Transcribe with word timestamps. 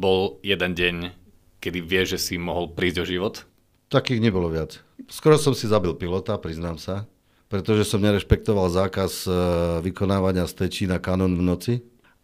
bol 0.00 0.40
jeden 0.40 0.72
deň, 0.72 0.96
kedy 1.60 1.78
vieš, 1.84 2.16
že 2.16 2.32
si 2.32 2.34
mohol 2.40 2.72
prísť 2.72 3.04
o 3.04 3.06
život? 3.06 3.34
Takých 3.92 4.24
nebolo 4.24 4.48
viac. 4.48 4.80
Skoro 5.12 5.36
som 5.36 5.52
si 5.52 5.68
zabil 5.68 5.92
pilota, 5.92 6.40
priznám 6.40 6.80
sa, 6.80 7.04
pretože 7.52 7.84
som 7.84 8.00
nerešpektoval 8.00 8.72
zákaz 8.72 9.26
e, 9.26 9.30
vykonávania 9.84 10.48
stečí 10.48 10.88
na 10.88 10.96
kanon 10.96 11.36
v 11.36 11.42
noci. 11.44 11.74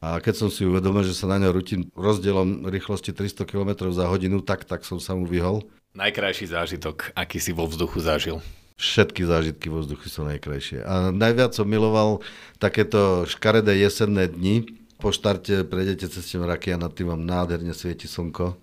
A 0.01 0.23
keď 0.23 0.47
som 0.47 0.49
si 0.49 0.63
uvedomil, 0.63 1.03
že 1.03 1.17
sa 1.17 1.27
na 1.27 1.43
ňo 1.43 1.57
rutím 1.57 1.91
rozdielom 1.99 2.69
rýchlosti 2.69 3.11
300 3.11 3.43
km 3.49 3.91
za 3.91 4.07
hodinu, 4.07 4.39
tak, 4.45 4.63
tak 4.63 4.87
som 4.87 5.03
sa 5.03 5.19
mu 5.19 5.27
vyhol. 5.27 5.67
Najkrajší 5.97 6.53
zážitok, 6.53 7.17
aký 7.17 7.41
si 7.41 7.51
vo 7.57 7.67
vzduchu 7.67 7.99
zažil? 8.05 8.39
Všetky 8.77 9.25
zážitky 9.25 9.73
vo 9.73 9.81
vzduchu 9.81 10.07
sú 10.13 10.29
najkrajšie. 10.29 10.85
A 10.85 11.09
najviac 11.09 11.57
som 11.57 11.65
miloval 11.65 12.21
takéto 12.61 13.25
škaredé 13.25 13.73
jesenné 13.81 14.29
dni. 14.29 14.69
Po 14.97 15.13
štarte 15.13 15.69
prejdete 15.69 16.09
cez 16.09 16.25
tie 16.25 16.41
mraky 16.41 16.73
a 16.73 16.81
nad 16.81 16.93
tým 16.93 17.13
vám 17.13 17.21
nádherne 17.21 17.77
svieti 17.77 18.09
slnko 18.09 18.57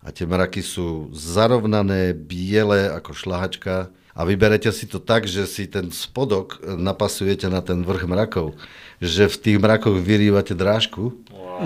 a 0.00 0.08
tie 0.12 0.24
mraky 0.24 0.64
sú 0.64 1.12
zarovnané, 1.12 2.16
biele 2.16 2.88
ako 2.88 3.12
šlahačka 3.12 3.92
a 4.16 4.20
vyberete 4.26 4.68
si 4.72 4.84
to 4.84 5.00
tak, 5.00 5.24
že 5.24 5.48
si 5.48 5.64
ten 5.70 5.88
spodok 5.88 6.60
napasujete 6.64 7.48
na 7.48 7.64
ten 7.64 7.84
vrch 7.84 8.04
mrakov, 8.04 8.56
že 9.00 9.28
v 9.28 9.36
tých 9.40 9.58
mrakoch 9.60 9.96
vyrývate 9.96 10.52
drážku 10.56 11.16
wow. 11.30 11.64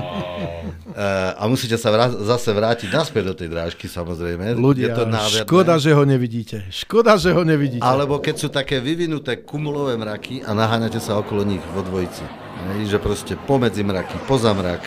a 1.41 1.43
musíte 1.51 1.75
sa 1.75 1.91
vrá- 1.91 2.15
zase 2.15 2.51
vrátiť 2.55 2.91
naspäť 2.95 3.23
do 3.27 3.35
tej 3.35 3.49
drážky 3.51 3.87
samozrejme. 3.91 4.55
Ľudia, 4.55 4.93
Je 4.93 4.99
to 4.99 5.05
škoda, 5.43 5.75
že 5.83 5.91
ho 5.95 6.07
nevidíte. 6.07 6.69
Škoda, 6.71 7.19
že 7.19 7.35
ho 7.35 7.43
nevidíte. 7.43 7.87
Alebo 7.87 8.19
keď 8.19 8.35
sú 8.39 8.49
také 8.51 8.79
vyvinuté 8.79 9.43
kumulové 9.43 9.99
mraky 9.99 10.43
a 10.47 10.55
naháňate 10.55 11.03
sa 11.03 11.19
okolo 11.19 11.43
nich 11.43 11.63
vo 11.75 11.83
dvojici. 11.83 12.44
Že 12.85 12.99
proste 13.03 13.35
pomedzi 13.35 13.83
mraky, 13.83 14.17
poza. 14.25 14.55
E, 14.55 14.79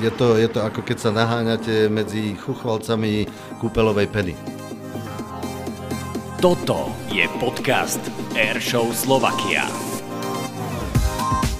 je 0.00 0.10
to, 0.10 0.40
je 0.40 0.48
to 0.48 0.64
ako 0.64 0.80
keď 0.80 0.96
sa 0.96 1.10
naháňate 1.12 1.92
medzi 1.92 2.34
chuchvalcami 2.34 3.28
kúpelovej 3.60 4.08
peny. 4.08 4.34
Toto 6.40 6.88
je 7.12 7.28
podcast 7.36 8.00
Airshow 8.32 8.88
Slovakia. 8.96 9.68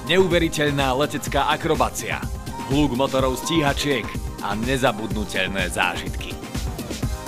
Neuveriteľná 0.08 0.96
letecká 0.96 1.52
akrobácia, 1.52 2.16
hluk 2.72 2.96
motorov 2.96 3.36
stíhačiek 3.44 4.08
a 4.40 4.56
nezabudnutelné 4.56 5.68
zážitky. 5.68 6.32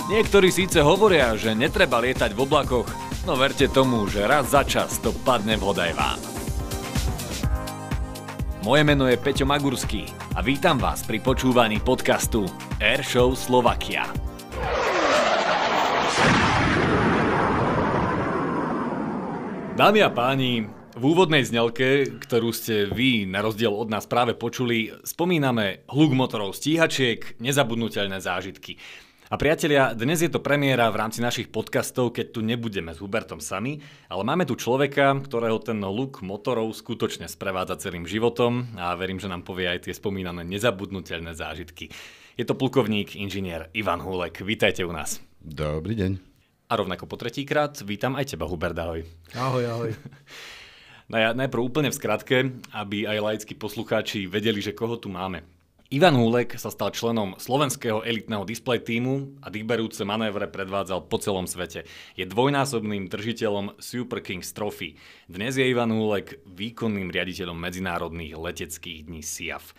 Niektorí 0.09 0.49
síce 0.49 0.81
hovoria, 0.81 1.37
že 1.37 1.53
netreba 1.53 2.01
lietať 2.01 2.33
v 2.33 2.43
oblakoch, 2.43 2.89
no 3.23 3.37
verte 3.37 3.69
tomu, 3.69 4.09
že 4.09 4.25
raz 4.25 4.51
za 4.51 4.65
čas 4.65 4.97
to 4.99 5.15
padne 5.23 5.55
vhod 5.55 5.77
aj 5.79 5.93
vám. 5.93 6.42
Moje 8.63 8.87
meno 8.87 9.11
je 9.11 9.19
Peťo 9.19 9.43
Magurský 9.43 10.07
a 10.31 10.39
vítam 10.39 10.79
vás 10.79 11.03
pri 11.03 11.19
počúvaní 11.19 11.83
podcastu 11.83 12.47
Airshow 12.79 13.35
Slovakia. 13.35 14.07
Dámy 19.75 19.99
a 19.99 20.07
páni, 20.07 20.71
v 20.95 21.03
úvodnej 21.03 21.43
znelke, 21.43 22.07
ktorú 22.23 22.55
ste 22.55 22.87
vy 22.87 23.27
na 23.27 23.43
rozdiel 23.43 23.75
od 23.75 23.91
nás 23.91 24.07
práve 24.07 24.31
počuli, 24.31 24.95
spomíname 25.03 25.83
hluk 25.91 26.15
motorov 26.15 26.55
stíhačiek, 26.55 27.35
nezabudnutelné 27.43 28.23
zážitky. 28.23 28.79
A 29.33 29.37
priatelia, 29.41 29.97
dnes 29.97 30.21
je 30.21 30.29
to 30.29 30.45
premiéra 30.45 30.93
v 30.93 31.01
rámci 31.01 31.17
našich 31.17 31.49
podcastov, 31.49 32.13
keď 32.13 32.37
tu 32.37 32.45
nebudeme 32.45 32.93
s 32.93 33.01
Hubertom 33.01 33.41
sami, 33.41 33.81
ale 34.05 34.21
máme 34.21 34.45
tu 34.45 34.53
človeka, 34.53 35.09
ktorého 35.25 35.57
ten 35.57 35.81
luk 35.81 36.21
motorov 36.21 36.69
skutočne 36.69 37.25
sprevádza 37.25 37.81
celým 37.81 38.05
životom 38.05 38.77
a 38.77 38.93
verím, 38.93 39.17
že 39.17 39.25
nám 39.25 39.41
povie 39.41 39.73
aj 39.73 39.89
tie 39.89 39.93
spomínané 39.97 40.45
nezabudnutelné 40.45 41.33
zážitky. 41.33 41.89
Je 42.37 42.45
to 42.45 42.53
plukovník, 42.53 43.17
inžinier 43.17 43.73
Ivan 43.73 44.05
Hulek. 44.05 44.45
Vítajte 44.45 44.85
u 44.85 44.93
nás. 44.93 45.17
Dobrý 45.41 45.97
deň. 45.97 46.11
A 46.69 46.73
rovnako 46.77 47.09
po 47.09 47.17
tretíkrát 47.17 47.73
vítam 47.81 48.13
aj 48.13 48.37
teba, 48.37 48.45
Hubert, 48.45 48.77
ahoj. 48.77 49.01
Ahoj, 49.33 49.63
ahoj. 49.65 49.91
No 51.11 51.19
ja 51.19 51.35
najprv 51.35 51.61
úplne 51.61 51.91
v 51.91 51.99
skratke, 51.99 52.37
aby 52.71 53.03
aj 53.03 53.17
laickí 53.19 53.53
poslucháči 53.59 54.23
vedeli, 54.23 54.63
že 54.63 54.71
koho 54.71 54.95
tu 54.95 55.11
máme. 55.11 55.43
Ivan 55.93 56.17
Húlek 56.17 56.57
sa 56.57 56.73
stal 56.73 56.89
členom 56.89 57.37
slovenského 57.37 58.01
elitného 58.01 58.49
display 58.49 58.81
týmu 58.81 59.37
a 59.45 59.53
dýberúce 59.53 60.01
manévre 60.01 60.49
predvádzal 60.49 61.05
po 61.05 61.21
celom 61.21 61.45
svete. 61.45 61.85
Je 62.17 62.25
dvojnásobným 62.25 63.13
držiteľom 63.13 63.77
Super 63.77 64.25
Kings 64.25 64.49
Trophy. 64.57 64.97
Dnes 65.29 65.53
je 65.53 65.69
Ivan 65.69 65.93
Húlek 65.93 66.41
výkonným 66.49 67.13
riaditeľom 67.13 67.53
medzinárodných 67.53 68.33
leteckých 68.33 69.05
dní 69.05 69.21
SIAF. 69.21 69.77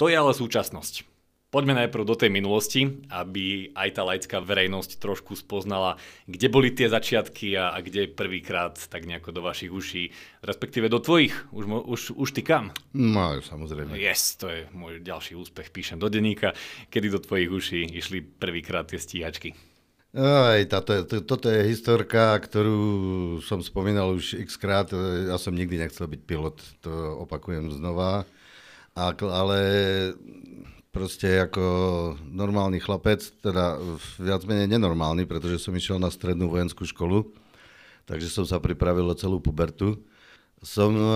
To 0.00 0.08
je 0.08 0.16
ale 0.16 0.32
súčasnosť. 0.32 1.17
Poďme 1.48 1.80
najprv 1.80 2.04
do 2.04 2.12
tej 2.12 2.28
minulosti, 2.28 3.00
aby 3.08 3.72
aj 3.72 3.96
tá 3.96 4.04
laická 4.04 4.36
verejnosť 4.36 5.00
trošku 5.00 5.32
spoznala, 5.32 5.96
kde 6.28 6.52
boli 6.52 6.76
tie 6.76 6.92
začiatky 6.92 7.56
a, 7.56 7.72
a 7.72 7.80
kde 7.80 8.04
prvýkrát 8.04 8.76
tak 8.76 9.08
nejako 9.08 9.32
do 9.32 9.40
vašich 9.40 9.72
uší, 9.72 10.12
respektíve 10.44 10.92
do 10.92 11.00
tvojich, 11.00 11.32
už, 11.48 11.64
už, 11.88 12.00
už 12.20 12.28
ty 12.36 12.44
kam? 12.44 12.76
No, 12.92 13.40
samozrejme. 13.40 13.96
Yes, 13.96 14.36
to 14.36 14.52
je 14.52 14.68
môj 14.76 15.00
ďalší 15.00 15.40
úspech, 15.40 15.72
píšem 15.72 15.96
do 15.96 16.12
denníka, 16.12 16.52
kedy 16.92 17.16
do 17.16 17.20
tvojich 17.24 17.48
uší 17.48 17.96
išli 17.96 18.20
prvýkrát 18.20 18.84
tie 18.84 19.00
stíhačky. 19.00 19.56
Aj, 20.20 20.60
táto, 20.68 21.00
to, 21.08 21.24
toto 21.24 21.48
je 21.48 21.64
historka, 21.64 22.36
ktorú 22.44 23.40
som 23.40 23.64
spomínal 23.64 24.12
už 24.12 24.36
x 24.36 24.60
krát. 24.60 24.92
Ja 25.24 25.40
som 25.40 25.56
nikdy 25.56 25.80
nechcel 25.80 26.12
byť 26.12 26.20
pilot, 26.28 26.60
to 26.84 26.92
opakujem 27.24 27.72
znova. 27.72 28.28
A, 28.92 29.16
ale 29.16 29.58
proste 30.98 31.46
ako 31.46 31.62
normálny 32.26 32.82
chlapec, 32.82 33.22
teda 33.38 33.78
viac 34.18 34.42
menej 34.42 34.66
nenormálny, 34.74 35.30
pretože 35.30 35.62
som 35.62 35.70
išiel 35.70 36.02
na 36.02 36.10
strednú 36.10 36.50
vojenskú 36.50 36.82
školu, 36.82 37.30
takže 38.10 38.26
som 38.26 38.42
sa 38.42 38.58
pripravil 38.58 39.06
o 39.06 39.14
celú 39.14 39.38
pubertu. 39.38 40.02
Som 40.58 40.98
e, 40.98 41.06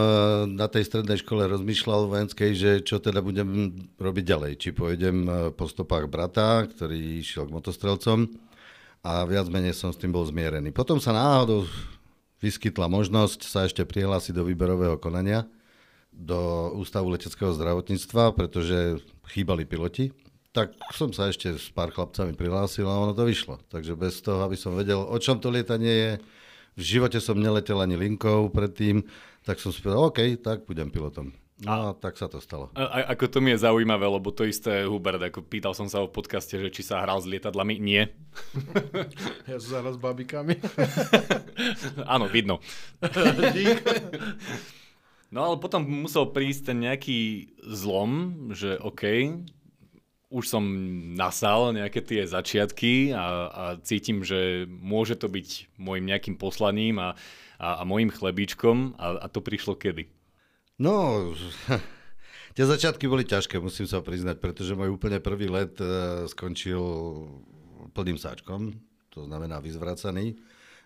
na 0.54 0.70
tej 0.70 0.87
strednej 0.87 1.19
škole 1.19 1.50
rozmýšľal 1.50 2.06
vojenskej, 2.06 2.50
že 2.54 2.70
čo 2.87 3.03
teda 3.03 3.19
budem 3.19 3.75
robiť 3.98 4.22
ďalej. 4.22 4.53
Či 4.54 4.69
pôjdem 4.70 5.26
e, 5.26 5.31
po 5.50 5.66
stopách 5.66 6.06
brata, 6.06 6.62
ktorý 6.62 7.19
išiel 7.19 7.50
k 7.50 7.54
motostrelcom 7.59 8.31
a 9.03 9.26
viac 9.26 9.50
menej 9.50 9.75
som 9.75 9.91
s 9.91 9.99
tým 9.99 10.14
bol 10.14 10.22
zmierený. 10.22 10.70
Potom 10.70 11.03
sa 11.03 11.10
náhodou 11.10 11.66
vyskytla 12.38 12.87
možnosť 12.87 13.43
sa 13.43 13.66
ešte 13.66 13.82
prihlásiť 13.82 14.31
do 14.31 14.47
výberového 14.47 14.94
konania 15.03 15.43
do 16.12 16.71
Ústavu 16.77 17.09
leteckého 17.09 17.50
zdravotníctva, 17.56 18.37
pretože 18.37 19.00
chýbali 19.33 19.65
piloti, 19.65 20.12
tak 20.53 20.77
som 20.93 21.09
sa 21.17 21.33
ešte 21.33 21.56
s 21.56 21.73
pár 21.73 21.91
chlapcami 21.91 22.37
prihlásil 22.37 22.84
a 22.84 23.00
ono 23.00 23.17
to 23.17 23.25
vyšlo. 23.25 23.59
Takže 23.73 23.97
bez 23.97 24.21
toho, 24.21 24.45
aby 24.45 24.55
som 24.55 24.77
vedel, 24.77 25.00
o 25.00 25.17
čom 25.17 25.41
to 25.41 25.49
lietanie 25.49 25.93
je, 25.93 26.11
v 26.77 26.83
živote 26.84 27.21
som 27.21 27.37
neletel 27.37 27.81
ani 27.81 27.97
linkou 27.97 28.53
predtým, 28.53 29.05
tak 29.45 29.61
som 29.61 29.73
si 29.73 29.81
povedal, 29.81 30.09
OK, 30.09 30.21
tak 30.41 30.69
budem 30.69 30.93
pilotom. 30.93 31.33
No 31.62 31.71
a 31.71 31.95
tak 31.95 32.19
sa 32.19 32.27
to 32.27 32.43
stalo. 32.43 32.75
A, 32.75 32.83
a, 32.83 32.99
ako 33.15 33.29
to 33.29 33.39
mi 33.39 33.55
je 33.55 33.62
zaujímavé, 33.62 34.03
lebo 34.03 34.34
to 34.34 34.43
isté 34.43 34.83
Hubert, 34.83 35.23
ako 35.23 35.47
pýtal 35.47 35.79
som 35.79 35.87
sa 35.87 36.03
o 36.03 36.11
podcaste, 36.11 36.59
že 36.59 36.75
či 36.75 36.83
sa 36.83 37.05
hral 37.06 37.23
s 37.23 37.29
lietadlami. 37.29 37.79
Nie. 37.79 38.12
Ja 39.47 39.59
som 39.61 39.84
sa 39.84 39.93
s 39.94 40.00
babikami. 40.00 40.59
Áno, 42.15 42.27
vidno. 42.27 42.59
No 45.32 45.48
ale 45.48 45.56
potom 45.56 45.88
musel 45.88 46.28
prísť 46.28 46.70
ten 46.70 46.84
nejaký 46.84 47.48
zlom, 47.65 48.53
že 48.53 48.76
OK, 48.76 49.32
už 50.28 50.44
som 50.44 50.65
nasal 51.16 51.72
nejaké 51.72 52.04
tie 52.04 52.28
začiatky 52.28 53.16
a, 53.16 53.25
a 53.48 53.65
cítim, 53.81 54.20
že 54.20 54.69
môže 54.69 55.16
to 55.16 55.32
byť 55.32 55.72
môjim 55.81 56.04
nejakým 56.04 56.37
poslaním 56.37 57.00
a, 57.00 57.16
a, 57.56 57.81
a 57.81 57.82
môjim 57.88 58.12
chlebíčkom 58.12 59.00
a, 59.00 59.25
a 59.25 59.26
to 59.32 59.41
prišlo 59.41 59.72
kedy? 59.72 60.04
No, 60.76 61.32
tie 62.56 62.64
začiatky 62.69 63.09
boli 63.09 63.25
ťažké, 63.25 63.56
musím 63.56 63.88
sa 63.88 64.04
priznať, 64.04 64.37
pretože 64.37 64.76
môj 64.76 65.00
úplne 65.00 65.16
prvý 65.16 65.49
let 65.49 65.81
uh, 65.81 66.28
skončil 66.28 66.81
plným 67.96 68.20
sáčkom, 68.20 68.76
to 69.08 69.25
znamená 69.25 69.64
vyzvracaný 69.64 70.37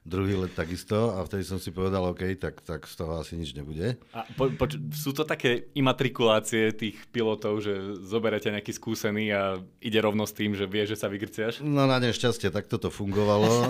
druhý 0.07 0.39
let 0.39 0.55
takisto 0.55 1.19
a 1.19 1.27
vtedy 1.27 1.43
som 1.43 1.59
si 1.59 1.75
povedal, 1.75 2.07
OK, 2.07 2.39
tak, 2.39 2.63
tak 2.63 2.87
z 2.87 2.95
toho 2.95 3.19
asi 3.19 3.35
nič 3.35 3.51
nebude. 3.59 3.99
A 4.15 4.23
po, 4.39 4.47
po, 4.55 4.71
sú 4.95 5.11
to 5.11 5.27
také 5.27 5.67
imatrikulácie 5.75 6.71
tých 6.71 6.95
pilotov, 7.11 7.59
že 7.59 7.99
zoberete 8.07 8.55
nejaký 8.55 8.71
skúsený 8.71 9.35
a 9.35 9.59
ide 9.83 9.99
rovno 9.99 10.23
s 10.23 10.33
tým, 10.33 10.55
že 10.55 10.71
vie, 10.71 10.87
že 10.87 10.95
sa 10.95 11.11
vygrciaš? 11.11 11.59
No 11.67 11.91
na 11.91 11.99
nešťastie, 11.99 12.55
tak 12.55 12.71
toto 12.71 12.89
fungovalo 12.89 13.51
uh, 13.51 13.69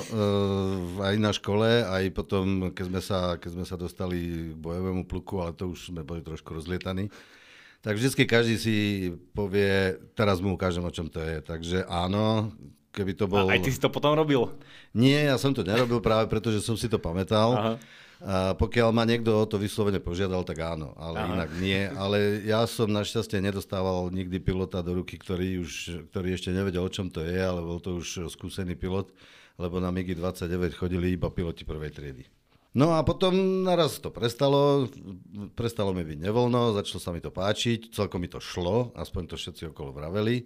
aj 1.08 1.16
na 1.16 1.32
škole, 1.32 1.88
aj 1.88 2.12
potom, 2.12 2.68
keď 2.76 2.84
sme, 2.84 3.00
sa, 3.00 3.18
keď 3.40 3.50
sme 3.56 3.64
sa 3.64 3.80
dostali 3.80 4.52
k 4.52 4.60
bojovému 4.60 5.08
pluku, 5.08 5.40
ale 5.40 5.56
to 5.56 5.72
už 5.72 5.88
sme 5.88 6.04
boli 6.04 6.20
trošku 6.20 6.52
rozlietaní. 6.52 7.08
Tak 7.80 8.02
vždycky 8.02 8.26
každý 8.26 8.56
si 8.58 8.76
povie, 9.30 9.94
teraz 10.18 10.42
mu 10.42 10.58
ukážem, 10.58 10.82
o 10.82 10.90
čom 10.90 11.06
to 11.06 11.22
je. 11.22 11.38
Takže 11.38 11.86
áno, 11.86 12.50
keby 12.96 13.12
to 13.12 13.28
bol... 13.28 13.44
A 13.44 13.60
aj 13.60 13.68
ty 13.68 13.70
si 13.70 13.76
to 13.76 13.92
potom 13.92 14.16
robil? 14.16 14.56
Nie, 14.96 15.28
ja 15.28 15.36
som 15.36 15.52
to 15.52 15.60
nerobil 15.60 16.00
práve 16.00 16.32
preto, 16.32 16.48
že 16.48 16.64
som 16.64 16.72
si 16.72 16.88
to 16.88 16.96
pamätal. 16.96 17.52
Aha. 17.52 17.72
A 18.16 18.56
pokiaľ 18.56 18.96
ma 18.96 19.04
niekto 19.04 19.28
o 19.28 19.44
to 19.44 19.60
vyslovene 19.60 20.00
požiadal, 20.00 20.40
tak 20.40 20.64
áno, 20.64 20.96
ale 20.96 21.20
Aha. 21.20 21.32
inak 21.36 21.50
nie. 21.60 21.84
Ale 21.92 22.40
ja 22.48 22.64
som 22.64 22.88
našťastie 22.88 23.44
nedostával 23.44 24.08
nikdy 24.08 24.40
pilota 24.40 24.80
do 24.80 24.96
ruky, 24.96 25.20
ktorý, 25.20 25.60
už, 25.60 26.08
ktorý 26.08 26.32
ešte 26.32 26.48
nevedel, 26.48 26.80
o 26.80 26.88
čom 26.88 27.12
to 27.12 27.20
je, 27.20 27.36
ale 27.36 27.60
bol 27.60 27.76
to 27.76 28.00
už 28.00 28.32
skúsený 28.32 28.72
pilot, 28.72 29.12
lebo 29.60 29.76
na 29.84 29.92
MIGI 29.92 30.16
29 30.16 30.72
chodili 30.72 31.12
iba 31.12 31.28
piloti 31.28 31.68
prvej 31.68 31.92
triedy. 31.92 32.24
No 32.76 32.92
a 32.92 33.00
potom 33.04 33.64
naraz 33.64 33.96
to 34.00 34.12
prestalo, 34.12 34.84
prestalo 35.56 35.96
mi 35.96 36.04
byť 36.04 36.28
nevoľno, 36.28 36.76
začalo 36.76 37.00
sa 37.00 37.08
mi 37.12 37.24
to 37.24 37.32
páčiť, 37.32 37.88
celkom 37.88 38.20
mi 38.20 38.28
to 38.28 38.36
šlo, 38.36 38.92
aspoň 38.92 39.32
to 39.32 39.36
všetci 39.40 39.72
okolo 39.72 39.96
vraveli. 39.96 40.44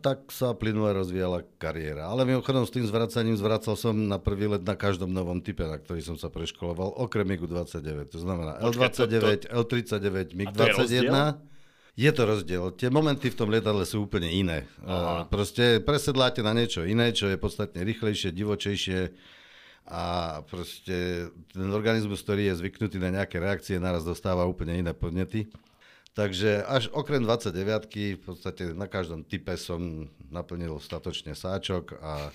Tak 0.00 0.32
sa 0.32 0.56
plynule 0.56 0.96
rozvíjala 0.96 1.44
kariéra. 1.60 2.08
Ale 2.08 2.24
mimochodom 2.24 2.64
s 2.64 2.72
tým 2.72 2.88
zvracaním 2.88 3.36
zvracal 3.36 3.76
som 3.76 3.92
na 3.92 4.16
prvý 4.16 4.48
let 4.48 4.64
na 4.64 4.72
každom 4.72 5.12
novom 5.12 5.44
type, 5.44 5.60
na 5.60 5.76
ktorý 5.76 6.00
som 6.00 6.16
sa 6.16 6.32
preškoloval, 6.32 6.96
okrem 6.96 7.28
MiGu 7.28 7.44
29. 7.44 8.08
To 8.16 8.18
znamená 8.18 8.58
L29, 8.64 9.52
L39, 9.52 10.32
MiG 10.32 10.50
21. 10.56 11.36
Je 12.00 12.10
to 12.16 12.22
rozdiel. 12.24 12.72
Tie 12.80 12.88
momenty 12.88 13.28
v 13.28 13.36
tom 13.36 13.52
lietadle 13.52 13.84
sú 13.84 14.08
úplne 14.08 14.32
iné. 14.32 14.64
Aha. 14.88 15.28
Proste 15.28 15.84
presedláte 15.84 16.40
na 16.40 16.56
niečo 16.56 16.88
iné, 16.88 17.12
čo 17.12 17.28
je 17.28 17.36
podstatne 17.36 17.84
rýchlejšie, 17.84 18.32
divočejšie, 18.32 19.00
a 19.90 20.38
proste 20.46 21.26
ten 21.50 21.66
organizmus, 21.66 22.22
ktorý 22.22 22.46
je 22.46 22.62
zvyknutý 22.62 23.02
na 23.02 23.10
nejaké 23.10 23.42
reakcie, 23.42 23.74
naraz 23.82 24.06
dostáva 24.06 24.46
úplne 24.46 24.78
iné 24.78 24.94
podnety. 24.94 25.50
Takže 26.10 26.66
až 26.66 26.90
okrem 26.90 27.22
29 27.22 28.18
v 28.18 28.22
podstate 28.22 28.74
na 28.74 28.90
každom 28.90 29.22
type 29.22 29.54
som 29.54 30.10
naplnil 30.26 30.82
statočne 30.82 31.38
sáčok 31.38 31.94
a, 32.02 32.34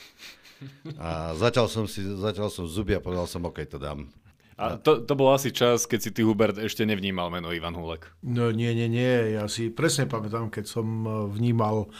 a 0.95 1.09
zatiaľ 1.35 1.67
som 1.67 1.83
si 1.83 1.99
zatiaľ 1.99 2.47
som 2.47 2.65
zuby 2.65 2.95
a 2.95 3.03
povedal 3.03 3.27
som, 3.27 3.43
OK, 3.43 3.67
to 3.67 3.75
dám. 3.75 4.07
A 4.55 4.79
to, 4.79 5.03
to 5.03 5.19
bol 5.19 5.35
asi 5.35 5.51
čas, 5.51 5.83
keď 5.83 5.99
si 5.99 6.09
ty, 6.15 6.23
Hubert, 6.23 6.55
ešte 6.55 6.87
nevnímal 6.87 7.27
meno 7.27 7.51
Ivan 7.51 7.75
Hulek. 7.75 8.07
No 8.23 8.55
nie, 8.55 8.71
nie, 8.71 8.87
nie. 8.87 9.35
Ja 9.35 9.51
si 9.51 9.67
presne 9.67 10.07
pamätám, 10.07 10.47
keď 10.47 10.71
som 10.71 10.87
vnímal 11.27 11.91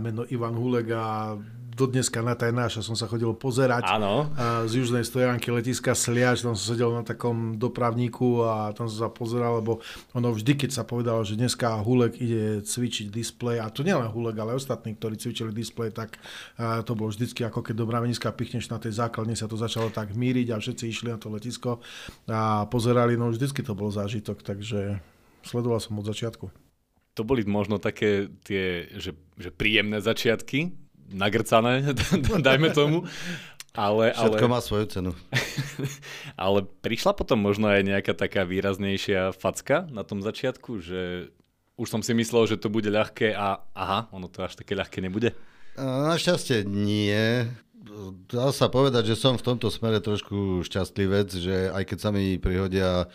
meno 0.00 0.24
Ivan 0.32 0.56
Hulek 0.56 0.88
a 0.96 1.36
do 1.78 1.86
dneska 1.86 2.18
na 2.26 2.34
Tajnáša 2.34 2.82
som 2.82 2.98
sa 2.98 3.06
chodil 3.06 3.30
pozerať 3.38 3.86
Áno. 3.86 4.26
z 4.66 4.82
južnej 4.82 5.06
stojanky 5.06 5.54
letiska 5.54 5.94
Sliač, 5.94 6.42
tam 6.42 6.58
som 6.58 6.74
sedel 6.74 6.90
na 6.90 7.06
takom 7.06 7.54
dopravníku 7.54 8.42
a 8.42 8.74
tam 8.74 8.90
som 8.90 9.06
sa 9.06 9.10
pozeral, 9.14 9.62
lebo 9.62 9.78
ono 10.10 10.34
vždy, 10.34 10.58
keď 10.58 10.70
sa 10.74 10.82
povedalo, 10.82 11.22
že 11.22 11.38
dneska 11.38 11.78
Hulek 11.78 12.18
ide 12.18 12.66
cvičiť 12.66 13.14
displej, 13.14 13.62
a 13.62 13.70
to 13.70 13.86
nielen 13.86 14.10
Hulek, 14.10 14.34
ale 14.42 14.58
ostatní, 14.58 14.98
ktorí 14.98 15.14
cvičili 15.14 15.54
displej, 15.54 15.94
tak 15.94 16.18
to 16.58 16.98
bolo 16.98 17.14
vždycky 17.14 17.46
ako 17.46 17.62
keď 17.62 17.74
do 17.78 17.86
mraveniska 17.86 18.34
pichneš 18.34 18.66
na 18.74 18.82
tej 18.82 18.98
základne, 18.98 19.38
sa 19.38 19.46
to 19.46 19.54
začalo 19.54 19.94
tak 19.94 20.10
míriť 20.18 20.50
a 20.50 20.58
všetci 20.58 20.84
išli 20.90 21.08
na 21.14 21.22
to 21.22 21.30
letisko 21.30 21.78
a 22.26 22.66
pozerali, 22.66 23.14
no 23.14 23.30
vždycky 23.30 23.62
to 23.62 23.78
bol 23.78 23.94
zážitok, 23.94 24.42
takže 24.42 24.98
sledoval 25.46 25.78
som 25.78 25.94
od 25.94 26.10
začiatku. 26.10 26.50
To 27.14 27.22
boli 27.26 27.42
možno 27.46 27.78
také 27.78 28.30
tie, 28.46 28.90
že, 28.98 29.14
že 29.38 29.50
príjemné 29.54 30.02
začiatky, 30.02 30.87
nagrcané, 31.10 31.94
dajme 32.46 32.70
tomu. 32.72 33.04
Ale, 33.78 34.10
Všetko 34.10 34.46
ale, 34.48 34.52
má 34.52 34.58
svoju 34.58 34.86
cenu. 34.90 35.12
ale 36.34 36.66
prišla 36.82 37.14
potom 37.14 37.38
možno 37.38 37.70
aj 37.70 37.86
nejaká 37.86 38.10
taká 38.16 38.42
výraznejšia 38.42 39.30
facka 39.36 39.86
na 39.94 40.02
tom 40.02 40.18
začiatku, 40.18 40.82
že 40.82 41.30
už 41.78 41.86
som 41.86 42.02
si 42.02 42.10
myslel, 42.10 42.50
že 42.50 42.58
to 42.58 42.74
bude 42.74 42.90
ľahké 42.90 43.30
a 43.38 43.62
aha, 43.78 44.10
ono 44.10 44.26
to 44.26 44.42
až 44.42 44.58
také 44.58 44.74
ľahké 44.74 44.98
nebude? 44.98 45.30
Našťastie 45.78 46.66
nie. 46.66 47.46
Dá 48.26 48.50
sa 48.50 48.66
povedať, 48.66 49.14
že 49.14 49.20
som 49.20 49.38
v 49.38 49.46
tomto 49.46 49.70
smere 49.70 50.02
trošku 50.02 50.66
šťastlivec, 50.66 51.28
že 51.38 51.70
aj 51.70 51.84
keď 51.86 51.98
sa 52.02 52.10
mi 52.10 52.34
prihodia 52.42 53.06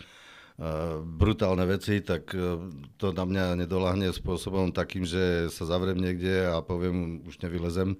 brutálne 1.02 1.66
veci, 1.66 1.98
tak 1.98 2.30
e, 2.30 2.70
to 2.94 3.10
na 3.10 3.26
mňa 3.26 3.66
nedolahne 3.66 4.14
spôsobom 4.14 4.70
takým, 4.70 5.02
že 5.02 5.50
sa 5.50 5.66
zavriem 5.66 5.98
niekde 5.98 6.46
a 6.46 6.62
poviem, 6.62 7.26
už 7.26 7.42
nevylezem 7.42 7.98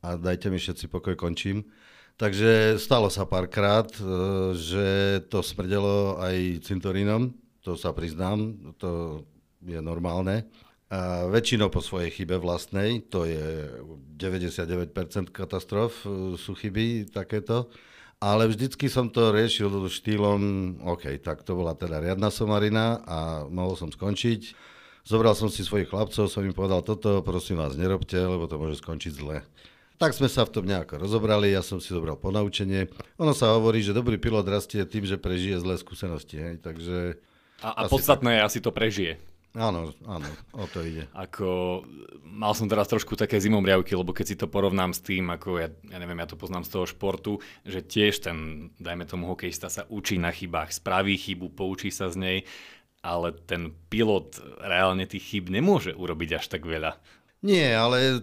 a 0.00 0.16
dajte 0.16 0.48
mi 0.48 0.56
všetci 0.56 0.88
pokoj, 0.88 1.12
končím. 1.20 1.68
Takže 2.16 2.80
stalo 2.80 3.12
sa 3.12 3.28
párkrát, 3.28 3.92
e, 4.00 4.02
že 4.56 4.86
to 5.28 5.44
smrdelo 5.44 6.16
aj 6.16 6.64
cintorínom, 6.64 7.36
to 7.60 7.76
sa 7.76 7.92
priznám, 7.92 8.56
to 8.80 9.22
je 9.60 9.76
normálne. 9.84 10.48
A 10.92 11.28
väčšinou 11.28 11.72
po 11.72 11.84
svojej 11.84 12.12
chybe 12.12 12.36
vlastnej, 12.40 13.04
to 13.08 13.24
je 13.24 13.68
99% 14.16 15.32
katastrof, 15.32 16.04
sú 16.36 16.52
chyby 16.52 17.08
takéto. 17.08 17.72
Ale 18.22 18.46
vždycky 18.46 18.86
som 18.86 19.10
to 19.10 19.34
riešil 19.34 19.66
štýlom, 19.90 20.40
OK, 20.86 21.18
tak 21.18 21.42
to 21.42 21.58
bola 21.58 21.74
teda 21.74 21.98
riadna 21.98 22.30
somarina 22.30 23.02
a 23.02 23.42
mohol 23.50 23.74
som 23.74 23.90
skončiť. 23.90 24.54
Zobral 25.02 25.34
som 25.34 25.50
si 25.50 25.66
svojich 25.66 25.90
chlapcov, 25.90 26.30
som 26.30 26.46
im 26.46 26.54
povedal 26.54 26.86
toto, 26.86 27.18
prosím 27.26 27.58
vás, 27.58 27.74
nerobte, 27.74 28.14
lebo 28.14 28.46
to 28.46 28.62
môže 28.62 28.78
skončiť 28.78 29.12
zle. 29.18 29.42
Tak 29.98 30.14
sme 30.14 30.30
sa 30.30 30.46
v 30.46 30.54
tom 30.54 30.70
nejako 30.70 31.02
rozobrali, 31.02 31.50
ja 31.50 31.66
som 31.66 31.82
si 31.82 31.90
zobral 31.90 32.14
ponaučenie. 32.14 32.86
Ono 33.18 33.34
sa 33.34 33.58
hovorí, 33.58 33.82
že 33.82 33.90
dobrý 33.90 34.22
pilot 34.22 34.46
rastie 34.46 34.86
tým, 34.86 35.02
že 35.02 35.18
prežije 35.18 35.58
zlé 35.58 35.74
skúsenosti. 35.82 36.38
Hej? 36.38 36.62
Takže 36.62 37.18
a, 37.62 37.86
a 37.86 37.90
podstatné 37.90 38.30
tak... 38.30 38.38
je 38.38 38.46
asi 38.46 38.58
to 38.62 38.70
prežije. 38.70 39.18
Áno, 39.52 39.92
áno, 40.08 40.24
o 40.56 40.64
to 40.64 40.80
ide. 40.80 41.04
Ako, 41.12 41.84
mal 42.24 42.56
som 42.56 42.72
teraz 42.72 42.88
trošku 42.88 43.20
také 43.20 43.36
zimomriavky, 43.36 43.92
lebo 43.92 44.16
keď 44.16 44.26
si 44.32 44.36
to 44.40 44.48
porovnám 44.48 44.96
s 44.96 45.04
tým, 45.04 45.28
ako 45.28 45.60
ja, 45.60 45.68
ja 45.92 46.00
neviem, 46.00 46.16
ja 46.24 46.24
to 46.24 46.40
poznám 46.40 46.64
z 46.64 46.72
toho 46.72 46.88
športu, 46.88 47.36
že 47.60 47.84
tiež 47.84 48.24
ten, 48.24 48.36
dajme 48.80 49.04
tomu 49.04 49.28
hokejista 49.28 49.68
sa 49.68 49.84
učí 49.92 50.16
na 50.16 50.32
chybách, 50.32 50.72
spraví 50.72 51.20
chybu, 51.20 51.52
poučí 51.52 51.92
sa 51.92 52.08
z 52.08 52.16
nej, 52.16 52.38
ale 53.04 53.36
ten 53.44 53.76
pilot 53.92 54.40
reálne 54.56 55.04
tých 55.04 55.36
chyb 55.36 55.52
nemôže 55.52 55.92
urobiť 55.92 56.40
až 56.40 56.48
tak 56.48 56.64
veľa. 56.64 56.96
Nie, 57.42 57.74
ale 57.74 58.22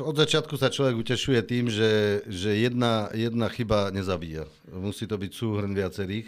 od 0.00 0.16
začiatku 0.16 0.56
sa 0.58 0.72
človek 0.72 0.96
utešuje 0.96 1.44
tým, 1.46 1.68
že, 1.68 2.24
že 2.26 2.56
jedna, 2.56 3.12
jedna 3.12 3.52
chyba 3.52 3.92
nezabíja. 3.92 4.48
Musí 4.72 5.04
to 5.04 5.20
byť 5.20 5.30
súhrn 5.30 5.76
viacerých 5.76 6.26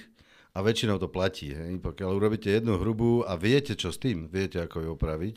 a 0.54 0.58
väčšinou 0.64 0.96
to 0.96 1.08
platí. 1.10 1.52
Hej. 1.52 1.80
Pokiaľ 1.82 2.10
urobíte 2.16 2.48
jednu 2.48 2.80
hrubú 2.80 3.24
a 3.24 3.36
viete, 3.36 3.76
čo 3.76 3.92
s 3.92 4.00
tým, 4.00 4.30
viete, 4.32 4.62
ako 4.62 4.84
ju 4.84 4.88
opraviť, 4.96 5.36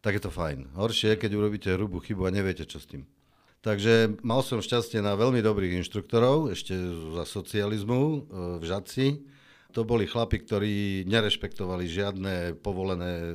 tak 0.00 0.16
je 0.16 0.22
to 0.24 0.32
fajn. 0.32 0.76
Horšie 0.76 1.16
je, 1.16 1.20
keď 1.20 1.30
urobíte 1.36 1.68
hrubú 1.76 2.00
chybu 2.00 2.28
a 2.28 2.34
neviete, 2.34 2.64
čo 2.64 2.80
s 2.80 2.88
tým. 2.88 3.04
Takže 3.60 4.24
mal 4.24 4.40
som 4.40 4.64
šťastie 4.64 5.04
na 5.04 5.12
veľmi 5.20 5.44
dobrých 5.44 5.84
inštruktorov, 5.84 6.48
ešte 6.48 6.72
za 7.12 7.28
socializmu 7.28 8.00
e, 8.00 8.18
v 8.56 8.64
Žadci. 8.64 9.06
To 9.76 9.84
boli 9.84 10.08
chlapi, 10.08 10.40
ktorí 10.40 11.04
nerešpektovali 11.04 11.84
žiadne 11.84 12.34
povolené 12.64 13.12
e, 13.20 13.34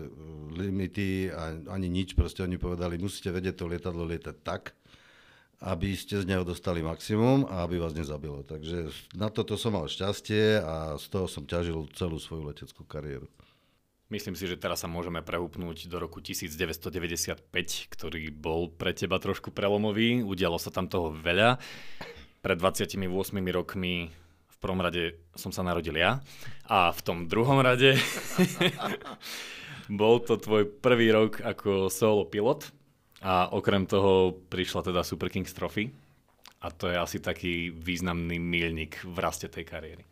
limity 0.57 1.29
a 1.29 1.53
ani 1.69 1.93
nič. 1.93 2.17
Proste 2.17 2.41
oni 2.41 2.57
povedali, 2.57 2.97
musíte 2.97 3.29
vedieť 3.29 3.61
to 3.61 3.69
lietadlo 3.69 4.01
lietať 4.01 4.35
tak, 4.41 4.73
aby 5.63 5.95
ste 5.95 6.19
z 6.19 6.27
neho 6.27 6.43
dostali 6.43 6.83
maximum 6.83 7.47
a 7.47 7.63
aby 7.63 7.79
vás 7.79 7.95
nezabilo. 7.95 8.43
Takže 8.43 8.91
na 9.15 9.31
toto 9.31 9.55
som 9.55 9.75
mal 9.75 9.87
šťastie 9.87 10.59
a 10.59 10.99
z 10.99 11.05
toho 11.07 11.25
som 11.31 11.47
ťažil 11.47 11.87
celú 11.95 12.19
svoju 12.19 12.51
leteckú 12.51 12.83
kariéru. 12.83 13.31
Myslím 14.05 14.37
si, 14.37 14.45
že 14.45 14.59
teraz 14.59 14.85
sa 14.85 14.87
môžeme 14.91 15.25
prehúpnúť 15.25 15.89
do 15.89 15.97
roku 15.97 16.21
1995, 16.21 17.41
ktorý 17.89 18.29
bol 18.29 18.69
pre 18.69 18.93
teba 18.93 19.17
trošku 19.17 19.49
prelomový. 19.49 20.21
Udialo 20.21 20.61
sa 20.61 20.69
tam 20.69 20.85
toho 20.85 21.09
veľa. 21.09 21.57
Pred 22.45 22.57
28 22.61 23.01
rokmi 23.49 24.13
v 24.45 24.57
prvom 24.61 24.77
rade 24.77 25.17
som 25.33 25.49
sa 25.49 25.65
narodil 25.65 25.97
ja 25.97 26.21
a 26.69 26.93
v 26.93 27.01
tom 27.01 27.17
druhom 27.25 27.57
rade 27.57 27.97
bol 29.99 30.21
to 30.21 30.37
tvoj 30.37 30.69
prvý 30.69 31.09
rok 31.09 31.41
ako 31.41 31.89
solo 31.89 32.29
pilot 32.29 32.69
a 33.25 33.49
okrem 33.57 33.89
toho 33.89 34.37
prišla 34.53 34.85
teda 34.85 35.01
Super 35.01 35.33
Kings 35.33 35.49
Trophy 35.49 35.89
a 36.61 36.69
to 36.69 36.93
je 36.93 36.97
asi 36.97 37.17
taký 37.17 37.73
významný 37.73 38.37
milník 38.37 39.01
v 39.01 39.17
raste 39.17 39.49
tej 39.49 39.65
kariéry. 39.65 40.05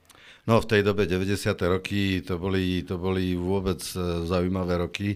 No 0.50 0.60
v 0.60 0.68
tej 0.68 0.82
dobe 0.82 1.06
90. 1.06 1.56
roky 1.70 2.26
to 2.26 2.42
boli, 2.42 2.82
to 2.84 2.98
boli 2.98 3.38
vôbec 3.38 3.80
e, 3.80 4.28
zaujímavé 4.28 4.82
roky. 4.82 5.16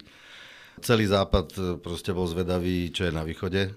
Celý 0.79 1.09
západ 1.09 1.47
e, 1.57 1.59
proste 1.81 2.13
bol 2.13 2.29
zvedavý, 2.29 2.93
čo 2.93 3.09
je 3.09 3.11
na 3.11 3.25
východe. 3.25 3.75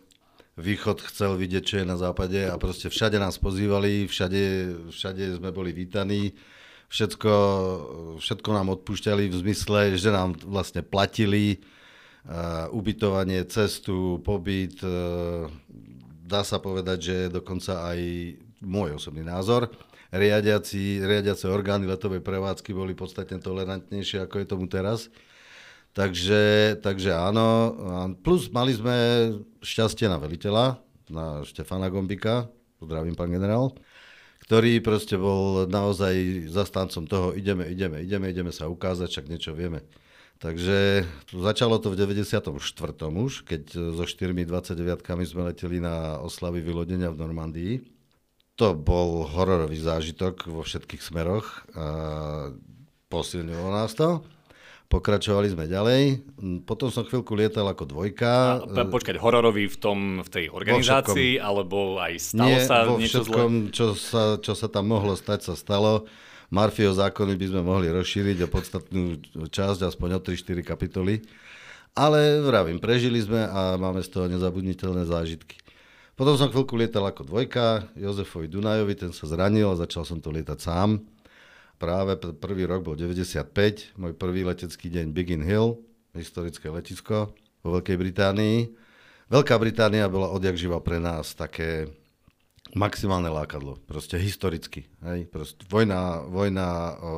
Východ 0.61 1.01
chcel 1.11 1.35
vidieť, 1.41 1.65
čo 1.65 1.77
je 1.81 1.89
na 1.89 1.97
západe 1.97 2.45
a 2.45 2.55
proste 2.61 2.93
všade 2.93 3.17
nás 3.17 3.41
pozývali, 3.41 4.05
všade, 4.07 4.43
všade 4.93 5.41
sme 5.41 5.51
boli 5.51 5.73
vítaní. 5.73 6.37
Všetko, 6.93 7.33
všetko 8.21 8.49
nám 8.53 8.69
odpúšťali 8.79 9.33
v 9.33 9.39
zmysle, 9.47 9.81
že 9.97 10.13
nám 10.13 10.37
vlastne 10.45 10.85
platili 10.85 11.65
ubytovanie, 12.71 13.45
cestu, 13.49 14.21
pobyt. 14.21 14.77
Eh, 14.85 15.49
dá 16.25 16.45
sa 16.45 16.61
povedať, 16.61 16.99
že 17.01 17.17
dokonca 17.33 17.91
aj 17.91 17.99
môj 18.63 19.01
osobný 19.01 19.25
názor. 19.25 19.73
Riadiaci, 20.11 21.01
riadiace 21.03 21.47
orgány 21.47 21.87
letovej 21.87 22.21
prevádzky 22.21 22.75
boli 22.75 22.99
podstatne 22.99 23.39
tolerantnejšie, 23.39 24.27
ako 24.27 24.43
je 24.43 24.47
tomu 24.47 24.67
teraz. 24.67 25.07
Takže, 25.91 26.77
takže 26.83 27.15
áno. 27.15 27.75
Plus 28.23 28.47
mali 28.51 28.75
sme 28.75 28.95
šťastie 29.63 30.07
na 30.07 30.23
veliteľa, 30.23 30.79
na 31.11 31.43
Štefana 31.43 31.91
Gombika, 31.91 32.47
zdravím 32.79 33.19
pán 33.19 33.31
generál, 33.31 33.75
ktorý 34.47 34.79
proste 34.83 35.19
bol 35.19 35.67
naozaj 35.67 36.47
zastancom 36.47 37.11
toho, 37.11 37.27
ideme, 37.35 37.67
ideme, 37.67 38.03
ideme, 38.03 38.31
ideme 38.31 38.55
sa 38.55 38.71
ukázať, 38.71 39.11
však 39.11 39.31
niečo 39.31 39.51
vieme. 39.55 39.83
Takže 40.41 41.05
začalo 41.37 41.77
to 41.77 41.93
v 41.93 42.01
94. 42.01 42.49
už, 43.13 43.45
keď 43.45 43.63
so 43.77 44.05
4-29 44.09 45.29
sme 45.29 45.53
leteli 45.53 45.85
na 45.85 46.17
oslavy 46.17 46.65
vylodenia 46.65 47.13
v 47.13 47.21
Normandii. 47.21 47.75
To 48.57 48.73
bol 48.73 49.29
hororový 49.29 49.77
zážitok 49.77 50.49
vo 50.49 50.65
všetkých 50.65 51.05
smeroch 51.05 51.69
a 51.77 51.87
posilnilo 53.13 53.69
nás 53.69 53.93
to. 53.93 54.25
Pokračovali 54.91 55.53
sme 55.53 55.71
ďalej. 55.71 56.25
Potom 56.67 56.89
som 56.91 57.07
chvíľku 57.07 57.37
lietal 57.37 57.69
ako 57.69 57.87
dvojka. 57.87 58.65
A, 58.65 58.85
počkať, 58.89 59.21
hororový 59.21 59.71
v, 59.71 59.77
tom, 59.77 59.99
v 60.25 60.29
tej 60.33 60.45
organizácii, 60.51 61.39
alebo 61.39 62.01
aj 62.01 62.17
stalo 62.19 62.49
Nie, 62.49 62.65
sa 62.65 62.89
vo 62.89 62.99
niečo 62.99 63.23
všetkom, 63.23 63.71
zle? 63.71 63.77
Čo 63.77 63.87
sa, 63.95 64.23
čo 64.41 64.53
sa 64.57 64.67
tam 64.73 64.91
mohlo 64.91 65.15
stať, 65.15 65.53
sa 65.53 65.55
stalo. 65.55 66.11
Marfio 66.51 66.91
zákony 66.91 67.39
by 67.39 67.47
sme 67.47 67.63
mohli 67.63 67.87
rozšíriť 67.95 68.43
o 68.43 68.49
podstatnú 68.51 69.03
časť, 69.47 69.87
aspoň 69.87 70.19
o 70.19 70.21
3-4 70.21 70.67
kapitoly. 70.67 71.23
Ale 71.95 72.43
vravím, 72.43 72.83
prežili 72.83 73.23
sme 73.23 73.47
a 73.47 73.79
máme 73.79 74.03
z 74.03 74.11
toho 74.11 74.27
nezabudniteľné 74.27 75.07
zážitky. 75.07 75.59
Potom 76.19 76.35
som 76.37 76.51
chvíľku 76.51 76.75
lietal 76.75 77.07
ako 77.07 77.25
dvojka, 77.27 77.91
Jozefovi 77.97 78.51
Dunajovi, 78.51 78.93
ten 78.93 79.11
sa 79.15 79.25
zranil 79.31 79.73
a 79.73 79.81
začal 79.81 80.05
som 80.05 80.19
to 80.19 80.29
lietať 80.35 80.59
sám. 80.59 81.01
Práve 81.81 82.19
prvý 82.37 82.69
rok 82.69 82.85
bol 82.85 82.93
95, 82.93 83.97
môj 83.97 84.13
prvý 84.13 84.45
letecký 84.45 84.93
deň 84.93 85.17
Biggin 85.17 85.41
Hill, 85.41 85.81
historické 86.13 86.69
letisko 86.69 87.33
vo 87.65 87.69
Veľkej 87.79 87.97
Británii. 87.97 88.59
Veľká 89.33 89.57
Británia 89.57 90.11
bola 90.11 90.29
odjak 90.35 90.59
živa 90.59 90.83
pre 90.83 91.01
nás 91.01 91.33
také 91.33 91.89
maximálne 92.75 93.31
lákadlo, 93.31 93.79
proste 93.87 94.19
historicky. 94.21 94.87
Hej? 95.03 95.27
Proste 95.31 95.63
vojna, 95.67 96.23
vojna 96.27 96.97
o, 97.01 97.15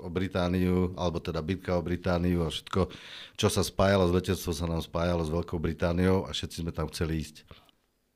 o 0.00 0.08
Britániu, 0.08 0.96
alebo 0.96 1.20
teda 1.20 1.44
bitka 1.44 1.76
o 1.76 1.84
Britániu 1.84 2.46
a 2.46 2.52
všetko, 2.52 2.88
čo 3.36 3.48
sa 3.52 3.60
spájalo 3.60 4.08
s 4.08 4.14
letectvom, 4.14 4.54
sa 4.54 4.66
nám 4.68 4.82
spájalo 4.84 5.22
s 5.24 5.32
Veľkou 5.32 5.60
Britániou 5.60 6.24
a 6.24 6.32
všetci 6.32 6.64
sme 6.64 6.72
tam 6.72 6.88
chceli 6.88 7.20
ísť. 7.20 7.44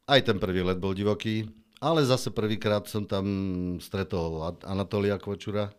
Aj 0.08 0.20
ten 0.20 0.40
prvý 0.40 0.64
let 0.64 0.82
bol 0.82 0.96
divoký, 0.96 1.46
ale 1.82 2.06
zase 2.06 2.30
prvýkrát 2.30 2.86
som 2.86 3.02
tam 3.02 3.26
stretol 3.82 4.42
Anatolia 4.62 5.18
Kvočura 5.18 5.70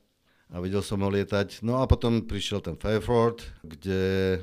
a 0.52 0.56
videl 0.60 0.84
som 0.84 1.00
ho 1.02 1.10
lietať. 1.10 1.64
No 1.64 1.80
a 1.80 1.88
potom 1.88 2.28
prišiel 2.28 2.60
ten 2.60 2.76
Fairford, 2.76 3.42
kde 3.64 4.38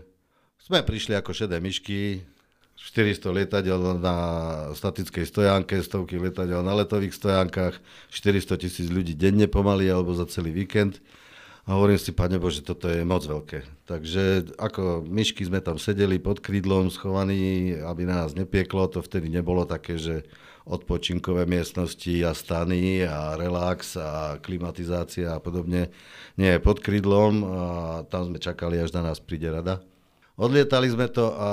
sme 0.60 0.80
prišli 0.80 1.16
ako 1.16 1.32
šedé 1.32 1.60
myšky, 1.60 2.24
400 2.80 3.36
lietadiel 3.36 4.00
na 4.00 4.16
statickej 4.72 5.28
stojánke, 5.28 5.84
stovky 5.84 6.16
lietadiel 6.16 6.64
na 6.64 6.72
letových 6.72 7.12
stojánkach, 7.12 7.76
400 8.08 8.56
tisíc 8.56 8.88
ľudí 8.88 9.12
denne 9.12 9.44
pomaly 9.46 9.92
alebo 9.92 10.16
za 10.16 10.24
celý 10.24 10.56
víkend. 10.56 10.98
A 11.68 11.76
hovorím 11.76 12.00
si, 12.00 12.10
pane 12.16 12.40
Bože, 12.40 12.64
toto 12.64 12.88
je 12.88 13.04
moc 13.04 13.20
veľké. 13.22 13.84
Takže 13.84 14.56
ako 14.56 15.04
myšky 15.04 15.44
sme 15.44 15.60
tam 15.60 15.76
sedeli 15.76 16.16
pod 16.16 16.40
krídlom 16.40 16.88
schovaní, 16.88 17.76
aby 17.76 18.08
nás 18.08 18.32
nepieklo, 18.32 18.88
to 18.88 19.04
vtedy 19.04 19.28
nebolo 19.28 19.68
také, 19.68 20.00
že 20.00 20.24
odpočinkové 20.64 21.44
miestnosti 21.44 22.10
a 22.24 22.32
stany 22.32 23.04
a 23.04 23.36
relax 23.36 23.94
a 24.00 24.40
klimatizácia 24.40 25.36
a 25.36 25.38
podobne. 25.38 25.92
Nie, 26.40 26.58
pod 26.58 26.80
krídlom 26.80 27.44
a 27.44 27.64
tam 28.08 28.32
sme 28.32 28.40
čakali, 28.40 28.80
až 28.80 28.96
na 28.96 29.12
nás 29.12 29.20
príde 29.20 29.52
rada. 29.52 29.84
Odlietali 30.40 30.88
sme 30.88 31.12
to 31.12 31.36
a 31.36 31.50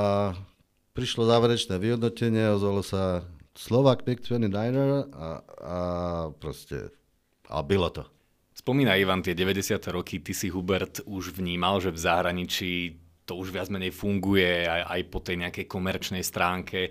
prišlo 0.97 1.29
záverečné 1.29 1.77
vyhodnotenie, 1.77 2.57
ozvalo 2.57 2.81
sa 2.81 3.21
Slovak 3.53 4.01
Pick 4.01 4.25
29 4.25 5.13
a, 5.13 5.45
a 5.61 5.77
proste, 6.33 6.89
a 7.45 7.61
bylo 7.61 7.93
to. 7.93 8.01
Spomína 8.57 8.97
Ivan 8.97 9.21
tie 9.21 9.37
90. 9.37 9.77
roky, 9.93 10.17
ty 10.25 10.33
si 10.33 10.49
Hubert 10.49 11.05
už 11.05 11.37
vnímal, 11.37 11.77
že 11.77 11.93
v 11.93 12.01
zahraničí 12.01 12.73
to 13.29 13.37
už 13.37 13.53
viac 13.53 13.69
menej 13.69 13.93
funguje 13.93 14.65
aj, 14.65 14.81
aj 14.89 15.01
po 15.13 15.21
tej 15.21 15.37
nejakej 15.45 15.65
komerčnej 15.69 16.25
stránke. 16.25 16.89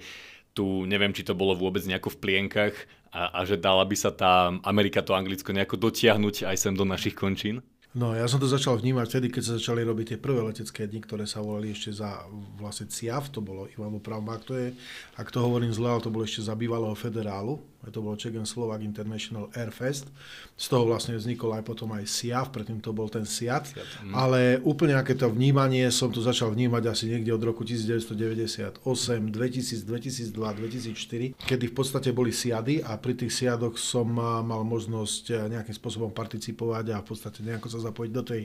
Tu 0.54 0.86
neviem, 0.86 1.10
či 1.10 1.26
to 1.26 1.34
bolo 1.34 1.58
vôbec 1.58 1.82
nejako 1.82 2.14
v 2.14 2.20
plienkach 2.22 2.75
a, 3.10 3.42
a 3.42 3.42
že 3.42 3.58
dala 3.58 3.82
by 3.82 3.96
sa 3.98 4.14
tá 4.14 4.54
Amerika, 4.62 5.02
to 5.02 5.18
Anglicko 5.18 5.50
nejako 5.50 5.90
dotiahnuť 5.90 6.46
aj 6.46 6.56
sem 6.56 6.78
do 6.78 6.86
našich 6.86 7.18
končín? 7.18 7.58
No, 7.96 8.12
ja 8.12 8.28
som 8.28 8.36
to 8.36 8.44
začal 8.44 8.76
vnímať 8.76 9.08
vtedy, 9.08 9.26
keď 9.32 9.42
sa 9.42 9.52
začali 9.56 9.80
robiť 9.80 10.06
tie 10.12 10.18
prvé 10.20 10.44
letecké 10.44 10.84
dni, 10.84 11.00
ktoré 11.00 11.24
sa 11.24 11.40
volali 11.40 11.72
ešte 11.72 11.96
za 11.96 12.28
vlastne 12.60 12.92
CIAF, 12.92 13.32
to 13.32 13.40
bolo 13.40 13.72
Ivan 13.72 13.96
Pravma, 14.04 14.36
ak 14.36 14.44
to 14.44 14.52
je, 14.52 14.76
ak 15.16 15.32
to 15.32 15.40
hovorím 15.40 15.72
zle, 15.72 15.96
to 16.04 16.12
bolo 16.12 16.28
ešte 16.28 16.44
za 16.44 16.52
bývalého 16.52 16.92
federálu, 16.92 17.56
to 17.87 18.02
bolo 18.02 18.18
Czech 18.18 18.35
and 18.35 18.50
Slovak 18.50 18.83
International 18.83 19.47
Air 19.54 19.71
Fest. 19.71 20.11
Z 20.59 20.66
toho 20.68 20.90
vlastne 20.90 21.14
vznikol 21.14 21.54
aj 21.54 21.62
potom 21.62 21.95
aj 21.95 22.02
SIAF, 22.02 22.50
predtým 22.50 22.83
to 22.83 22.90
bol 22.90 23.06
ten 23.06 23.23
SIAT. 23.23 23.71
Mm. 24.02 24.12
Ale 24.14 24.40
úplne 24.66 24.99
aké 24.99 25.14
to 25.14 25.30
vnímanie 25.30 25.87
som 25.95 26.11
tu 26.11 26.18
začal 26.18 26.50
vnímať 26.50 26.83
asi 26.90 27.04
niekde 27.06 27.30
od 27.30 27.42
roku 27.47 27.62
1998, 27.62 28.83
2000, 28.83 29.87
2002, 29.87 30.35
2004, 30.35 31.38
kedy 31.47 31.64
v 31.71 31.75
podstate 31.75 32.11
boli 32.11 32.35
SIADy 32.35 32.83
a 32.83 32.99
pri 32.99 33.14
tých 33.14 33.30
SIADoch 33.30 33.78
som 33.78 34.11
mal 34.16 34.66
možnosť 34.66 35.47
nejakým 35.47 35.76
spôsobom 35.76 36.11
participovať 36.11 36.90
a 36.90 37.02
v 37.02 37.06
podstate 37.06 37.47
nejako 37.47 37.71
sa 37.71 37.78
zapojiť 37.87 38.11
do 38.11 38.23
tej 38.26 38.42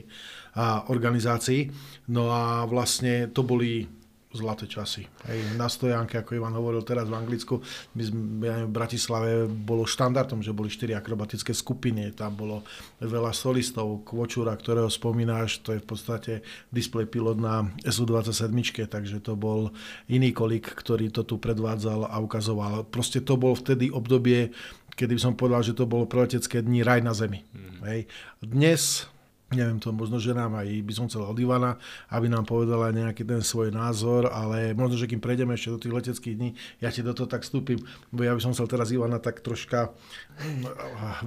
organizácii. 0.86 1.72
No 2.14 2.30
a 2.30 2.62
vlastne 2.70 3.26
to 3.32 3.42
boli 3.42 3.90
zlaté 4.32 4.64
časy. 4.64 5.04
Hej, 5.28 5.56
na 5.60 5.68
stojánke, 5.68 6.16
ako 6.20 6.36
Ivan 6.40 6.56
hovoril 6.56 6.80
teraz 6.82 7.06
v 7.08 7.16
Anglicku, 7.16 7.60
my 7.96 8.02
sme, 8.02 8.20
ja 8.44 8.52
neviem, 8.56 8.68
v 8.72 8.76
Bratislave 8.76 9.30
bolo 9.46 9.84
štandardom, 9.84 10.40
že 10.40 10.56
boli 10.56 10.72
štyri 10.72 10.96
akrobatické 10.96 11.52
skupiny, 11.52 12.16
tam 12.16 12.32
bolo 12.36 12.64
veľa 13.04 13.36
solistov, 13.36 14.04
Kvočura, 14.08 14.56
ktorého 14.56 14.88
spomínáš, 14.88 15.60
to 15.60 15.76
je 15.76 15.84
v 15.84 15.86
podstate 15.86 16.32
display 16.72 17.04
pilot 17.04 17.36
na 17.36 17.68
SU-27, 17.84 18.88
takže 18.88 19.20
to 19.20 19.36
bol 19.36 19.68
iný 20.08 20.32
kolik, 20.32 20.64
ktorý 20.64 21.12
to 21.12 21.28
tu 21.28 21.36
predvádzal 21.36 22.08
a 22.08 22.16
ukazoval. 22.18 22.88
Proste 22.88 23.20
to 23.20 23.36
bol 23.36 23.52
vtedy 23.52 23.92
obdobie, 23.92 24.50
kedy 24.96 25.16
som 25.20 25.36
povedal, 25.36 25.64
že 25.64 25.76
to 25.76 25.84
bolo 25.88 26.08
pre 26.08 26.24
letecké 26.24 26.64
dni 26.64 26.84
raj 26.84 27.00
na 27.04 27.12
zemi. 27.12 27.44
Mm. 27.52 27.78
Hej. 27.84 28.00
Dnes 28.40 29.08
neviem 29.54 29.78
to, 29.78 29.92
možno, 29.92 30.18
že 30.18 30.32
nám 30.32 30.58
aj 30.58 30.68
by 30.82 30.92
som 30.92 31.06
chcel 31.08 31.24
od 31.24 31.38
Ivana, 31.38 31.76
aby 32.10 32.26
nám 32.28 32.44
povedala 32.48 32.92
nejaký 32.92 33.24
ten 33.24 33.40
svoj 33.44 33.72
názor, 33.72 34.28
ale 34.28 34.72
možno, 34.72 34.98
že 34.98 35.08
kým 35.08 35.20
prejdeme 35.20 35.54
ešte 35.54 35.72
do 35.72 35.80
tých 35.80 35.94
leteckých 35.94 36.34
dní, 36.36 36.50
ja 36.82 36.88
ti 36.90 37.00
do 37.00 37.12
toho 37.12 37.28
tak 37.30 37.44
vstúpim, 37.44 37.80
bo 38.10 38.24
ja 38.24 38.32
by 38.32 38.40
som 38.40 38.52
chcel 38.56 38.68
teraz 38.68 38.90
Ivana 38.90 39.20
tak 39.20 39.40
troška 39.44 39.92
hm, 40.40 40.68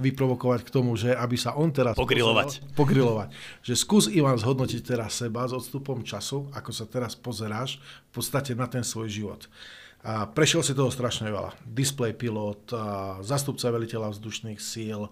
vyprovokovať 0.02 0.60
k 0.66 0.72
tomu, 0.72 0.94
že 0.94 1.14
aby 1.14 1.36
sa 1.38 1.54
on 1.56 1.70
teraz... 1.70 1.94
Pogrilovať. 1.96 2.62
Pozeral, 2.62 2.76
pogrilovať. 2.76 3.28
Že 3.64 3.74
skús 3.74 4.04
Ivan 4.12 4.36
zhodnotiť 4.36 4.80
teraz 4.82 5.18
seba 5.18 5.46
s 5.48 5.56
odstupom 5.56 6.02
času, 6.02 6.50
ako 6.52 6.70
sa 6.70 6.84
teraz 6.84 7.16
pozeráš 7.16 7.78
v 8.10 8.20
podstate 8.20 8.52
na 8.52 8.66
ten 8.68 8.84
svoj 8.84 9.08
život. 9.08 9.48
A 10.06 10.22
prešiel 10.30 10.62
si 10.62 10.70
toho 10.70 10.86
strašne 10.86 11.34
veľa. 11.34 11.58
Display 11.66 12.14
pilot, 12.14 12.70
zastupca 13.26 13.74
veliteľa 13.74 14.14
vzdušných 14.14 14.62
síl, 14.62 15.10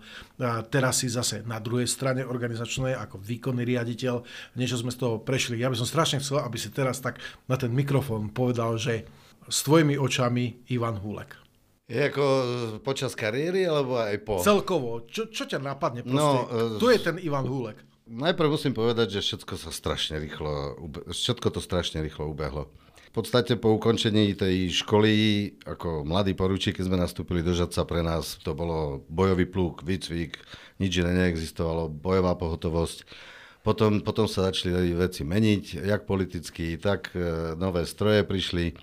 teraz 0.71 1.03
si 1.03 1.11
zase 1.11 1.43
na 1.43 1.59
druhej 1.59 1.91
strane 1.91 2.23
organizačnej 2.23 2.95
ako 2.95 3.19
výkonný 3.19 3.67
riaditeľ. 3.67 4.23
Niečo 4.55 4.79
sme 4.79 4.95
z 4.95 5.03
toho 5.03 5.19
prešli. 5.19 5.59
Ja 5.59 5.67
by 5.67 5.83
som 5.83 5.91
strašne 5.91 6.23
chcel, 6.23 6.39
aby 6.39 6.63
si 6.63 6.71
teraz 6.71 7.03
tak 7.03 7.19
na 7.51 7.59
ten 7.59 7.75
mikrofón 7.75 8.31
povedal, 8.31 8.79
že 8.79 9.03
s 9.51 9.67
tvojimi 9.67 9.99
očami 9.99 10.71
Ivan 10.71 11.03
Hulek. 11.03 11.43
Je 11.91 11.99
ako 11.99 12.25
počas 12.87 13.19
kariéry, 13.19 13.67
alebo 13.67 13.99
aj 13.99 14.15
po? 14.23 14.39
Celkovo. 14.47 15.11
Čo, 15.11 15.27
čo 15.27 15.43
ťa 15.43 15.59
napadne? 15.59 16.07
Proste, 16.07 16.23
no, 16.23 16.79
kto 16.79 16.87
je 16.95 16.99
ten 17.03 17.17
Ivan 17.19 17.51
Hulek? 17.51 17.83
Najprv 18.07 18.47
musím 18.47 18.71
povedať, 18.71 19.19
že 19.19 19.27
všetko 19.27 19.59
sa 19.59 19.75
strašne 19.75 20.23
rýchlo, 20.23 20.79
všetko 21.11 21.51
to 21.51 21.59
strašne 21.59 21.99
rýchlo 21.99 22.31
ubehlo 22.31 22.71
podstate 23.15 23.55
po 23.55 23.79
ukončení 23.79 24.35
tej 24.35 24.75
školy 24.75 25.13
ako 25.63 26.03
mladý 26.03 26.35
poručík, 26.35 26.75
keď 26.75 26.85
sme 26.91 26.99
nastúpili 26.99 27.47
do 27.47 27.55
Žadca, 27.55 27.87
pre 27.87 28.03
nás 28.03 28.43
to 28.43 28.59
bolo 28.59 29.07
bojový 29.07 29.47
pluk, 29.47 29.87
výcvik, 29.87 30.35
nič 30.83 30.93
iné 30.99 31.15
neexistovalo, 31.23 31.87
bojová 31.95 32.35
pohotovosť. 32.35 33.07
Potom, 33.63 34.03
potom 34.03 34.27
sa 34.27 34.51
začali 34.51 34.93
veci 34.93 35.23
meniť, 35.23 35.87
jak 35.87 36.05
politicky, 36.05 36.77
tak 36.77 37.15
e, 37.15 37.55
nové 37.57 37.87
stroje 37.89 38.27
prišli, 38.27 38.77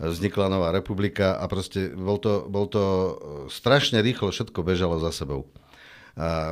vznikla 0.00 0.50
nová 0.50 0.72
republika 0.72 1.36
a 1.36 1.44
proste 1.46 1.92
bol 1.92 2.16
to, 2.18 2.48
bol 2.48 2.66
to 2.66 2.82
e, 2.82 3.12
strašne 3.52 4.00
rýchlo, 4.00 4.32
všetko 4.32 4.64
bežalo 4.64 4.98
za 4.98 5.12
sebou. 5.14 5.46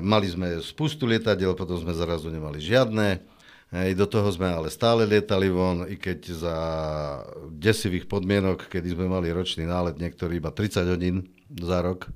Mali 0.00 0.30
sme 0.30 0.62
spustu 0.62 1.04
lietadiel, 1.04 1.52
potom 1.58 1.76
sme 1.82 1.90
zrazu 1.90 2.30
nemali 2.30 2.62
žiadne 2.62 3.37
Hej, 3.68 4.00
do 4.00 4.08
toho 4.08 4.32
sme 4.32 4.48
ale 4.48 4.72
stále 4.72 5.04
lietali 5.04 5.52
von, 5.52 5.84
i 5.84 6.00
keď 6.00 6.20
za 6.32 6.56
desivých 7.52 8.08
podmienok, 8.08 8.64
kedy 8.64 8.96
sme 8.96 9.12
mali 9.12 9.28
ročný 9.28 9.68
nálet, 9.68 10.00
niektorý 10.00 10.40
iba 10.40 10.48
30 10.48 10.88
hodín 10.88 11.28
za 11.52 11.84
rok. 11.84 12.08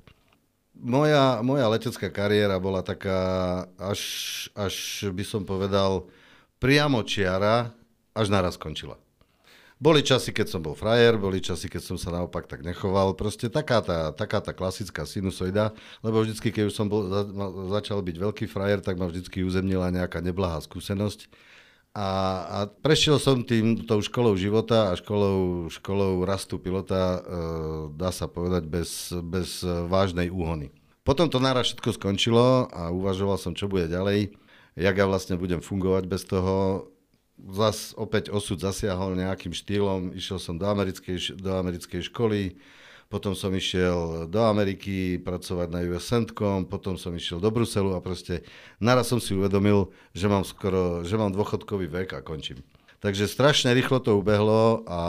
Moja, 0.73 1.45
moja 1.45 1.69
letecká 1.69 2.09
kariéra 2.09 2.57
bola 2.57 2.81
taká, 2.81 3.21
až, 3.77 4.01
až 4.57 5.05
by 5.13 5.21
som 5.21 5.45
povedal, 5.45 6.09
priamo 6.57 7.05
čiara, 7.05 7.69
až 8.17 8.33
naraz 8.33 8.57
skončila. 8.57 8.97
Boli 9.83 9.99
časy, 9.99 10.31
keď 10.31 10.47
som 10.47 10.63
bol 10.63 10.79
frajer, 10.79 11.19
boli 11.19 11.43
časy, 11.43 11.67
keď 11.67 11.83
som 11.83 11.97
sa 11.99 12.15
naopak 12.15 12.47
tak 12.47 12.63
nechoval. 12.63 13.19
Proste 13.19 13.51
taká 13.51 13.83
tá, 13.83 14.15
taká 14.15 14.39
tá 14.39 14.55
klasická 14.55 15.03
sinusoida, 15.03 15.75
lebo 15.99 16.23
vždycky, 16.23 16.55
keď 16.55 16.71
už 16.71 16.75
som 16.79 16.87
bol, 16.87 17.11
za, 17.11 17.27
začal 17.67 17.99
byť 17.99 18.15
veľký 18.15 18.45
frajer, 18.47 18.79
tak 18.79 18.95
ma 18.95 19.11
vždycky 19.11 19.43
uzemnila 19.43 19.91
nejaká 19.91 20.23
neblahá 20.23 20.63
skúsenosť. 20.63 21.27
A, 21.99 22.07
a 22.47 22.57
prešiel 22.71 23.19
som 23.19 23.43
tým, 23.43 23.83
tou 23.83 23.99
školou 23.99 24.39
života 24.39 24.95
a 24.95 24.97
školou, 24.97 25.67
školou 25.67 26.23
rastu 26.23 26.63
pilota, 26.63 27.19
e, 27.19 27.39
dá 27.99 28.15
sa 28.15 28.31
povedať, 28.31 28.63
bez, 28.63 29.11
bez 29.19 29.67
vážnej 29.67 30.31
úhony. 30.31 30.71
Potom 31.03 31.27
to 31.27 31.43
naraz 31.43 31.67
všetko 31.67 31.99
skončilo 31.99 32.71
a 32.71 32.87
uvažoval 32.87 33.35
som, 33.35 33.51
čo 33.51 33.67
bude 33.67 33.91
ďalej, 33.91 34.31
jak 34.79 34.95
ja 34.95 35.05
vlastne 35.05 35.35
budem 35.35 35.59
fungovať 35.59 36.03
bez 36.07 36.23
toho 36.23 36.87
zas 37.51 37.91
opäť 37.99 38.31
osud 38.31 38.55
zasiahol 38.55 39.19
nejakým 39.19 39.51
štýlom. 39.51 40.15
Išiel 40.15 40.39
som 40.39 40.55
do 40.55 40.63
americkej, 40.63 41.35
do 41.35 41.51
americkej 41.59 42.07
školy, 42.07 42.55
potom 43.11 43.37
som 43.37 43.53
išiel 43.53 44.25
do 44.25 44.41
Ameriky 44.41 45.21
pracovať 45.21 45.67
na 45.69 45.85
US 45.93 46.09
Centcom, 46.09 46.65
potom 46.65 46.97
som 46.97 47.13
išiel 47.13 47.37
do 47.37 47.53
Bruselu 47.53 47.93
a 47.93 48.01
proste 48.01 48.41
naraz 48.81 49.13
som 49.13 49.21
si 49.21 49.37
uvedomil, 49.37 49.93
že 50.17 50.25
mám 50.25 50.41
skoro, 50.41 51.05
že 51.05 51.13
mám 51.13 51.29
dôchodkový 51.29 51.93
vek 51.93 52.17
a 52.17 52.25
končím. 52.25 52.65
Takže 53.05 53.29
strašne 53.29 53.69
rýchlo 53.75 54.01
to 54.01 54.17
ubehlo 54.17 54.81
a 54.89 55.01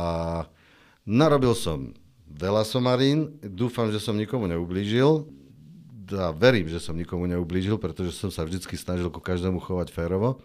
narobil 1.08 1.56
som 1.56 1.96
veľa 2.28 2.66
somarín, 2.68 3.40
dúfam, 3.40 3.88
že 3.88 4.02
som 4.02 4.18
nikomu 4.18 4.52
neublížil 4.52 5.24
a 6.12 6.28
verím, 6.36 6.68
že 6.68 6.84
som 6.84 6.92
nikomu 6.92 7.24
neublížil, 7.24 7.80
pretože 7.80 8.12
som 8.12 8.28
sa 8.28 8.44
vždy 8.44 8.60
snažil 8.76 9.08
ku 9.08 9.22
každému 9.22 9.64
chovať 9.64 9.88
férovo 9.88 10.44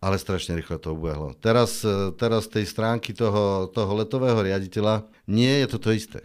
ale 0.00 0.16
strašne 0.16 0.56
rýchlo 0.56 0.80
to 0.80 0.96
ubehlo. 0.96 1.36
Teraz, 1.36 1.84
e, 1.84 2.10
teraz 2.16 2.48
tej 2.48 2.64
stránky 2.64 3.12
toho, 3.12 3.68
toho 3.68 3.92
letového 3.92 4.40
riaditeľa 4.40 5.04
nie 5.28 5.60
je 5.60 5.66
to 5.76 5.78
to 5.78 5.90
isté. 5.92 6.20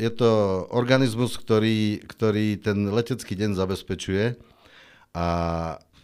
Je 0.00 0.08
to 0.08 0.64
organizmus, 0.72 1.36
ktorý, 1.36 2.00
ktorý 2.08 2.56
ten 2.56 2.88
letecký 2.88 3.36
deň 3.36 3.52
zabezpečuje 3.52 4.40
a 5.12 5.26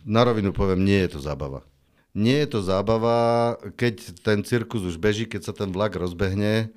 na 0.04 0.23
rovinu 0.25 0.52
poviem, 0.52 0.85
nie 0.85 1.00
je 1.09 1.16
to 1.16 1.21
zábava. 1.25 1.64
Nie 2.14 2.47
je 2.47 2.59
to 2.59 2.61
zábava, 2.62 3.57
keď 3.75 4.23
ten 4.23 4.45
cirkus 4.45 4.85
už 4.85 5.00
beží, 5.00 5.26
keď 5.26 5.50
sa 5.50 5.52
ten 5.57 5.73
vlak 5.73 5.97
rozbehne 5.99 6.71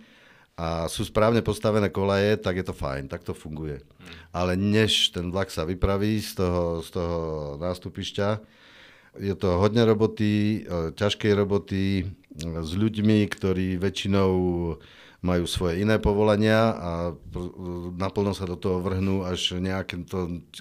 a 0.57 0.89
sú 0.89 1.05
správne 1.05 1.45
postavené 1.45 1.93
kolaje, 1.93 2.39
tak 2.41 2.57
je 2.57 2.65
to 2.65 2.73
fajn, 2.73 3.05
tak 3.05 3.21
to 3.21 3.37
funguje. 3.37 3.83
Ale 4.33 4.57
než 4.57 5.13
ten 5.13 5.29
vlak 5.29 5.53
sa 5.53 5.67
vypraví 5.67 6.17
z 6.23 6.41
toho, 6.41 6.81
z 6.81 6.89
toho 6.89 7.17
nástupišťa, 7.61 8.29
je 9.19 9.35
to 9.35 9.57
hodne 9.57 9.83
roboty, 9.83 10.63
e, 10.63 10.93
ťažkej 10.93 11.31
roboty 11.33 11.83
e, 12.01 12.03
s 12.41 12.71
ľuďmi, 12.73 13.25
ktorí 13.27 13.81
väčšinou 13.81 14.31
majú 15.25 15.45
svoje 15.49 15.81
iné 15.81 15.97
povolania 15.97 16.77
a 16.77 16.91
e, 17.09 17.13
naplno 17.97 18.37
sa 18.37 18.45
do 18.45 18.55
toho 18.55 18.79
vrhnú 18.79 19.25
až 19.25 19.57
v 19.57 19.69
nejakom 19.69 20.05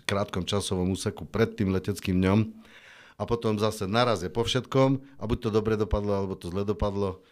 krátkom 0.08 0.48
časovom 0.48 0.92
úseku 0.92 1.28
pred 1.28 1.52
tým 1.52 1.72
leteckým 1.72 2.16
dňom. 2.16 2.40
A 3.16 3.25
potom 3.25 3.56
zase 3.56 3.88
naraz 3.88 4.20
je 4.20 4.28
po 4.28 4.44
všetkom 4.44 5.00
a 5.16 5.22
buď 5.25 5.38
to 5.40 5.48
dobre 5.48 5.80
dopadlo, 5.80 6.12
alebo 6.12 6.36
to 6.36 6.52
zle 6.52 6.68
dopadlo. 6.68 7.25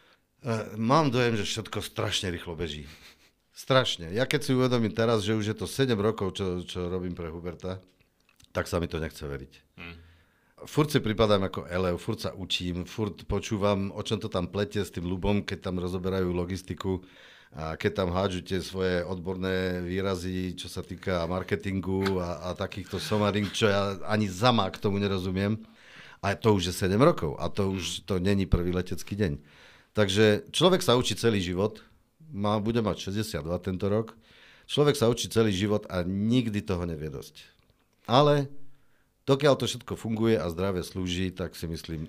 Mám 0.81 1.13
dojem, 1.13 1.37
že 1.37 1.45
všetko 1.45 1.85
strašne 1.85 2.33
rýchlo 2.33 2.57
beží. 2.57 2.89
Strašne. 3.53 4.09
Ja 4.09 4.25
keď 4.25 4.41
si 4.49 4.57
uvedomím 4.57 4.97
teraz, 4.97 5.21
že 5.29 5.37
už 5.37 5.53
je 5.53 5.57
to 5.57 5.69
7 5.69 5.93
rokov, 6.01 6.41
čo, 6.41 6.65
čo 6.65 6.89
robím 6.89 7.13
pre 7.13 7.29
Huberta, 7.29 7.85
tak 8.57 8.65
sa 8.65 8.81
mi 8.81 8.89
to 8.89 8.97
nechce 8.97 9.21
veriť. 9.21 9.53
Hmm 9.77 10.14
furt 10.67 10.91
si 10.91 11.01
pripadám 11.01 11.49
ako 11.49 11.69
Eleo, 11.71 11.97
furt 11.97 12.21
sa 12.21 12.37
učím, 12.37 12.85
furt 12.85 13.25
počúvam, 13.25 13.93
o 13.95 14.03
čom 14.05 14.21
to 14.21 14.29
tam 14.29 14.49
plete 14.49 14.83
s 14.83 14.93
tým 14.93 15.09
ľubom, 15.09 15.45
keď 15.45 15.71
tam 15.71 15.81
rozoberajú 15.81 16.33
logistiku 16.33 17.01
a 17.55 17.79
keď 17.79 18.03
tam 18.03 18.09
hádžu 18.11 18.43
tie 18.43 18.59
svoje 18.59 19.07
odborné 19.07 19.79
výrazy, 19.87 20.59
čo 20.59 20.67
sa 20.67 20.83
týka 20.83 21.23
marketingu 21.31 22.19
a, 22.19 22.51
a 22.51 22.59
takýchto 22.59 22.99
somaring, 22.99 23.47
čo 23.55 23.71
ja 23.71 23.95
ani 24.11 24.27
zama 24.27 24.67
k 24.75 24.81
tomu 24.83 24.99
nerozumiem. 24.99 25.63
A 26.25 26.35
to 26.35 26.57
už 26.57 26.73
je 26.73 26.75
7 26.75 26.97
rokov 26.99 27.37
a 27.37 27.53
to 27.53 27.71
už 27.71 28.09
to 28.09 28.17
není 28.19 28.49
prvý 28.49 28.73
letecký 28.73 29.15
deň. 29.15 29.39
Takže 29.95 30.51
človek 30.51 30.83
sa 30.83 30.99
učí 30.99 31.15
celý 31.15 31.39
život, 31.39 31.85
má, 32.35 32.59
bude 32.59 32.83
mať 32.83 33.15
62 33.15 33.45
tento 33.63 33.87
rok, 33.87 34.19
človek 34.67 34.99
sa 34.99 35.07
učí 35.07 35.31
celý 35.31 35.55
život 35.55 35.87
a 35.87 36.03
nikdy 36.03 36.59
toho 36.65 36.83
nevie 36.89 37.13
dosť. 37.13 37.45
Ale 38.11 38.51
dokiaľ 39.25 39.55
to 39.57 39.65
všetko 39.69 39.95
funguje 39.97 40.37
a 40.37 40.49
zdravie 40.53 40.85
slúži, 40.85 41.33
tak 41.33 41.57
si 41.57 41.69
myslím, 41.69 42.09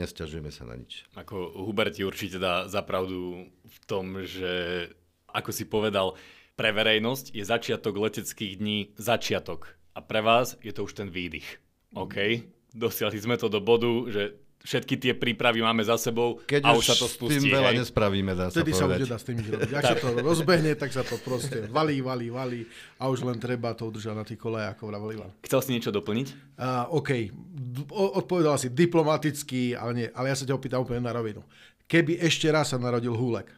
nesťažujeme 0.00 0.50
sa 0.52 0.64
na 0.68 0.80
nič. 0.80 1.04
Ako 1.16 1.64
Hubert 1.64 1.96
ti 1.96 2.04
určite 2.04 2.40
dá 2.40 2.68
zapravdu 2.68 3.48
v 3.48 3.76
tom, 3.88 4.24
že 4.24 4.88
ako 5.30 5.50
si 5.50 5.64
povedal, 5.66 6.16
pre 6.54 6.70
verejnosť 6.70 7.34
je 7.34 7.42
začiatok 7.42 7.98
leteckých 7.98 8.62
dní 8.62 8.78
začiatok 8.94 9.74
a 9.94 9.98
pre 9.98 10.22
vás 10.22 10.54
je 10.62 10.70
to 10.70 10.86
už 10.86 10.94
ten 10.94 11.10
výdych. 11.10 11.58
OK, 11.94 12.46
dosiahli 12.74 13.18
sme 13.18 13.38
to 13.38 13.50
do 13.50 13.58
bodu, 13.58 13.90
že 14.10 14.38
všetky 14.64 14.96
tie 14.96 15.12
prípravy 15.12 15.60
máme 15.60 15.84
za 15.84 16.00
sebou 16.00 16.40
Keď 16.48 16.64
a 16.64 16.72
už, 16.72 16.84
sa 16.88 16.96
to 16.96 17.04
spustí. 17.04 17.36
tým 17.36 17.52
veľa 17.52 17.76
hej. 17.76 17.84
nespravíme, 17.84 18.32
dá 18.32 18.48
Vtedy 18.48 18.72
sa, 18.72 18.88
sa 18.88 18.96
už 18.96 19.12
dá 19.12 19.18
s 19.20 19.26
tým 19.28 19.36
robiť. 19.44 19.72
Ak 19.76 19.84
sa 19.84 19.96
to 20.00 20.08
rozbehne, 20.24 20.72
tak 20.72 20.90
sa 20.90 21.04
to 21.04 21.20
proste 21.20 21.68
valí, 21.68 22.00
valí, 22.00 22.32
valí 22.32 22.64
a 22.96 23.12
už 23.12 23.28
len 23.28 23.36
treba 23.36 23.76
to 23.76 23.92
udržať 23.92 24.16
na 24.16 24.24
tých 24.24 24.40
kolejách, 24.40 24.80
ako 24.80 24.82
vravel 24.88 25.10
Ivan. 25.12 25.30
Chcel 25.44 25.60
si 25.60 25.70
niečo 25.76 25.92
doplniť? 25.92 26.56
Uh, 26.56 26.96
OK, 26.96 27.28
odpovedal 27.92 28.56
si 28.56 28.72
diplomaticky, 28.72 29.76
ale 29.76 29.90
nie, 29.92 30.06
ale 30.16 30.32
ja 30.32 30.36
sa 30.40 30.48
ťa 30.48 30.56
opýtam 30.56 30.80
úplne 30.80 31.04
na 31.04 31.12
rovinu. 31.12 31.44
Keby 31.84 32.16
ešte 32.24 32.48
raz 32.48 32.72
sa 32.72 32.80
narodil 32.80 33.12
Húlek, 33.12 33.52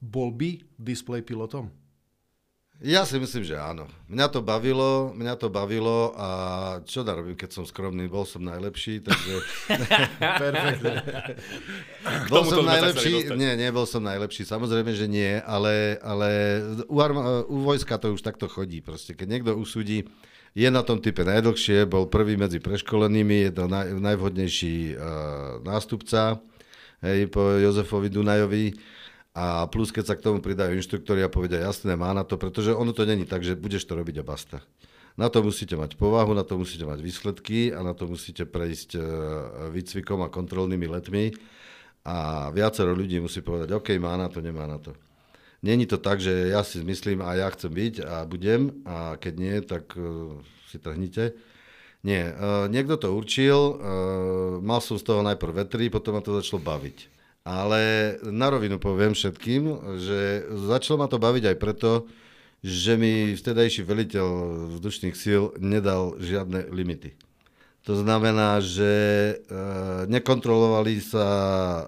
bol 0.00 0.32
by 0.32 0.64
display 0.80 1.20
pilotom? 1.20 1.68
Ja 2.78 3.02
si 3.02 3.18
myslím, 3.18 3.42
že 3.42 3.58
áno. 3.58 3.90
Mňa 4.06 4.26
to 4.30 4.38
bavilo, 4.38 5.10
mňa 5.10 5.34
to 5.34 5.50
bavilo 5.50 6.14
a 6.14 6.28
čo 6.86 7.02
da 7.02 7.18
robím, 7.18 7.34
keď 7.34 7.50
som 7.50 7.64
skromný, 7.66 8.06
bol 8.06 8.22
som 8.22 8.38
najlepší, 8.38 9.02
takže... 9.02 9.34
Perfektne. 10.46 11.02
bol 12.30 12.46
som 12.46 12.62
najlepší, 12.62 13.34
nie, 13.34 13.58
nebol 13.58 13.82
som 13.82 13.98
najlepší, 14.06 14.46
samozrejme, 14.46 14.94
že 14.94 15.10
nie, 15.10 15.42
ale, 15.42 15.98
ale 16.06 16.62
u, 16.86 17.02
arma, 17.02 17.42
u 17.50 17.66
vojska 17.66 17.98
to 17.98 18.14
už 18.14 18.22
takto 18.22 18.46
chodí. 18.46 18.78
Proste, 18.78 19.18
keď 19.18 19.26
niekto 19.26 19.50
usúdi, 19.58 20.06
je 20.54 20.68
na 20.70 20.86
tom 20.86 21.02
type 21.02 21.26
najdlhšie, 21.26 21.82
bol 21.82 22.06
prvý 22.06 22.38
medzi 22.38 22.62
preškolenými, 22.62 23.50
je 23.50 23.52
to 23.58 23.64
naj, 23.66 23.90
najvhodnejší 23.90 24.94
uh, 24.94 25.02
nástupca, 25.66 26.38
hej, 27.02 27.26
po 27.26 27.58
Jozefovi 27.58 28.06
Dunajovi 28.06 28.70
a 29.36 29.68
plus, 29.68 29.92
keď 29.94 30.04
sa 30.08 30.14
k 30.16 30.24
tomu 30.24 30.42
pridajú 30.42 30.74
inštruktori 30.74 31.22
a 31.22 31.30
povedia, 31.30 31.62
jasné, 31.62 31.94
má 31.94 32.10
na 32.16 32.24
to, 32.24 32.40
pretože 32.40 32.74
ono 32.74 32.90
to 32.90 33.06
není 33.06 33.28
tak, 33.28 33.44
že 33.44 33.54
budeš 33.54 33.84
to 33.86 33.94
robiť 33.94 34.20
a 34.20 34.24
basta. 34.24 34.58
Na 35.18 35.26
to 35.26 35.42
musíte 35.42 35.74
mať 35.74 35.98
povahu, 35.98 36.30
na 36.30 36.46
to 36.46 36.54
musíte 36.54 36.86
mať 36.86 37.02
výsledky 37.02 37.74
a 37.74 37.82
na 37.82 37.90
to 37.90 38.06
musíte 38.06 38.46
prejsť 38.46 38.94
e, 38.94 39.02
výcvikom 39.74 40.22
a 40.22 40.30
kontrolnými 40.30 40.86
letmi. 40.86 41.34
A 42.06 42.48
viacero 42.54 42.94
ľudí 42.94 43.18
musí 43.18 43.42
povedať, 43.42 43.74
OK, 43.74 43.98
má 43.98 44.14
na 44.14 44.30
to, 44.30 44.38
nemá 44.38 44.70
na 44.70 44.78
to. 44.78 44.94
Není 45.58 45.90
to 45.90 45.98
tak, 45.98 46.22
že 46.22 46.54
ja 46.54 46.62
si 46.62 46.86
myslím 46.86 47.18
a 47.26 47.34
ja 47.34 47.50
chcem 47.50 47.66
byť 47.66 47.94
a 48.06 48.22
budem 48.30 48.70
a 48.86 49.18
keď 49.18 49.34
nie, 49.34 49.54
tak 49.66 49.90
uh, 49.98 50.38
si 50.70 50.78
trhnite. 50.78 51.34
Nie, 52.06 52.30
uh, 52.30 52.70
niekto 52.70 52.94
to 52.94 53.10
určil, 53.10 53.74
mal 54.62 54.78
som 54.78 54.94
z 54.94 55.02
toho 55.02 55.26
najprv 55.26 55.66
vetri, 55.66 55.90
potom 55.90 56.14
ma 56.14 56.22
to 56.22 56.38
začalo 56.38 56.62
baviť. 56.62 57.17
Ale 57.46 58.14
na 58.26 58.48
rovinu 58.50 58.76
poviem 58.76 59.16
všetkým, 59.16 59.62
že 59.98 60.44
začalo 60.68 61.00
ma 61.00 61.06
to 61.08 61.16
baviť 61.16 61.54
aj 61.54 61.56
preto, 61.56 61.90
že 62.60 62.98
mi 62.98 63.38
vtedajší 63.38 63.86
veliteľ 63.86 64.26
vzdušných 64.76 65.14
síl 65.14 65.54
nedal 65.62 66.18
žiadne 66.18 66.68
limity. 66.74 67.14
To 67.86 67.96
znamená, 67.96 68.60
že 68.60 68.92
e, 68.92 69.34
nekontrolovali 70.10 71.00
sa 71.00 71.24
e, 71.24 71.84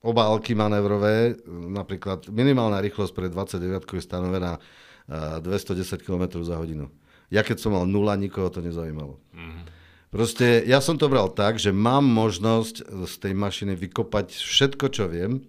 obálky 0.00 0.56
manévrové, 0.56 1.36
napríklad 1.48 2.32
minimálna 2.32 2.80
rýchlosť 2.80 3.12
pre 3.12 3.26
29 3.28 3.84
je 3.84 4.00
stanovená 4.00 4.56
e, 4.56 5.42
210 5.44 6.00
km 6.00 6.40
za 6.40 6.56
hodinu. 6.56 6.88
Ja 7.28 7.44
keď 7.44 7.60
som 7.60 7.76
mal 7.76 7.84
nula, 7.84 8.16
nikoho 8.16 8.48
to 8.48 8.64
nezaujímalo. 8.64 9.18
Mm-hmm. 9.34 9.73
Proste 10.14 10.62
ja 10.62 10.78
som 10.78 10.94
to 10.94 11.10
bral 11.10 11.26
tak, 11.26 11.58
že 11.58 11.74
mám 11.74 12.06
možnosť 12.06 12.86
z 12.86 13.14
tej 13.18 13.34
mašiny 13.34 13.74
vykopať 13.74 14.30
všetko, 14.30 14.86
čo 14.94 15.10
viem, 15.10 15.42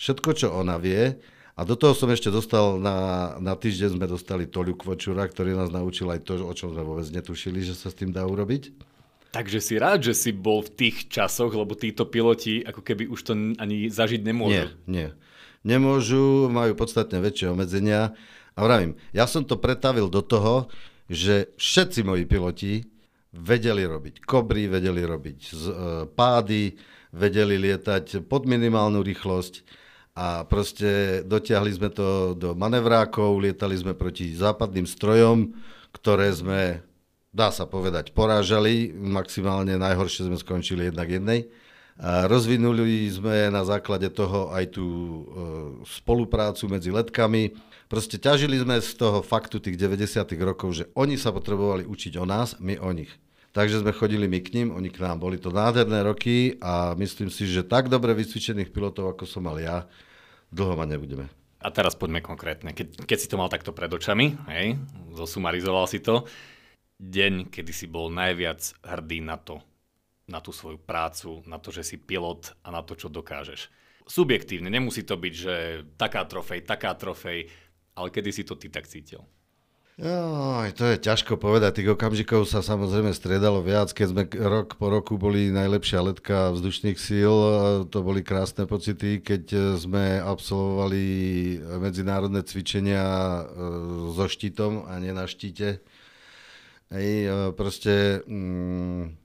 všetko, 0.00 0.30
čo 0.32 0.56
ona 0.56 0.80
vie 0.80 1.20
a 1.56 1.64
do 1.64 1.72
toho 1.72 1.96
som 1.96 2.12
ešte 2.12 2.28
dostal, 2.28 2.76
na, 2.76 3.32
na 3.40 3.56
týždeň 3.56 3.96
sme 3.96 4.04
dostali 4.04 4.44
Toliu 4.44 4.76
Kvočura, 4.76 5.24
ktorý 5.24 5.56
nás 5.56 5.72
naučil 5.72 6.08
aj 6.12 6.28
to, 6.28 6.40
o 6.44 6.52
čom 6.52 6.76
sme 6.76 6.84
vôbec 6.84 7.08
netušili, 7.08 7.64
že 7.64 7.72
sa 7.72 7.88
s 7.88 7.96
tým 7.96 8.12
dá 8.12 8.28
urobiť. 8.28 8.76
Takže 9.32 9.60
si 9.64 9.80
rád, 9.80 10.04
že 10.04 10.16
si 10.16 10.36
bol 10.36 10.60
v 10.60 10.72
tých 10.76 11.08
časoch, 11.08 11.52
lebo 11.52 11.72
títo 11.72 12.04
piloti 12.08 12.60
ako 12.60 12.80
keby 12.84 13.08
už 13.08 13.20
to 13.20 13.32
ani 13.56 13.88
zažiť 13.88 14.20
nemôžu. 14.24 14.68
Nie, 14.68 14.68
nie. 14.88 15.08
Nemôžu, 15.64 16.52
majú 16.52 16.76
podstatne 16.76 17.20
väčšie 17.24 17.52
obmedzenia. 17.52 18.12
A 18.52 18.58
vravím, 18.60 18.96
ja 19.16 19.24
som 19.24 19.44
to 19.44 19.56
pretavil 19.56 20.12
do 20.12 20.20
toho, 20.20 20.68
že 21.08 21.52
všetci 21.56 22.04
moji 22.04 22.24
piloti 22.28 22.72
vedeli 23.36 23.84
robiť 23.84 24.24
kobry, 24.24 24.66
vedeli 24.66 25.04
robiť 25.04 25.38
e, 25.40 25.54
pády, 26.10 26.76
vedeli 27.12 27.56
lietať 27.60 28.24
pod 28.26 28.48
minimálnu 28.48 29.00
rýchlosť 29.00 29.54
a 30.16 30.48
proste 30.48 31.20
dotiahli 31.28 31.70
sme 31.76 31.92
to 31.92 32.32
do 32.32 32.56
manevrákov, 32.56 33.36
lietali 33.36 33.76
sme 33.76 33.92
proti 33.92 34.32
západným 34.32 34.88
strojom, 34.88 35.52
ktoré 35.92 36.32
sme, 36.32 36.80
dá 37.36 37.52
sa 37.52 37.68
povedať, 37.68 38.16
porážali. 38.16 38.96
Maximálne 38.96 39.76
najhoršie 39.76 40.32
sme 40.32 40.40
skončili 40.40 40.88
jednak 40.88 41.12
jednej. 41.12 41.52
A 42.00 42.28
rozvinuli 42.28 43.08
sme 43.12 43.52
na 43.52 43.64
základe 43.64 44.08
toho 44.08 44.52
aj 44.52 44.76
tú 44.76 44.84
e, 44.84 45.20
spoluprácu 45.84 46.64
medzi 46.68 46.88
letkami. 46.92 47.52
Proste 47.88 48.16
ťažili 48.16 48.60
sme 48.60 48.80
z 48.80 48.96
toho 48.96 49.20
faktu 49.20 49.60
tých 49.60 49.76
90. 49.76 50.32
rokov, 50.44 50.76
že 50.80 50.88
oni 50.96 51.20
sa 51.20 51.28
potrebovali 51.28 51.84
učiť 51.84 52.16
o 52.20 52.24
nás, 52.24 52.56
my 52.60 52.80
o 52.80 52.92
nich. 52.92 53.12
Takže 53.56 53.80
sme 53.80 53.96
chodili 53.96 54.28
my 54.28 54.44
k 54.44 54.52
ním, 54.52 54.68
oni 54.68 54.92
k 54.92 55.00
nám. 55.00 55.16
Boli 55.16 55.40
to 55.40 55.48
nádherné 55.48 56.04
roky 56.04 56.60
a 56.60 56.92
myslím 57.00 57.32
si, 57.32 57.48
že 57.48 57.64
tak 57.64 57.88
dobre 57.88 58.12
vycvičených 58.12 58.68
pilotov, 58.68 59.16
ako 59.16 59.24
som 59.24 59.48
mal 59.48 59.56
ja, 59.56 59.88
dlho 60.52 60.76
mať 60.76 60.88
nebudeme. 60.92 61.32
A 61.64 61.72
teraz 61.72 61.96
poďme 61.96 62.20
konkrétne. 62.20 62.76
Keď, 62.76 63.08
keď 63.08 63.16
si 63.16 63.30
to 63.32 63.40
mal 63.40 63.48
takto 63.48 63.72
pred 63.72 63.88
očami, 63.88 64.36
hej, 64.52 64.76
zosumarizoval 65.16 65.88
si 65.88 66.04
to, 66.04 66.28
deň, 67.00 67.48
kedy 67.48 67.72
si 67.72 67.88
bol 67.88 68.12
najviac 68.12 68.76
hrdý 68.84 69.24
na 69.24 69.40
to, 69.40 69.64
na 70.28 70.44
tú 70.44 70.52
svoju 70.52 70.76
prácu, 70.76 71.40
na 71.48 71.56
to, 71.56 71.72
že 71.72 71.80
si 71.80 71.96
pilot 71.96 72.52
a 72.60 72.68
na 72.68 72.84
to, 72.84 72.92
čo 72.92 73.08
dokážeš. 73.08 73.72
Subjektívne, 74.04 74.68
nemusí 74.68 75.00
to 75.00 75.16
byť, 75.16 75.32
že 75.32 75.54
taká 75.96 76.28
trofej, 76.28 76.60
taká 76.60 76.92
trofej, 76.92 77.48
ale 77.96 78.12
kedy 78.12 78.30
si 78.36 78.44
to 78.44 78.52
ty 78.52 78.68
tak 78.68 78.84
cítil? 78.84 79.24
Joj, 79.96 80.76
to 80.76 80.92
je 80.92 81.00
ťažko 81.00 81.40
povedať, 81.40 81.80
tých 81.80 81.96
okamžikov 81.96 82.44
sa 82.44 82.60
samozrejme 82.60 83.16
striedalo 83.16 83.64
viac, 83.64 83.96
keď 83.96 84.06
sme 84.12 84.22
rok 84.28 84.76
po 84.76 84.92
roku 84.92 85.16
boli 85.16 85.48
najlepšia 85.48 86.04
letka 86.04 86.52
vzdušných 86.52 87.00
síl, 87.00 87.32
to 87.88 88.04
boli 88.04 88.20
krásne 88.20 88.68
pocity, 88.68 89.24
keď 89.24 89.72
sme 89.80 90.20
absolvovali 90.20 91.04
medzinárodné 91.80 92.44
cvičenia 92.44 93.04
e, 93.08 93.42
so 94.12 94.28
štítom 94.28 94.84
a 94.84 95.00
nie 95.00 95.16
na 95.16 95.24
štíte. 95.24 95.80
Hej, 96.92 97.08
e, 97.24 97.36
proste... 97.56 98.20
Mm, 98.28 99.16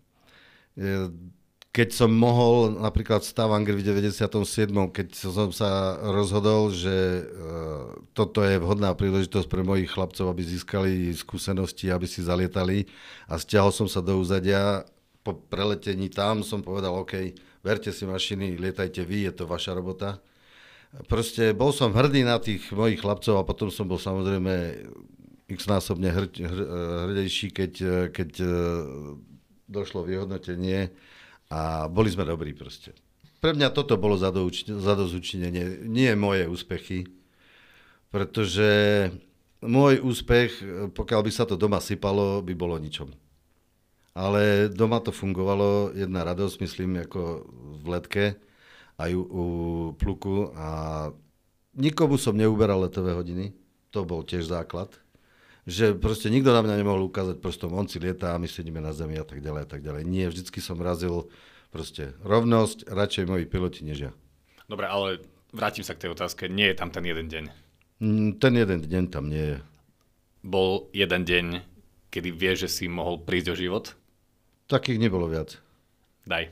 keď 1.71 1.89
som 1.95 2.11
mohol, 2.11 2.83
napríklad 2.83 3.23
Stavanger 3.23 3.79
v 3.79 3.87
97., 3.87 4.67
keď 4.91 5.07
som 5.15 5.55
sa 5.55 5.95
rozhodol, 6.03 6.67
že 6.75 7.23
uh, 7.23 7.95
toto 8.11 8.43
je 8.43 8.59
vhodná 8.59 8.91
príležitosť 8.91 9.47
pre 9.47 9.63
mojich 9.63 9.87
chlapcov, 9.87 10.27
aby 10.27 10.43
získali 10.43 11.15
skúsenosti, 11.15 11.87
aby 11.87 12.03
si 12.03 12.27
zalietali 12.27 12.91
a 13.31 13.39
stiahol 13.39 13.71
som 13.71 13.87
sa 13.87 14.03
do 14.03 14.19
úzadia, 14.19 14.83
po 15.23 15.31
preletení 15.31 16.11
tam 16.11 16.43
som 16.43 16.59
povedal, 16.59 16.91
OK, 16.91 17.39
verte 17.63 17.95
si 17.95 18.03
mašiny, 18.03 18.59
lietajte 18.59 19.07
vy, 19.07 19.31
je 19.31 19.33
to 19.39 19.47
vaša 19.47 19.71
robota. 19.71 20.19
Proste 21.07 21.55
bol 21.55 21.71
som 21.71 21.95
hrdý 21.95 22.27
na 22.27 22.35
tých 22.35 22.67
mojich 22.75 22.99
chlapcov 22.99 23.39
a 23.39 23.47
potom 23.47 23.71
som 23.71 23.87
bol 23.87 23.95
samozrejme 23.95 24.75
x-násobne 25.47 26.11
hr, 26.11 26.27
hr, 26.35 26.59
hrdejší, 27.07 27.47
keď, 27.55 27.73
keď 28.11 28.29
došlo 29.71 30.03
vyhodnotenie 30.03 30.91
a 31.51 31.91
boli 31.91 32.07
sme 32.07 32.23
dobrí 32.23 32.55
proste. 32.55 32.95
Pre 33.43 33.51
mňa 33.51 33.75
toto 33.75 33.99
bolo 33.99 34.15
zadozučinenie, 34.15 35.83
nie 35.83 36.07
moje 36.15 36.47
úspechy, 36.47 37.11
pretože 38.07 38.69
môj 39.59 39.99
úspech, 39.99 40.63
pokiaľ 40.95 41.21
by 41.27 41.31
sa 41.33 41.43
to 41.43 41.59
doma 41.59 41.83
sypalo, 41.83 42.39
by 42.39 42.53
bolo 42.55 42.79
ničom. 42.79 43.11
Ale 44.15 44.71
doma 44.71 45.03
to 45.03 45.11
fungovalo, 45.11 45.91
jedna 45.91 46.23
radosť, 46.23 46.55
myslím, 46.63 47.03
ako 47.03 47.47
v 47.81 47.85
letke, 47.89 48.25
aj 49.01 49.11
u, 49.17 49.23
u 49.23 49.43
pluku 49.97 50.53
a 50.53 50.69
nikomu 51.73 52.21
som 52.21 52.37
neuberal 52.37 52.85
letové 52.85 53.17
hodiny, 53.17 53.55
to 53.89 54.05
bol 54.05 54.21
tiež 54.21 54.47
základ 54.47 55.00
že 55.71 55.95
proste 55.95 56.27
nikto 56.27 56.51
na 56.51 56.59
mňa 56.59 56.75
nemohol 56.83 57.07
ukázať 57.07 57.39
prstom, 57.39 57.71
on 57.71 57.87
si 57.87 57.97
lietá 57.97 58.35
my 58.35 58.45
sedíme 58.45 58.83
na 58.83 58.91
zemi 58.91 59.15
a 59.15 59.23
tak 59.23 59.39
ďalej 59.39 59.61
a 59.63 59.67
tak 59.67 59.81
ďalej. 59.81 60.03
Nie, 60.03 60.27
vždycky 60.27 60.59
som 60.59 60.75
razil 60.83 61.31
proste 61.71 62.11
rovnosť, 62.27 62.91
radšej 62.91 63.25
moji 63.31 63.45
piloti 63.47 63.87
než 63.87 63.97
ja. 64.09 64.11
Dobre, 64.67 64.91
ale 64.91 65.23
vrátim 65.55 65.87
sa 65.87 65.95
k 65.95 66.07
tej 66.07 66.13
otázke. 66.13 66.51
Nie 66.51 66.75
je 66.75 66.79
tam 66.83 66.91
ten 66.91 67.07
jeden 67.07 67.31
deň. 67.31 67.43
Mm, 68.03 68.29
ten 68.43 68.53
jeden 68.59 68.79
deň 68.83 69.03
tam 69.07 69.31
nie 69.31 69.55
je. 69.55 69.59
Bol 70.43 70.91
jeden 70.91 71.23
deň, 71.23 71.45
kedy 72.11 72.29
vieš, 72.35 72.67
že 72.67 72.69
si 72.69 72.85
mohol 72.91 73.23
prísť 73.23 73.47
o 73.53 73.55
život? 73.55 73.85
Takých 74.67 74.99
nebolo 74.99 75.31
viac. 75.31 75.55
Daj. 76.27 76.51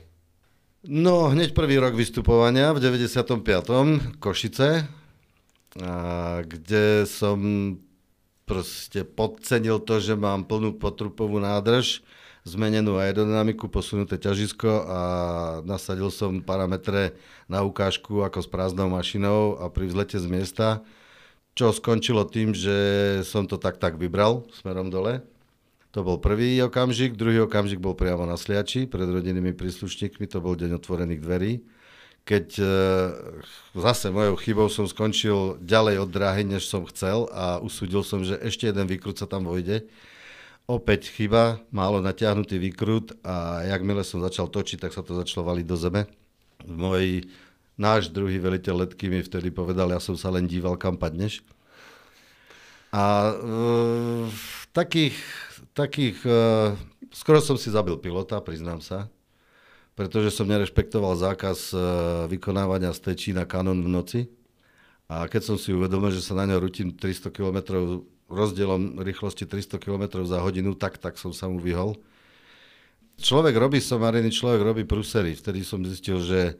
No, 0.88 1.28
hneď 1.28 1.52
prvý 1.52 1.76
rok 1.76 1.92
vystupovania 1.92 2.72
v 2.72 2.80
95. 2.80 4.16
Košice, 4.16 4.88
a 5.78 5.92
kde 6.42 7.06
som 7.06 7.38
proste 8.50 9.06
podcenil 9.06 9.78
to, 9.78 10.02
že 10.02 10.18
mám 10.18 10.42
plnú 10.42 10.74
potrupovú 10.74 11.38
nádrž, 11.38 12.02
zmenenú 12.42 12.98
aerodynamiku, 12.98 13.70
posunuté 13.70 14.18
ťažisko 14.18 14.70
a 14.90 15.00
nasadil 15.62 16.10
som 16.10 16.42
parametre 16.42 17.14
na 17.46 17.62
ukážku 17.62 18.26
ako 18.26 18.42
s 18.42 18.48
prázdnou 18.50 18.90
mašinou 18.90 19.54
a 19.62 19.70
pri 19.70 19.86
vzlete 19.86 20.18
z 20.18 20.26
miesta, 20.26 20.82
čo 21.54 21.70
skončilo 21.70 22.26
tým, 22.26 22.50
že 22.50 22.74
som 23.22 23.46
to 23.46 23.54
tak 23.54 23.78
tak 23.78 23.94
vybral 23.94 24.42
smerom 24.50 24.90
dole. 24.90 25.22
To 25.94 26.02
bol 26.02 26.18
prvý 26.18 26.58
okamžik, 26.62 27.14
druhý 27.14 27.46
okamžik 27.46 27.78
bol 27.78 27.94
priamo 27.94 28.26
na 28.26 28.34
Sliači 28.34 28.90
pred 28.90 29.06
rodinnými 29.06 29.54
príslušníkmi, 29.54 30.26
to 30.26 30.42
bol 30.42 30.58
deň 30.58 30.78
otvorených 30.78 31.22
dverí 31.22 31.52
keď 32.24 32.46
e, 32.60 32.66
zase 33.74 34.12
mojou 34.12 34.36
chybou 34.38 34.68
som 34.70 34.86
skončil 34.86 35.58
ďalej 35.60 36.06
od 36.06 36.10
dráhy, 36.10 36.42
než 36.46 36.68
som 36.68 36.86
chcel 36.86 37.26
a 37.32 37.58
usúdil 37.58 38.06
som, 38.06 38.22
že 38.22 38.38
ešte 38.38 38.68
jeden 38.70 38.86
výkrut 38.86 39.18
sa 39.18 39.26
tam 39.26 39.48
vojde. 39.48 39.88
Opäť 40.70 41.10
chyba, 41.10 41.58
málo 41.74 41.98
natiahnutý 41.98 42.62
výkrut 42.62 43.18
a 43.26 43.66
jakmile 43.66 44.06
som 44.06 44.22
začal 44.22 44.46
točiť, 44.46 44.86
tak 44.86 44.94
sa 44.94 45.02
to 45.02 45.18
začalo 45.18 45.50
valiť 45.50 45.66
do 45.66 45.76
zeme. 45.76 46.02
Môj, 46.62 47.26
náš 47.74 48.12
druhý 48.14 48.38
veliteľ 48.38 48.86
letky 48.86 49.10
mi 49.10 49.24
vtedy 49.24 49.50
povedal, 49.50 49.90
ja 49.90 49.98
som 49.98 50.14
sa 50.14 50.30
len 50.30 50.46
díval, 50.46 50.78
kam 50.78 50.94
padneš. 50.94 51.42
A 52.94 53.34
e, 53.34 53.34
takých, 54.70 55.18
takých, 55.74 56.18
e, 56.22 56.38
skoro 57.10 57.42
som 57.42 57.58
si 57.58 57.74
zabil 57.74 57.98
pilota, 57.98 58.38
priznám 58.38 58.78
sa 58.78 59.10
pretože 59.98 60.32
som 60.32 60.48
nerešpektoval 60.48 61.18
zákaz 61.18 61.58
e, 61.70 61.76
vykonávania 62.30 62.94
stečí 62.94 63.34
na 63.34 63.44
kanon 63.44 63.82
v 63.84 63.88
noci. 63.90 64.20
A 65.10 65.26
keď 65.26 65.42
som 65.42 65.56
si 65.58 65.74
uvedomil, 65.74 66.14
že 66.14 66.22
sa 66.22 66.38
na 66.38 66.46
ňo 66.46 66.62
rutím 66.62 66.94
300 66.94 67.34
km 67.34 67.58
rozdielom 68.30 69.02
rýchlosti 69.02 69.44
300 69.44 69.82
km 69.82 70.22
za 70.22 70.38
hodinu, 70.38 70.78
tak, 70.78 71.02
tak 71.02 71.18
som 71.18 71.34
sa 71.34 71.50
mu 71.50 71.58
vyhol. 71.58 71.98
Človek 73.20 73.58
robí 73.58 73.82
somariny, 73.82 74.32
človek 74.32 74.62
robí 74.62 74.82
prusery. 74.86 75.34
Vtedy 75.34 75.66
som 75.66 75.82
zistil, 75.84 76.22
že 76.22 76.56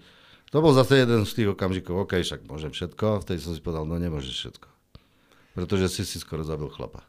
to 0.51 0.59
bol 0.59 0.75
zase 0.75 0.99
jeden 0.99 1.23
z 1.23 1.33
tých 1.33 1.49
okamžikov, 1.55 2.05
OK, 2.05 2.21
však 2.21 2.45
môžem 2.51 2.75
všetko. 2.75 3.23
Vtedy 3.23 3.39
som 3.39 3.55
si 3.55 3.63
povedal, 3.63 3.87
no 3.87 3.97
nemôžeš 3.97 4.35
všetko. 4.35 4.69
Pretože 5.55 5.87
si 5.89 6.03
si 6.03 6.19
skoro 6.19 6.43
zabil 6.43 6.67
chlapa. 6.69 7.07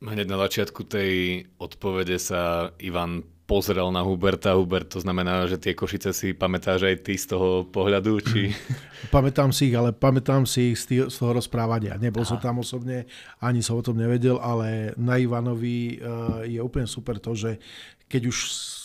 Hneď 0.00 0.28
na 0.28 0.40
začiatku 0.40 0.88
tej 0.88 1.44
odpovede 1.60 2.16
sa 2.16 2.72
Ivan 2.80 3.28
pozrel 3.46 3.88
na 3.94 4.02
Huberta. 4.02 4.58
Hubert, 4.58 4.90
to 4.90 4.98
znamená, 4.98 5.46
že 5.46 5.56
tie 5.56 5.72
Košice 5.72 6.10
si 6.10 6.34
pamätáš 6.34 6.82
aj 6.90 6.96
ty 7.06 7.14
z 7.14 7.30
toho 7.30 7.64
pohľadu? 7.70 8.18
Či... 8.18 8.50
Pamätám 9.14 9.54
si 9.54 9.70
ich, 9.70 9.76
ale 9.78 9.94
pamätám 9.94 10.44
si 10.44 10.74
ich 10.74 10.82
z, 10.82 10.84
tý, 10.84 10.96
z 11.06 11.16
toho 11.16 11.38
rozprávania. 11.38 11.94
Nebol 11.94 12.26
Aha. 12.26 12.30
som 12.34 12.38
tam 12.42 12.58
osobne, 12.58 13.06
ani 13.38 13.62
som 13.62 13.78
o 13.78 13.86
tom 13.86 13.94
nevedel, 13.94 14.42
ale 14.42 14.90
na 14.98 15.14
Ivanovi 15.14 16.02
uh, 16.02 16.42
je 16.42 16.58
úplne 16.58 16.90
super 16.90 17.22
to, 17.22 17.38
že 17.38 17.62
keď 18.10 18.34
už 18.34 18.36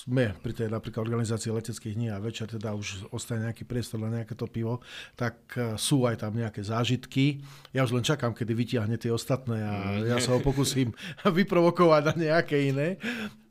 sme 0.02 0.34
pri 0.42 0.54
tej 0.58 0.68
napríklad 0.74 1.06
organizácii 1.06 1.54
leteckých 1.54 1.94
dní 1.94 2.10
a 2.10 2.18
večer 2.18 2.50
teda 2.50 2.74
už 2.74 3.14
ostane 3.14 3.46
nejaký 3.46 3.70
priestor 3.70 4.02
na 4.02 4.10
nejaké 4.10 4.34
to 4.34 4.50
pivo, 4.50 4.82
tak 5.14 5.38
e, 5.54 5.78
sú 5.78 6.10
aj 6.10 6.26
tam 6.26 6.34
nejaké 6.34 6.66
zážitky. 6.66 7.46
Ja 7.70 7.86
už 7.86 7.94
len 7.94 8.02
čakám, 8.02 8.34
kedy 8.34 8.58
vytiahne 8.58 8.98
tie 8.98 9.14
ostatné 9.14 9.62
a 9.62 9.74
mm. 10.02 10.10
ja 10.10 10.18
sa 10.18 10.34
ho 10.34 10.42
pokúsim 10.42 10.90
vyprovokovať 11.38 12.02
na 12.12 12.14
nejaké 12.18 12.74
iné. 12.74 12.98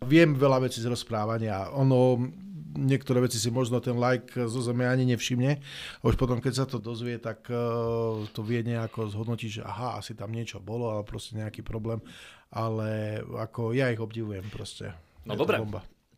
Viem 0.03 0.35
veľa 0.35 0.67
vecí 0.67 0.83
z 0.83 0.91
rozprávania. 0.91 1.71
Ono, 1.71 2.19
niektoré 2.75 3.23
veci 3.23 3.39
si 3.39 3.53
možno 3.55 3.79
ten 3.79 3.95
like 3.95 4.35
zo 4.51 4.61
zeme 4.65 4.89
ani 4.91 5.07
nevšimne. 5.07 5.53
A 6.01 6.03
už 6.03 6.19
potom, 6.19 6.43
keď 6.43 6.53
sa 6.57 6.67
to 6.67 6.83
dozvie, 6.83 7.21
tak 7.21 7.47
uh, 7.53 8.25
to 8.33 8.41
vie 8.41 8.65
nejako 8.65 9.13
zhodnotiť, 9.13 9.61
že 9.61 9.63
aha, 9.63 10.01
asi 10.01 10.17
tam 10.17 10.33
niečo 10.33 10.59
bolo, 10.59 10.89
ale 10.89 11.05
proste 11.05 11.37
nejaký 11.37 11.61
problém. 11.61 12.01
Ale 12.51 13.21
ako 13.23 13.77
ja 13.77 13.93
ich 13.93 14.01
obdivujem 14.01 14.49
proste. 14.51 14.91
No 15.29 15.37
dobre, 15.37 15.61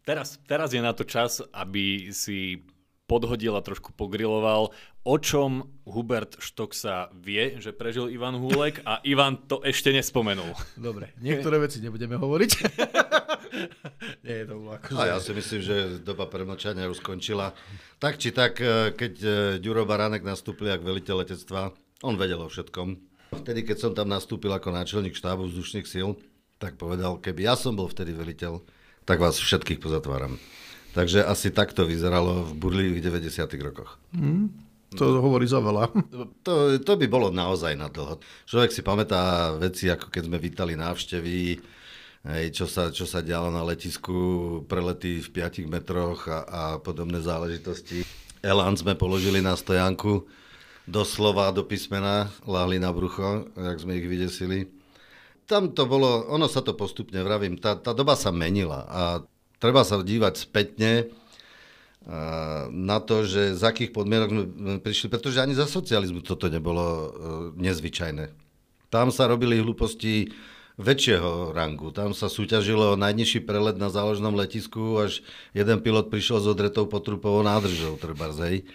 teraz, 0.06 0.38
teraz 0.46 0.74
je 0.74 0.82
na 0.82 0.92
to 0.94 1.02
čas, 1.06 1.42
aby 1.54 2.10
si 2.14 2.62
podhodil 3.10 3.52
a 3.58 3.60
trošku 3.60 3.92
pogriloval. 3.92 4.72
O 5.02 5.16
čom 5.18 5.66
Hubert 5.82 6.38
Štoksa 6.38 7.10
vie, 7.12 7.58
že 7.58 7.74
prežil 7.74 8.08
Ivan 8.08 8.38
Húlek 8.38 8.80
a 8.86 9.02
Ivan 9.12 9.36
to 9.50 9.60
ešte 9.66 9.90
nespomenul. 9.90 10.54
Dobre, 10.78 11.12
niektoré 11.18 11.58
veci 11.58 11.82
nebudeme 11.82 12.16
hovoriť. 12.16 12.50
Nie 14.24 14.42
je 14.42 14.46
to 14.48 14.56
ako... 14.64 14.96
A 14.96 15.12
ja 15.12 15.18
si 15.20 15.36
myslím, 15.36 15.60
že 15.60 15.76
doba 16.00 16.24
premlčania 16.24 16.88
už 16.88 17.04
skončila. 17.04 17.52
Tak 18.00 18.16
či 18.16 18.32
tak, 18.32 18.56
e, 18.62 18.96
keď 18.96 19.14
e, 19.20 19.30
Ďuro 19.60 19.84
Baránek 19.84 20.24
nastúpil 20.24 20.72
ako 20.72 20.88
veliteľ 20.88 21.26
letectva, 21.26 21.74
on 22.00 22.16
vedel 22.16 22.40
o 22.40 22.48
všetkom. 22.48 22.96
Vtedy, 23.44 23.60
keď 23.68 23.76
som 23.76 23.92
tam 23.92 24.08
nastúpil 24.08 24.48
ako 24.48 24.72
náčelník 24.72 25.12
štábu 25.12 25.52
vzdušných 25.52 25.84
síl, 25.84 26.16
tak 26.56 26.80
povedal, 26.80 27.20
keby 27.20 27.44
ja 27.50 27.54
som 27.58 27.76
bol 27.76 27.90
vtedy 27.92 28.16
veliteľ, 28.16 28.64
tak 29.04 29.18
vás 29.18 29.38
všetkých 29.38 29.82
pozatváram. 29.82 30.38
Takže 30.92 31.24
asi 31.24 31.48
takto 31.48 31.88
vyzeralo 31.88 32.44
v 32.44 32.52
burlivých 32.52 33.08
90. 33.08 33.48
rokoch. 33.64 33.96
Mm, 34.12 34.52
to 34.92 35.24
hovorí 35.24 35.48
za 35.48 35.60
veľa. 35.60 35.88
To, 36.46 36.74
to 36.82 36.92
by 36.98 37.06
bolo 37.06 37.30
naozaj 37.30 37.78
na 37.78 37.86
dlho. 37.86 38.18
Človek 38.50 38.74
si 38.74 38.82
pamätá 38.82 39.54
veci, 39.56 39.86
ako 39.86 40.10
keď 40.10 40.22
sme 40.26 40.42
vítali 40.42 40.74
návštevy, 40.74 41.62
hej, 42.28 42.44
čo, 42.50 42.66
sa, 42.66 42.90
čo 42.90 43.06
sa 43.06 43.22
dialo 43.22 43.48
na 43.54 43.62
letisku, 43.62 44.12
prelety 44.66 45.22
v 45.22 45.28
5 45.30 45.70
metroch 45.70 46.26
a, 46.26 46.38
a 46.42 46.62
podobné 46.82 47.22
záležitosti. 47.22 48.02
Elán 48.42 48.74
sme 48.74 48.98
položili 48.98 49.38
na 49.38 49.54
stojanku, 49.54 50.26
doslova 50.82 51.54
do 51.54 51.62
písmena, 51.62 52.26
láhli 52.42 52.82
na 52.82 52.90
brucho, 52.90 53.46
jak 53.54 53.78
sme 53.78 54.02
ich 54.02 54.06
vydesili. 54.10 54.81
Tam 55.52 55.68
to 55.76 55.84
bolo, 55.84 56.32
ono 56.32 56.48
sa 56.48 56.64
to 56.64 56.72
postupne, 56.72 57.20
vravím, 57.20 57.60
tá, 57.60 57.76
tá 57.76 57.92
doba 57.92 58.16
sa 58.16 58.32
menila 58.32 58.88
a 58.88 59.02
treba 59.60 59.84
sa 59.84 60.00
dívať 60.00 60.34
spätne 60.40 61.12
na 62.72 62.98
to, 62.98 63.22
že 63.22 63.54
z 63.54 63.62
akých 63.62 63.94
podmienok 63.94 64.30
sme 64.32 64.76
prišli, 64.82 65.06
pretože 65.06 65.38
ani 65.38 65.54
za 65.54 65.70
socializmu 65.70 66.24
toto 66.26 66.50
nebolo 66.50 66.82
e, 66.82 67.08
nezvyčajné. 67.62 68.34
Tam 68.90 69.14
sa 69.14 69.30
robili 69.30 69.62
hlúposti 69.62 70.34
väčšieho 70.82 71.54
rangu. 71.54 71.94
Tam 71.94 72.10
sa 72.10 72.26
súťažilo 72.26 72.98
najnižší 72.98 73.46
prelet 73.46 73.78
na 73.78 73.86
záložnom 73.86 74.34
letisku, 74.34 74.98
až 74.98 75.22
jeden 75.54 75.78
pilot 75.78 76.10
prišiel 76.10 76.42
s 76.42 76.50
odretou 76.50 76.90
potrupovou 76.90 77.46
nádržou, 77.46 77.94
trebárzej. 78.02 78.66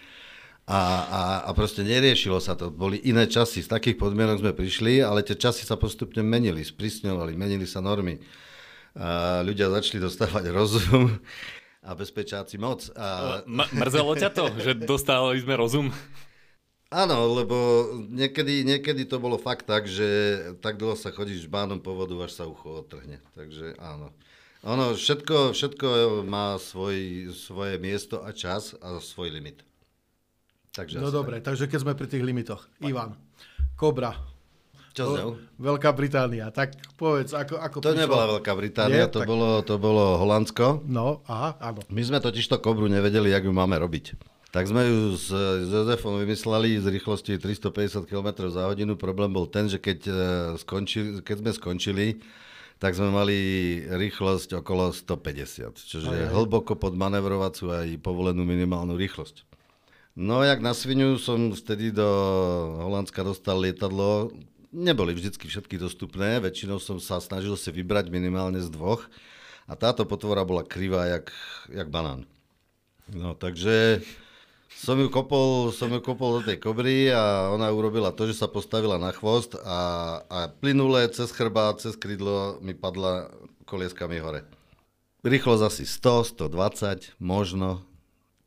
A, 0.67 0.79
a, 1.07 1.21
a 1.47 1.49
proste 1.55 1.79
neriešilo 1.79 2.43
sa 2.43 2.51
to. 2.59 2.67
Boli 2.67 2.99
iné 3.07 3.23
časy. 3.23 3.63
Z 3.63 3.71
takých 3.71 3.95
podmienok 3.95 4.43
sme 4.43 4.51
prišli, 4.51 4.99
ale 4.99 5.23
tie 5.23 5.39
časy 5.39 5.63
sa 5.63 5.79
postupne 5.79 6.19
menili, 6.19 6.59
sprísňovali, 6.59 7.39
menili 7.39 7.63
sa 7.63 7.79
normy 7.79 8.19
a 8.97 9.39
ľudia 9.45 9.69
začali 9.69 10.01
dostávať 10.01 10.49
rozum 10.57 11.21
a 11.85 11.93
bezpečáci 11.93 12.57
moc. 12.57 12.89
A... 12.97 13.39
M- 13.45 13.71
mrzelo 13.77 14.17
ťa 14.17 14.29
to, 14.33 14.51
že 14.59 14.75
dostávali 14.75 15.39
sme 15.39 15.55
rozum? 15.55 15.87
Áno, 16.87 17.35
lebo 17.35 17.55
niekedy, 18.07 18.63
niekedy 18.63 19.03
to 19.03 19.19
bolo 19.19 19.35
fakt 19.35 19.67
tak, 19.67 19.91
že 19.91 20.39
tak 20.63 20.79
dlho 20.79 20.95
sa 20.95 21.11
chodíš 21.11 21.51
bánom 21.51 21.83
po 21.83 21.91
vodu, 21.91 22.15
až 22.23 22.31
sa 22.31 22.43
ucho 22.47 22.79
otrhne. 22.83 23.19
Takže 23.35 23.75
áno. 23.75 24.15
Ono, 24.63 24.95
všetko, 24.95 25.51
všetko 25.51 25.87
má 26.23 26.55
svoj, 26.57 27.29
svoje 27.35 27.75
miesto 27.77 28.23
a 28.23 28.31
čas 28.31 28.73
a 28.79 28.97
svoj 29.03 29.35
limit. 29.35 29.66
Takže 30.77 31.01
no 31.01 31.09
dobre, 31.09 31.41
tak. 31.41 31.57
takže 31.57 31.65
keď 31.65 31.79
sme 31.81 31.93
pri 31.97 32.05
tých 32.05 32.21
limitoch. 32.21 32.69
Ivan, 32.85 33.17
Kobra, 33.73 34.13
čo 34.93 35.13
to, 35.13 35.37
Veľká 35.61 35.93
Británia. 35.93 36.49
Tak 36.49 36.77
povedz, 36.97 37.33
ako, 37.33 37.57
ako 37.61 37.77
To 37.81 37.93
prišlo? 37.93 38.01
nebola 38.01 38.23
Veľká 38.37 38.53
Británia, 38.53 39.05
Nie, 39.05 39.09
to, 39.09 39.21
tak... 39.21 39.29
bolo, 39.29 39.61
to 39.61 39.77
bolo 39.77 40.21
Holandsko. 40.21 40.85
No, 40.85 41.25
aha, 41.29 41.57
áno. 41.61 41.81
My 41.89 42.01
sme 42.01 42.17
totiž 42.17 42.45
to 42.49 42.57
Kobru 42.57 42.89
nevedeli, 42.89 43.29
jak 43.33 43.45
ju 43.45 43.53
máme 43.53 43.77
robiť. 43.77 44.17
Tak 44.49 44.65
sme 44.65 44.89
ju 44.89 45.13
s, 45.13 45.29
s 45.29 45.69
Jozefom 45.69 46.17
vymysleli 46.17 46.81
z 46.81 46.89
rýchlosti 46.89 47.37
350 47.37 48.09
km 48.09 48.49
za 48.49 48.65
hodinu. 48.65 48.97
Problém 48.97 49.29
bol 49.29 49.45
ten, 49.45 49.69
že 49.69 49.77
keď, 49.77 49.99
e, 50.07 50.13
skončili, 50.57 51.21
keď 51.21 51.35
sme 51.45 51.51
skončili, 51.53 52.05
tak 52.77 52.93
sme 52.93 53.09
mali 53.09 53.37
rýchlosť 53.85 54.61
okolo 54.61 54.93
150, 54.93 55.77
čo 55.77 55.97
je 56.01 56.25
hlboko 56.29 56.77
pod 56.77 56.93
manevrovacú 56.93 57.73
aj 57.73 58.01
povolenú 58.01 58.45
minimálnu 58.45 58.93
rýchlosť. 58.97 59.46
No 60.17 60.41
jak 60.41 60.65
na 60.65 60.73
svinu 60.73 61.21
som 61.21 61.53
vtedy 61.53 61.93
do 61.93 62.09
Holandska 62.81 63.21
dostal 63.21 63.61
lietadlo, 63.61 64.33
neboli 64.73 65.13
vždy 65.13 65.29
všetky 65.29 65.77
dostupné, 65.77 66.41
väčšinou 66.41 66.81
som 66.81 66.97
sa 66.97 67.21
snažil 67.21 67.53
si 67.53 67.69
vybrať 67.69 68.09
minimálne 68.09 68.57
z 68.57 68.73
dvoch 68.73 69.05
a 69.69 69.77
táto 69.77 70.09
potvora 70.09 70.41
bola 70.41 70.65
krivá 70.65 71.05
jak, 71.05 71.29
jak 71.69 71.93
banán. 71.93 72.25
No 73.13 73.37
takže 73.37 74.01
som 74.73 74.97
ju, 74.97 75.05
kopol, 75.13 75.69
som 75.69 75.93
ju 75.93 76.01
kopol 76.01 76.41
do 76.41 76.49
tej 76.49 76.65
kobry 76.65 77.13
a 77.13 77.53
ona 77.53 77.69
urobila 77.69 78.09
to, 78.09 78.25
že 78.25 78.41
sa 78.41 78.49
postavila 78.49 78.97
na 78.97 79.13
chvost 79.13 79.53
a, 79.53 79.79
a 80.33 80.49
plynule 80.49 81.13
cez 81.13 81.29
chrbát, 81.29 81.77
cez 81.77 81.93
krídlo 81.93 82.57
mi 82.65 82.73
padla 82.73 83.29
kolieskami 83.69 84.17
hore. 84.17 84.49
Rýchlosť 85.21 85.61
asi 85.61 85.85
100, 85.85 86.41
120, 86.41 87.21
možno, 87.21 87.85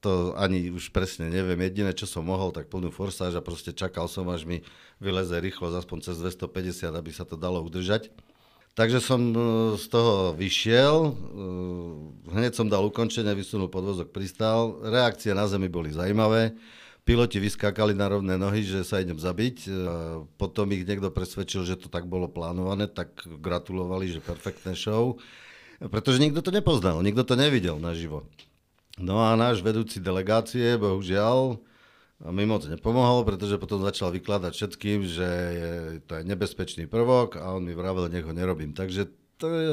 to 0.00 0.32
ani 0.34 0.72
už 0.72 0.90
presne 0.90 1.28
neviem. 1.28 1.60
Jediné, 1.60 1.92
čo 1.92 2.08
som 2.08 2.24
mohol, 2.24 2.50
tak 2.56 2.72
plnú 2.72 2.88
forsáž 2.88 3.36
a 3.36 3.44
proste 3.44 3.76
čakal 3.76 4.08
som, 4.08 4.24
až 4.32 4.48
mi 4.48 4.64
vyleze 4.96 5.36
rýchlo, 5.36 5.68
aspoň 5.72 6.10
cez 6.10 6.16
250, 6.18 6.88
aby 6.96 7.10
sa 7.12 7.28
to 7.28 7.36
dalo 7.36 7.60
udržať. 7.60 8.08
Takže 8.78 9.02
som 9.02 9.20
e, 9.20 9.36
z 9.76 9.84
toho 9.92 10.32
vyšiel, 10.32 10.96
e, 11.04 11.12
hneď 12.32 12.52
som 12.56 12.70
dal 12.70 12.86
ukončenie, 12.86 13.34
vysunul 13.36 13.68
podvozok, 13.68 14.08
pristál. 14.14 14.80
Reakcie 14.80 15.36
na 15.36 15.44
zemi 15.50 15.68
boli 15.68 15.92
zaujímavé. 15.92 16.56
Piloti 17.04 17.42
vyskákali 17.42 17.96
na 17.96 18.06
rovné 18.06 18.38
nohy, 18.38 18.62
že 18.62 18.86
sa 18.86 19.02
idem 19.02 19.18
zabiť. 19.18 19.56
E, 19.66 19.70
potom 20.38 20.70
ich 20.72 20.86
niekto 20.86 21.10
presvedčil, 21.10 21.66
že 21.66 21.76
to 21.76 21.92
tak 21.92 22.06
bolo 22.06 22.30
plánované, 22.30 22.86
tak 22.88 23.20
gratulovali, 23.26 24.16
že 24.16 24.24
perfektné 24.24 24.72
show. 24.78 25.18
Pretože 25.80 26.22
nikto 26.22 26.40
to 26.40 26.54
nepoznal, 26.54 27.02
nikto 27.04 27.26
to 27.26 27.34
nevidel 27.34 27.76
naživo. 27.76 28.28
No 29.00 29.24
a 29.24 29.32
náš 29.32 29.64
vedúci 29.64 29.96
delegácie, 29.96 30.76
bohužiaľ, 30.76 31.56
mi 32.28 32.44
moc 32.44 32.68
nepomohol, 32.68 33.24
pretože 33.24 33.56
potom 33.56 33.80
začal 33.80 34.12
vykladať 34.12 34.52
všetkým, 34.52 35.08
že 35.08 35.28
je, 35.56 35.72
to 36.04 36.20
je 36.20 36.28
nebezpečný 36.28 36.84
prvok 36.84 37.40
a 37.40 37.56
on 37.56 37.64
mi 37.64 37.72
vravel, 37.72 38.12
nech 38.12 38.28
ho 38.28 38.36
nerobím. 38.36 38.76
Takže 38.76 39.08
to 39.40 39.48
je 39.48 39.70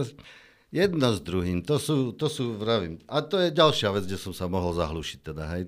jedno 0.72 1.12
s 1.12 1.20
druhým, 1.20 1.60
to 1.60 1.76
sú, 1.76 2.16
to 2.16 2.32
sú 2.32 2.56
vravím. 2.56 3.04
A 3.12 3.20
to 3.20 3.36
je 3.44 3.52
ďalšia 3.52 3.92
vec, 3.92 4.08
kde 4.08 4.16
som 4.16 4.32
sa 4.32 4.48
mohol 4.48 4.72
zahlušiť 4.72 5.20
teda, 5.28 5.44
hej. 5.60 5.68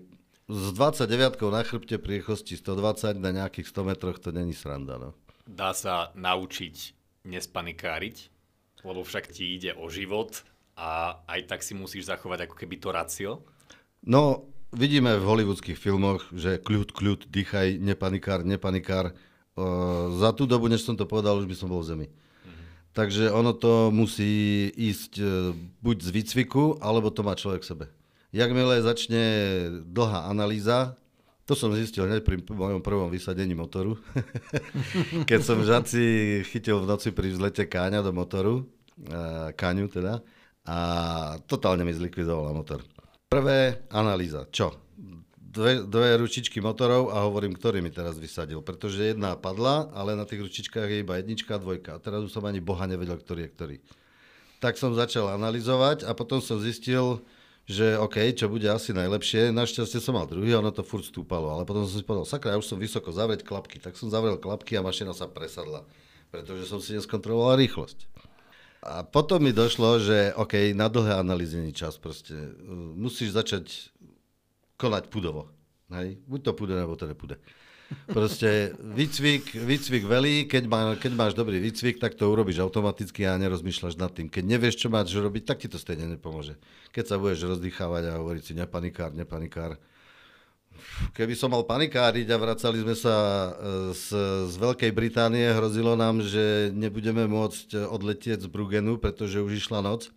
S 0.50 0.74
29 0.74 1.38
na 1.52 1.62
chrbte 1.62 2.00
pri 2.00 2.24
rýchlosti 2.24 2.58
120 2.58 3.22
na 3.22 3.44
nejakých 3.44 3.70
100 3.70 3.86
metroch 3.86 4.18
to 4.18 4.32
není 4.32 4.56
sranda, 4.56 4.96
no. 4.96 5.12
Dá 5.44 5.76
sa 5.76 6.16
naučiť 6.16 6.96
nespanikáriť, 7.28 8.18
lebo 8.88 9.04
však 9.04 9.36
ti 9.36 9.60
ide 9.60 9.76
o 9.76 9.92
život 9.92 10.48
a 10.80 11.20
aj 11.28 11.52
tak 11.52 11.60
si 11.60 11.76
musíš 11.76 12.08
zachovať 12.08 12.48
ako 12.48 12.56
keby 12.56 12.76
to 12.80 12.90
racio? 12.96 13.32
No, 14.00 14.48
vidíme 14.72 15.20
v 15.20 15.28
hollywoodských 15.28 15.76
filmoch, 15.76 16.24
že 16.32 16.56
kľud, 16.56 16.96
kľud, 16.96 17.20
dýchaj, 17.28 17.84
nepanikár, 17.84 18.48
nepanikár. 18.48 19.12
Uh, 19.60 20.16
za 20.16 20.32
tú 20.32 20.48
dobu, 20.48 20.72
než 20.72 20.88
som 20.88 20.96
to 20.96 21.04
povedal, 21.04 21.36
už 21.36 21.52
by 21.52 21.56
som 21.60 21.68
bol 21.68 21.84
v 21.84 21.90
zemi. 21.92 22.08
Mm-hmm. 22.08 22.66
Takže 22.96 23.28
ono 23.28 23.52
to 23.52 23.92
musí 23.92 24.72
ísť 24.72 25.14
uh, 25.20 25.52
buď 25.84 25.98
z 26.00 26.10
výcviku, 26.16 26.80
alebo 26.80 27.12
to 27.12 27.28
má 27.28 27.36
človek 27.36 27.68
v 27.68 27.70
sebe. 27.76 27.86
Jakmile 28.32 28.80
začne 28.80 29.24
dlhá 29.84 30.32
analýza, 30.32 30.96
to 31.44 31.58
som 31.58 31.74
zistil 31.74 32.06
hneď 32.06 32.22
pri 32.22 32.40
mojom 32.46 32.80
prvom 32.80 33.10
vysadení 33.12 33.58
motoru, 33.58 34.00
keď 35.30 35.40
som 35.44 35.60
žaci 35.60 36.40
chytil 36.48 36.80
v 36.80 36.88
noci 36.88 37.10
pri 37.12 37.36
vzlete 37.36 37.68
káňa 37.68 38.00
do 38.00 38.16
motoru, 38.16 38.64
uh, 39.12 39.52
káňu 39.60 39.92
teda, 39.92 40.24
a 40.70 40.78
totálne 41.50 41.82
mi 41.82 41.90
zlikvidovala 41.90 42.54
motor. 42.54 42.86
Prvé, 43.26 43.90
analýza. 43.90 44.46
Čo? 44.54 44.78
Dve, 45.34 45.82
dve 45.82 46.14
ručičky 46.22 46.62
motorov 46.62 47.10
a 47.10 47.26
hovorím, 47.26 47.58
ktorý 47.58 47.82
mi 47.82 47.90
teraz 47.90 48.22
vysadil. 48.22 48.62
Pretože 48.62 49.18
jedna 49.18 49.34
padla, 49.34 49.90
ale 49.98 50.14
na 50.14 50.30
tých 50.30 50.46
ručičkách 50.46 50.90
je 50.94 51.02
iba 51.02 51.18
jednička 51.18 51.58
a 51.58 51.62
dvojka. 51.62 51.98
A 51.98 52.02
teraz 52.02 52.22
už 52.22 52.30
som 52.30 52.46
ani 52.46 52.62
boha 52.62 52.86
nevedel, 52.86 53.18
ktorý 53.18 53.50
je 53.50 53.54
ktorý. 53.58 53.76
Tak 54.62 54.78
som 54.78 54.94
začal 54.94 55.34
analyzovať 55.34 56.06
a 56.06 56.14
potom 56.14 56.38
som 56.38 56.62
zistil, 56.62 57.26
že 57.66 57.98
OK, 57.98 58.30
čo 58.38 58.46
bude 58.46 58.70
asi 58.70 58.94
najlepšie. 58.94 59.50
Našťastie 59.50 59.98
som 59.98 60.14
mal 60.14 60.30
druhý, 60.30 60.54
ono 60.54 60.70
to 60.70 60.86
furt 60.86 61.06
stúpalo. 61.06 61.50
Ale 61.50 61.66
potom 61.66 61.90
som 61.90 61.98
si 61.98 62.06
povedal, 62.06 62.30
sakra, 62.30 62.54
ja 62.54 62.62
už 62.62 62.70
som 62.70 62.78
vysoko, 62.78 63.10
zavrieť 63.10 63.42
klapky. 63.42 63.82
Tak 63.82 63.98
som 63.98 64.14
zavrel 64.14 64.38
klapky 64.38 64.78
a 64.78 64.86
mašina 64.86 65.18
sa 65.18 65.26
presadla. 65.26 65.82
Pretože 66.30 66.70
som 66.70 66.78
si 66.78 66.94
neskontroloval 66.94 67.58
rýchlosť. 67.58 68.06
A 68.80 69.04
potom 69.04 69.44
mi 69.44 69.52
došlo, 69.52 70.00
že 70.00 70.32
OK, 70.40 70.72
na 70.72 70.88
dlhé 70.88 71.20
analýzy 71.20 71.60
není 71.60 71.76
čas 71.76 72.00
proste. 72.00 72.32
Musíš 72.96 73.36
začať 73.36 73.92
konať 74.80 75.12
pudovo. 75.12 75.52
Hej? 75.92 76.16
Buď 76.24 76.40
to 76.48 76.52
pude, 76.56 76.74
nebo 76.76 76.96
to 76.96 77.04
nepude. 77.04 77.36
Proste 78.06 78.78
výcvik, 78.78 79.58
výcvik 79.58 80.06
velí, 80.06 80.46
keď, 80.46 80.64
má, 80.70 80.94
keď 80.94 81.12
máš 81.18 81.34
dobrý 81.34 81.58
výcvik, 81.58 81.98
tak 81.98 82.14
to 82.14 82.30
urobíš 82.30 82.62
automaticky 82.62 83.26
a 83.26 83.42
nerozmýšľaš 83.42 83.98
nad 83.98 84.14
tým. 84.14 84.30
Keď 84.30 84.44
nevieš, 84.46 84.86
čo 84.86 84.94
máš 84.94 85.10
robiť, 85.18 85.44
tak 85.44 85.66
ti 85.66 85.68
to 85.68 85.82
stejne 85.82 86.06
nepomôže. 86.06 86.54
Keď 86.94 87.04
sa 87.10 87.16
budeš 87.18 87.50
rozdýchávať 87.50 88.14
a 88.14 88.22
hovoriť 88.22 88.44
si 88.46 88.54
nepanikár, 88.54 89.12
nepanikár, 89.18 89.82
keby 91.14 91.34
som 91.38 91.52
mal 91.52 91.64
panikáriť 91.64 92.28
a 92.32 92.42
vracali 92.42 92.84
sme 92.84 92.96
sa 92.96 93.16
e, 93.16 93.50
z, 93.94 94.06
z 94.50 94.56
Veľkej 94.56 94.92
Británie, 94.94 95.50
hrozilo 95.52 95.94
nám, 95.94 96.24
že 96.24 96.74
nebudeme 96.76 97.26
môcť 97.30 97.88
odletieť 97.88 98.46
z 98.46 98.50
Brugenu, 98.50 99.00
pretože 99.00 99.40
už 99.40 99.60
išla 99.60 99.80
noc, 99.86 100.12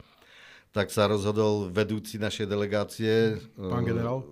tak 0.72 0.88
sa 0.88 1.04
rozhodol 1.04 1.68
vedúci 1.68 2.16
našej 2.16 2.48
delegácie. 2.48 3.36
Pán 3.60 3.84
generál? 3.84 4.24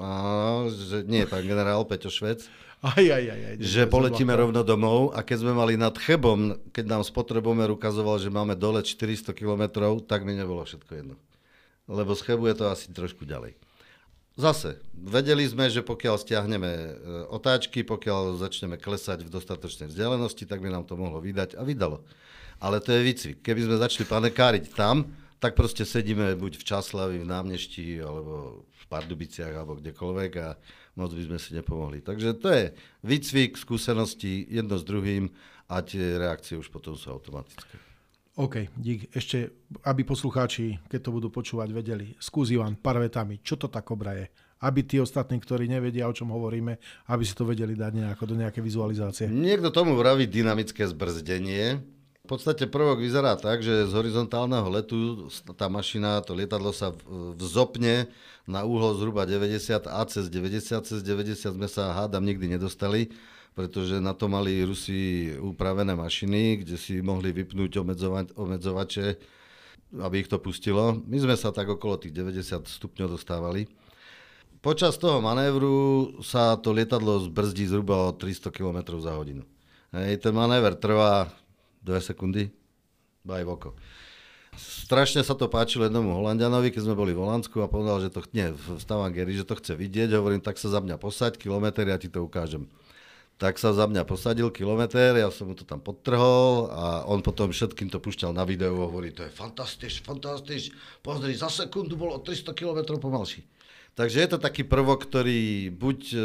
Áno, 0.00 0.72
že, 0.72 1.04
nie, 1.04 1.28
pán 1.28 1.44
generál, 1.44 1.84
Peťo 1.84 2.08
Švec. 2.08 2.48
Aj, 2.82 2.98
aj, 2.98 3.24
aj, 3.30 3.40
aj, 3.46 3.54
že 3.62 3.86
poletíme 3.86 4.34
rovno 4.34 4.66
domov 4.66 5.14
a 5.14 5.22
keď 5.22 5.46
sme 5.46 5.54
mali 5.54 5.78
nad 5.78 5.94
Chebom, 5.94 6.58
keď 6.74 6.98
nám 6.98 7.02
spotrebomer 7.06 7.70
ukazoval, 7.70 8.18
že 8.18 8.26
máme 8.26 8.58
dole 8.58 8.82
400 8.82 9.30
km, 9.38 9.70
tak 10.02 10.26
mi 10.26 10.34
nebolo 10.34 10.66
všetko 10.66 10.90
jedno. 10.90 11.14
Lebo 11.86 12.18
z 12.18 12.26
Chebu 12.26 12.50
je 12.50 12.56
to 12.58 12.66
asi 12.66 12.90
trošku 12.90 13.22
ďalej. 13.22 13.54
Zase, 14.32 14.80
vedeli 14.96 15.44
sme, 15.44 15.68
že 15.68 15.84
pokiaľ 15.84 16.16
stiahneme 16.16 16.72
e, 16.72 16.90
otáčky, 17.28 17.84
pokiaľ 17.84 18.40
začneme 18.40 18.80
klesať 18.80 19.28
v 19.28 19.32
dostatočnej 19.32 19.92
vzdialenosti, 19.92 20.48
tak 20.48 20.64
by 20.64 20.72
nám 20.72 20.88
to 20.88 20.96
mohlo 20.96 21.20
vydať 21.20 21.60
a 21.60 21.62
vydalo. 21.62 22.00
Ale 22.56 22.80
to 22.80 22.96
je 22.96 23.04
výcvik. 23.04 23.36
Keby 23.44 23.60
sme 23.68 23.76
začali 23.76 24.08
panekáriť 24.08 24.72
tam, 24.72 25.04
tak 25.36 25.52
proste 25.52 25.84
sedíme 25.84 26.32
buď 26.40 26.56
v 26.56 26.64
Časlavi, 26.64 27.18
v 27.20 27.28
Námnešti, 27.28 28.00
alebo 28.00 28.64
v 28.64 28.84
Pardubiciach, 28.88 29.52
alebo 29.52 29.76
kdekoľvek 29.76 30.32
a 30.40 30.56
moc 30.96 31.12
by 31.12 31.22
sme 31.28 31.38
si 31.42 31.52
nepomohli. 31.52 32.00
Takže 32.00 32.38
to 32.40 32.48
je 32.48 32.64
výcvik, 33.04 33.60
skúsenosti 33.60 34.48
jedno 34.48 34.80
s 34.80 34.84
druhým 34.86 35.28
a 35.68 35.84
tie 35.84 36.16
reakcie 36.16 36.56
už 36.56 36.72
potom 36.72 36.96
sú 36.96 37.12
automatické. 37.12 37.91
OK, 38.32 38.72
dík. 38.80 39.12
Ešte, 39.12 39.52
aby 39.84 40.08
poslucháči, 40.08 40.80
keď 40.88 41.00
to 41.04 41.10
budú 41.12 41.28
počúvať, 41.28 41.68
vedeli. 41.68 42.16
Skús 42.16 42.48
Ivan, 42.48 42.80
pár 42.80 42.96
vetami, 42.96 43.44
čo 43.44 43.60
to 43.60 43.68
tá 43.68 43.84
kobra 43.84 44.16
je? 44.16 44.32
Aby 44.64 44.88
tí 44.88 44.96
ostatní, 44.96 45.36
ktorí 45.36 45.68
nevedia, 45.68 46.08
o 46.08 46.16
čom 46.16 46.32
hovoríme, 46.32 46.80
aby 47.12 47.24
si 47.28 47.36
to 47.36 47.44
vedeli 47.44 47.76
dať 47.76 47.92
nejako 47.92 48.24
do 48.32 48.40
nejaké 48.40 48.64
vizualizácie. 48.64 49.28
Niekto 49.28 49.68
tomu 49.68 49.92
vraví 50.00 50.24
dynamické 50.24 50.88
zbrzdenie. 50.88 51.84
V 52.22 52.26
podstate 52.30 52.70
prvok 52.72 53.04
vyzerá 53.04 53.36
tak, 53.36 53.60
že 53.60 53.84
z 53.84 53.92
horizontálneho 53.92 54.64
letu 54.70 55.28
tá 55.52 55.68
mašina, 55.68 56.24
to 56.24 56.32
lietadlo 56.32 56.72
sa 56.72 56.94
vzopne 57.36 58.08
na 58.48 58.64
úhol 58.64 58.96
zhruba 58.96 59.28
90 59.28 59.90
a 59.90 60.00
cez 60.08 60.32
90. 60.32 60.88
Cez 60.88 61.04
90 61.04 61.52
sme 61.52 61.68
sa 61.68 61.92
hádam 61.92 62.24
nikdy 62.24 62.56
nedostali 62.56 63.12
pretože 63.52 64.00
na 64.00 64.16
to 64.16 64.32
mali 64.32 64.64
Rusi 64.64 65.32
upravené 65.36 65.92
mašiny, 65.92 66.64
kde 66.64 66.76
si 66.80 67.04
mohli 67.04 67.36
vypnúť 67.36 67.84
obmedzovače, 68.32 69.06
aby 70.00 70.24
ich 70.24 70.28
to 70.32 70.40
pustilo. 70.40 70.96
My 71.04 71.20
sme 71.20 71.36
sa 71.36 71.52
tak 71.52 71.68
okolo 71.68 72.00
tých 72.00 72.16
90 72.16 72.64
stupňov 72.64 73.20
dostávali. 73.20 73.68
Počas 74.64 74.96
toho 74.96 75.20
manévru 75.20 76.08
sa 76.24 76.56
to 76.56 76.72
lietadlo 76.72 77.28
zbrzdí 77.28 77.68
zhruba 77.68 78.08
o 78.08 78.14
300 78.16 78.48
km 78.54 78.96
za 79.02 79.12
hodinu. 79.12 79.44
Hej, 79.92 80.24
ten 80.24 80.32
manéver 80.32 80.72
trvá 80.78 81.28
2 81.84 81.98
sekundy, 82.00 82.48
baj 83.26 83.44
voko. 83.44 83.76
Strašne 84.56 85.24
sa 85.24 85.32
to 85.32 85.48
páčilo 85.48 85.88
jednomu 85.88 86.12
Holandianovi, 86.12 86.72
keď 86.72 86.88
sme 86.88 86.96
boli 86.96 87.12
v 87.12 87.24
Holandsku 87.24 87.60
a 87.60 87.68
povedal, 87.68 88.00
že 88.04 88.12
to 88.12 88.24
nie, 88.36 88.52
v 88.52 88.76
Stavangeri, 88.80 89.32
že 89.32 89.48
to 89.48 89.56
chce 89.56 89.76
vidieť. 89.76 90.12
Hovorím, 90.12 90.44
tak 90.44 90.56
sa 90.56 90.72
za 90.72 90.80
mňa 90.80 90.96
posaď 91.00 91.36
kilometr, 91.40 91.88
ja 91.88 91.96
ti 91.96 92.08
to 92.08 92.24
ukážem 92.24 92.68
tak 93.38 93.58
sa 93.58 93.74
za 93.74 93.90
mňa 93.90 94.06
posadil 94.06 94.54
kilometr, 94.54 95.18
ja 95.18 95.28
som 95.34 95.50
mu 95.50 95.54
to 95.58 95.66
tam 95.66 95.82
podtrhol 95.82 96.70
a 96.70 96.84
on 97.10 97.24
potom 97.24 97.50
všetkým 97.50 97.90
to 97.90 97.98
pušťal 97.98 98.30
na 98.30 98.46
video 98.46 98.76
a 98.78 98.86
hovorí, 98.86 99.10
to 99.10 99.26
je 99.26 99.32
fantastiš, 99.34 100.04
fantastiš, 100.06 100.70
pozri, 101.02 101.34
za 101.34 101.50
sekundu 101.50 101.98
bolo 101.98 102.22
300 102.22 102.54
km 102.54 102.96
pomalší. 103.02 103.42
Takže 103.92 104.24
je 104.24 104.28
to 104.32 104.38
taký 104.40 104.64
prvok, 104.64 105.04
ktorý 105.04 105.68
buď, 105.68 105.98
e, 106.12 106.18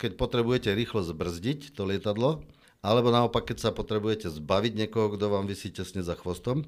keď 0.00 0.10
potrebujete 0.16 0.72
rýchlo 0.72 1.04
zbrzdiť 1.04 1.76
to 1.76 1.84
lietadlo, 1.84 2.40
alebo 2.80 3.12
naopak, 3.12 3.52
keď 3.52 3.58
sa 3.60 3.70
potrebujete 3.76 4.32
zbaviť 4.32 4.72
niekoho, 4.72 5.12
kto 5.12 5.28
vám 5.28 5.44
vysí 5.44 5.68
tesne 5.68 6.00
za 6.00 6.16
chvostom, 6.16 6.64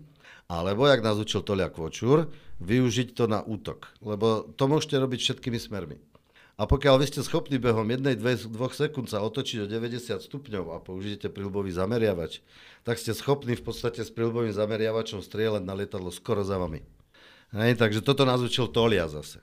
alebo, 0.52 0.85
jak 0.85 1.00
nás 1.00 1.16
učil 1.16 1.40
Tolia 1.40 1.72
Kvočúr, 1.72 2.28
využiť 2.61 3.16
to 3.16 3.24
na 3.24 3.40
útok. 3.40 3.96
Lebo 4.05 4.44
to 4.52 4.68
môžete 4.68 5.00
robiť 5.00 5.18
všetkými 5.24 5.57
smermi. 5.57 5.96
A 6.61 6.69
pokiaľ 6.69 7.01
vy 7.01 7.07
ste 7.09 7.25
schopní 7.25 7.57
behom 7.57 7.88
1-2 7.88 8.21
sekúnd 8.77 9.09
sa 9.09 9.25
otočiť 9.25 9.65
o 9.65 9.67
90 9.67 10.21
stupňov 10.21 10.77
a 10.77 10.85
použijete 10.85 11.33
prilbový 11.33 11.73
zameriavač, 11.73 12.45
tak 12.85 13.01
ste 13.01 13.17
schopní 13.17 13.57
v 13.57 13.65
podstate 13.65 14.05
s 14.05 14.12
prilbovým 14.12 14.53
zameriavačom 14.53 15.25
strieľať 15.25 15.65
na 15.65 15.73
lietadlo 15.73 16.12
skoro 16.12 16.45
za 16.45 16.61
vami. 16.61 16.85
Hej, 17.57 17.81
takže 17.81 18.05
toto 18.05 18.29
nás 18.29 18.45
učil 18.45 18.69
Tolia 18.69 19.09
zase. 19.09 19.41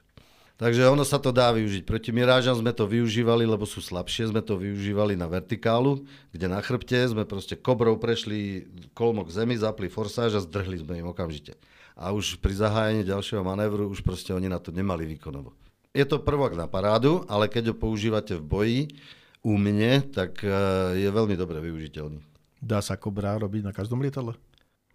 Takže 0.60 0.92
ono 0.92 1.08
sa 1.08 1.18
to 1.18 1.32
dá 1.32 1.50
využiť. 1.56 1.88
Proti 1.88 2.12
mirážam 2.12 2.54
sme 2.54 2.76
to 2.76 2.84
využívali, 2.84 3.48
lebo 3.48 3.64
sú 3.64 3.80
slabšie, 3.80 4.30
sme 4.30 4.44
to 4.44 4.60
využívali 4.60 5.16
na 5.16 5.26
vertikálu, 5.26 6.04
kde 6.36 6.46
na 6.52 6.60
chrbte 6.60 7.00
sme 7.10 7.24
proste 7.24 7.56
kobrou 7.56 7.96
prešli 7.96 8.68
kolmok 8.92 9.32
zemi, 9.32 9.56
zapli 9.56 9.88
forsáž 9.88 10.36
a 10.36 10.44
zdrhli 10.44 10.84
sme 10.84 11.00
im 11.00 11.10
okamžite. 11.10 11.56
A 11.96 12.12
už 12.12 12.44
pri 12.44 12.60
zahájení 12.60 13.08
ďalšieho 13.08 13.40
manévru 13.42 13.88
už 13.88 14.04
proste 14.04 14.36
oni 14.36 14.52
na 14.52 14.60
to 14.60 14.76
nemali 14.76 15.08
výkonovo 15.08 15.56
je 15.94 16.06
to 16.06 16.22
prvok 16.22 16.54
na 16.54 16.70
parádu, 16.70 17.26
ale 17.26 17.50
keď 17.50 17.74
ho 17.74 17.76
používate 17.76 18.38
v 18.38 18.44
boji 18.46 18.82
u 19.42 19.58
mne, 19.58 20.06
tak 20.14 20.44
e, 20.46 20.52
je 21.00 21.10
veľmi 21.10 21.34
dobre 21.34 21.58
využiteľný. 21.64 22.22
Dá 22.60 22.84
sa 22.84 23.00
kobra 23.00 23.40
robiť 23.40 23.64
na 23.66 23.74
každom 23.74 24.04
lietadle? 24.04 24.36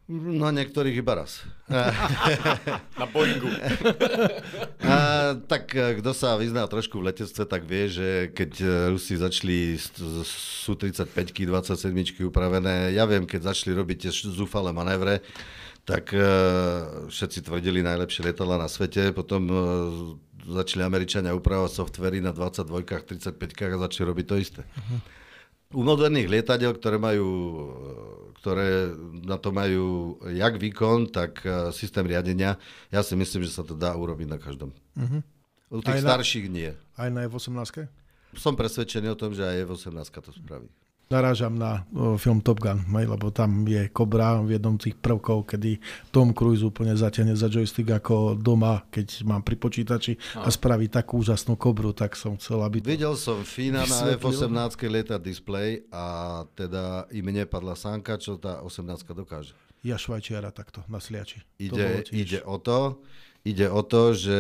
Na 0.05 0.53
niektorých 0.53 1.01
iba 1.01 1.17
raz. 1.17 1.49
na 3.01 3.07
Boeingu. 3.09 3.49
A, 4.85 5.33
tak 5.49 5.75
e, 5.75 5.99
kto 5.99 6.15
sa 6.15 6.39
vyzná 6.39 6.69
trošku 6.71 7.01
v 7.03 7.11
letectve, 7.11 7.43
tak 7.49 7.67
vie, 7.67 7.91
že 7.91 8.09
keď 8.31 8.53
e, 8.63 8.67
Rusi 8.95 9.19
začali 9.19 9.75
Su-35, 10.63 11.11
27 11.11 12.23
upravené, 12.23 12.95
ja 12.95 13.09
viem, 13.09 13.27
keď 13.27 13.51
začali 13.51 13.75
robiť 13.75 13.97
tie 14.07 14.13
zúfale 14.13 14.71
manévre, 14.71 15.25
tak 15.85 16.17
všetci 17.13 17.45
tvrdili 17.45 17.85
najlepšie 17.85 18.25
lietadla 18.25 18.57
na 18.57 18.73
svete, 18.73 19.13
potom 19.13 19.45
začali 20.45 20.85
Američania 20.85 21.33
upravovať 21.33 21.73
softvery 21.73 22.21
na 22.21 22.37
22 22.37 22.85
35 22.85 23.75
a 23.75 23.83
začali 23.89 24.05
robiť 24.09 24.27
to 24.29 24.37
isté. 24.37 24.63
Uh-huh. 24.63 25.01
U 25.75 25.83
moderných 25.83 26.31
lietadiel, 26.31 26.71
ktoré 26.77 27.03
majú, 27.03 27.29
ktoré 28.39 28.95
na 29.25 29.41
to 29.41 29.51
majú 29.51 30.17
jak 30.31 30.55
výkon, 30.61 31.11
tak 31.11 31.43
e, 31.43 31.75
systém 31.75 32.07
riadenia, 32.07 32.61
ja 32.95 33.03
si 33.03 33.19
myslím, 33.19 33.43
že 33.43 33.57
sa 33.57 33.67
to 33.67 33.75
dá 33.75 33.91
urobiť 33.97 34.29
na 34.31 34.39
každom. 34.39 34.71
Uh-huh. 34.95 35.21
U 35.75 35.83
tých 35.83 36.05
aj 36.05 36.07
starších 36.07 36.47
na, 36.47 36.55
nie. 36.55 36.71
Aj 36.95 37.11
na 37.11 37.27
F-18? 37.27 37.91
Som 38.39 38.55
presvedčený 38.55 39.11
o 39.11 39.19
tom, 39.19 39.35
že 39.35 39.43
aj 39.43 39.67
F-18 39.67 40.07
to 40.23 40.31
spraví 40.31 40.71
narážam 41.13 41.55
na 41.55 41.85
film 42.17 42.41
Top 42.41 42.61
Gun, 42.61 42.85
lebo 42.89 43.29
tam 43.31 43.65
je 43.69 43.89
Cobra 43.93 44.41
v 44.41 44.57
jednom 44.57 44.77
z 44.81 44.91
tých 44.91 44.97
prvkov, 44.99 45.47
kedy 45.49 45.79
Tom 46.11 46.33
Cruise 46.33 46.65
úplne 46.65 46.97
zatiahne 46.97 47.37
za 47.37 47.47
joystick 47.53 47.93
ako 47.93 48.35
doma, 48.35 48.83
keď 48.89 49.23
mám 49.29 49.45
pri 49.45 49.57
počítači 49.61 50.17
a, 50.41 50.49
spraví 50.49 50.89
takú 50.89 51.21
úžasnú 51.21 51.55
Cobru, 51.61 51.93
tak 51.93 52.17
som 52.17 52.41
chcel, 52.41 52.65
aby... 52.65 52.81
Videl 52.81 53.15
som 53.15 53.45
Fína 53.45 53.85
na 53.85 54.17
F-18 54.17 54.51
lietať 54.81 55.21
display 55.21 55.85
a 55.93 56.43
teda 56.57 57.07
i 57.13 57.21
mne 57.21 57.45
padla 57.47 57.77
sánka, 57.77 58.17
čo 58.17 58.41
tá 58.41 58.65
18 58.65 59.05
dokáže. 59.13 59.53
Ja 59.85 60.01
švajčiara 60.01 60.49
takto 60.49 60.81
na 60.89 60.97
sliači. 60.97 61.45
Ide, 61.61 62.09
ide 62.09 62.41
o 62.49 62.57
to, 62.57 63.05
ide 63.45 63.69
o 63.69 63.85
to, 63.85 64.17
že 64.17 64.39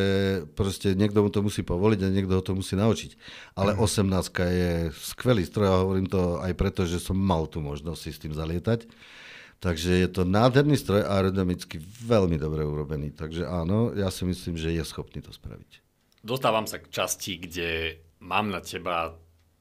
proste 0.56 0.96
niekto 0.96 1.20
mu 1.20 1.28
to 1.28 1.44
musí 1.44 1.60
povoliť 1.60 2.00
a 2.00 2.12
niekto 2.12 2.40
ho 2.40 2.42
to 2.42 2.56
musí 2.56 2.72
naučiť. 2.74 3.20
Ale 3.52 3.76
mm. 3.76 3.84
18 3.84 4.08
je 4.32 4.72
skvelý 4.96 5.44
stroj 5.44 5.68
a 5.68 5.80
hovorím 5.84 6.08
to 6.08 6.40
aj 6.40 6.56
preto, 6.56 6.88
že 6.88 6.96
som 6.96 7.14
mal 7.14 7.44
tú 7.44 7.60
možnosť 7.60 8.00
si 8.00 8.10
s 8.16 8.20
tým 8.24 8.32
zalietať. 8.32 8.88
Takže 9.60 10.04
je 10.04 10.08
to 10.08 10.28
nádherný 10.28 10.76
stroj 10.76 11.04
a 11.04 11.20
aerodynamicky 11.20 11.80
veľmi 11.80 12.40
dobre 12.40 12.64
urobený. 12.64 13.12
Takže 13.12 13.44
áno, 13.44 13.92
ja 13.92 14.08
si 14.08 14.24
myslím, 14.24 14.56
že 14.56 14.72
je 14.72 14.84
schopný 14.84 15.20
to 15.20 15.32
spraviť. 15.32 15.84
Dostávam 16.24 16.64
sa 16.64 16.80
k 16.80 16.88
časti, 16.88 17.36
kde 17.36 18.00
mám 18.24 18.48
na 18.48 18.64
teba 18.64 19.16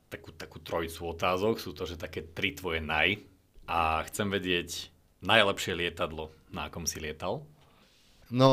takú, 0.08 0.32
takú 0.32 0.64
trojicu 0.64 1.12
otázok. 1.12 1.60
Sú 1.60 1.76
to, 1.76 1.84
že 1.84 2.00
také 2.00 2.24
tri 2.24 2.56
tvoje 2.56 2.80
naj. 2.80 3.20
A 3.68 4.04
chcem 4.08 4.28
vedieť 4.28 4.92
najlepšie 5.24 5.76
lietadlo, 5.76 6.36
na 6.52 6.68
akom 6.68 6.84
si 6.84 7.00
lietal. 7.00 7.48
No, 8.32 8.50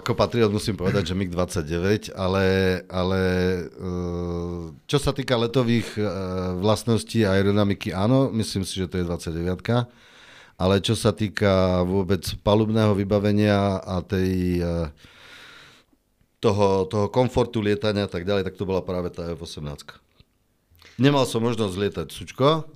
ako 0.00 0.16
patriot 0.16 0.48
musím 0.48 0.80
povedať, 0.80 1.12
že 1.12 1.18
MiG-29, 1.18 2.16
ale, 2.16 2.44
ale 2.88 3.20
eh, 3.68 4.62
čo 4.88 4.98
sa 4.98 5.12
týka 5.12 5.36
letových 5.36 5.88
eh, 6.00 6.04
vlastností 6.56 7.28
aerodynamiky, 7.28 7.92
áno, 7.92 8.32
myslím 8.32 8.64
si, 8.64 8.80
že 8.80 8.88
to 8.88 8.96
je 8.96 9.04
29 9.04 9.60
ale 10.60 10.76
čo 10.84 10.92
sa 10.92 11.16
týka 11.16 11.80
vôbec 11.88 12.20
palubného 12.44 12.92
vybavenia 12.92 13.80
a 13.80 14.04
tej, 14.04 14.60
eh, 14.60 14.88
toho, 16.40 16.88
toho 16.88 17.06
komfortu 17.12 17.60
lietania 17.60 18.08
a 18.08 18.12
tak 18.12 18.24
ďalej, 18.24 18.48
tak 18.48 18.56
to 18.56 18.64
bola 18.64 18.80
práve 18.80 19.12
tá 19.12 19.28
F-18. 19.36 20.00
Nemal 21.00 21.24
som 21.24 21.40
možnosť 21.40 21.74
lietať 21.76 22.08
sučko, 22.12 22.68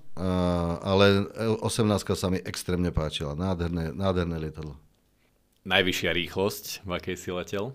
ale 0.80 1.28
18 1.61 2.16
sa 2.16 2.32
mi 2.32 2.40
extrémne 2.40 2.88
páčila. 2.88 3.36
Nádherné, 3.36 3.92
nádherné 3.92 4.40
lietadlo. 4.40 4.84
Najvyššia 5.64 6.12
rýchlosť, 6.12 6.64
v 6.84 6.90
akej 6.92 7.16
si 7.16 7.32
letel? 7.32 7.72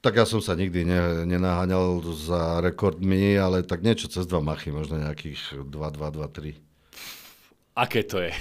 Tak 0.00 0.16
ja 0.16 0.24
som 0.24 0.40
sa 0.40 0.56
nikdy 0.56 0.88
ne, 0.88 1.28
nenaháňal 1.28 2.00
za 2.16 2.64
rekordmi, 2.64 3.36
ale 3.36 3.60
tak 3.60 3.84
niečo 3.84 4.08
cez 4.08 4.24
dva 4.24 4.40
machy, 4.40 4.72
možno 4.72 4.96
nejakých 4.96 5.68
2, 5.68 5.68
2, 5.68 6.00
2, 6.00 6.00
3. 6.00 6.56
Aké 7.76 8.08
to 8.08 8.24
je? 8.24 8.32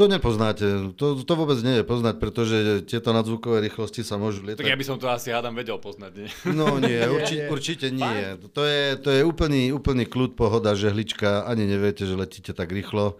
To 0.00 0.06
nepoznáte, 0.08 0.94
to, 0.94 1.20
to 1.26 1.32
vôbec 1.34 1.58
nie 1.60 1.82
je 1.82 1.84
poznať, 1.84 2.22
pretože 2.22 2.56
tieto 2.86 3.10
nadzvukové 3.10 3.60
rýchlosti 3.66 4.06
sa 4.06 4.14
môžu 4.14 4.46
lietať. 4.46 4.62
Tak 4.64 4.72
ja 4.72 4.78
by 4.78 4.86
som 4.86 4.96
to 4.96 5.10
asi 5.10 5.34
hádam 5.34 5.58
vedel 5.58 5.76
poznať, 5.76 6.12
nie? 6.14 6.28
No 6.54 6.78
nie, 6.78 7.02
urči, 7.04 7.50
určite 7.50 7.90
nie. 7.90 8.38
To 8.54 8.62
je, 8.62 8.94
to 8.96 9.10
je 9.10 9.26
úplný, 9.26 9.74
úplný 9.74 10.06
kľud, 10.06 10.38
pohoda, 10.38 10.78
žehlička, 10.78 11.44
ani 11.44 11.66
neviete, 11.66 12.06
že 12.06 12.14
letíte 12.14 12.54
tak 12.54 12.72
rýchlo. 12.72 13.18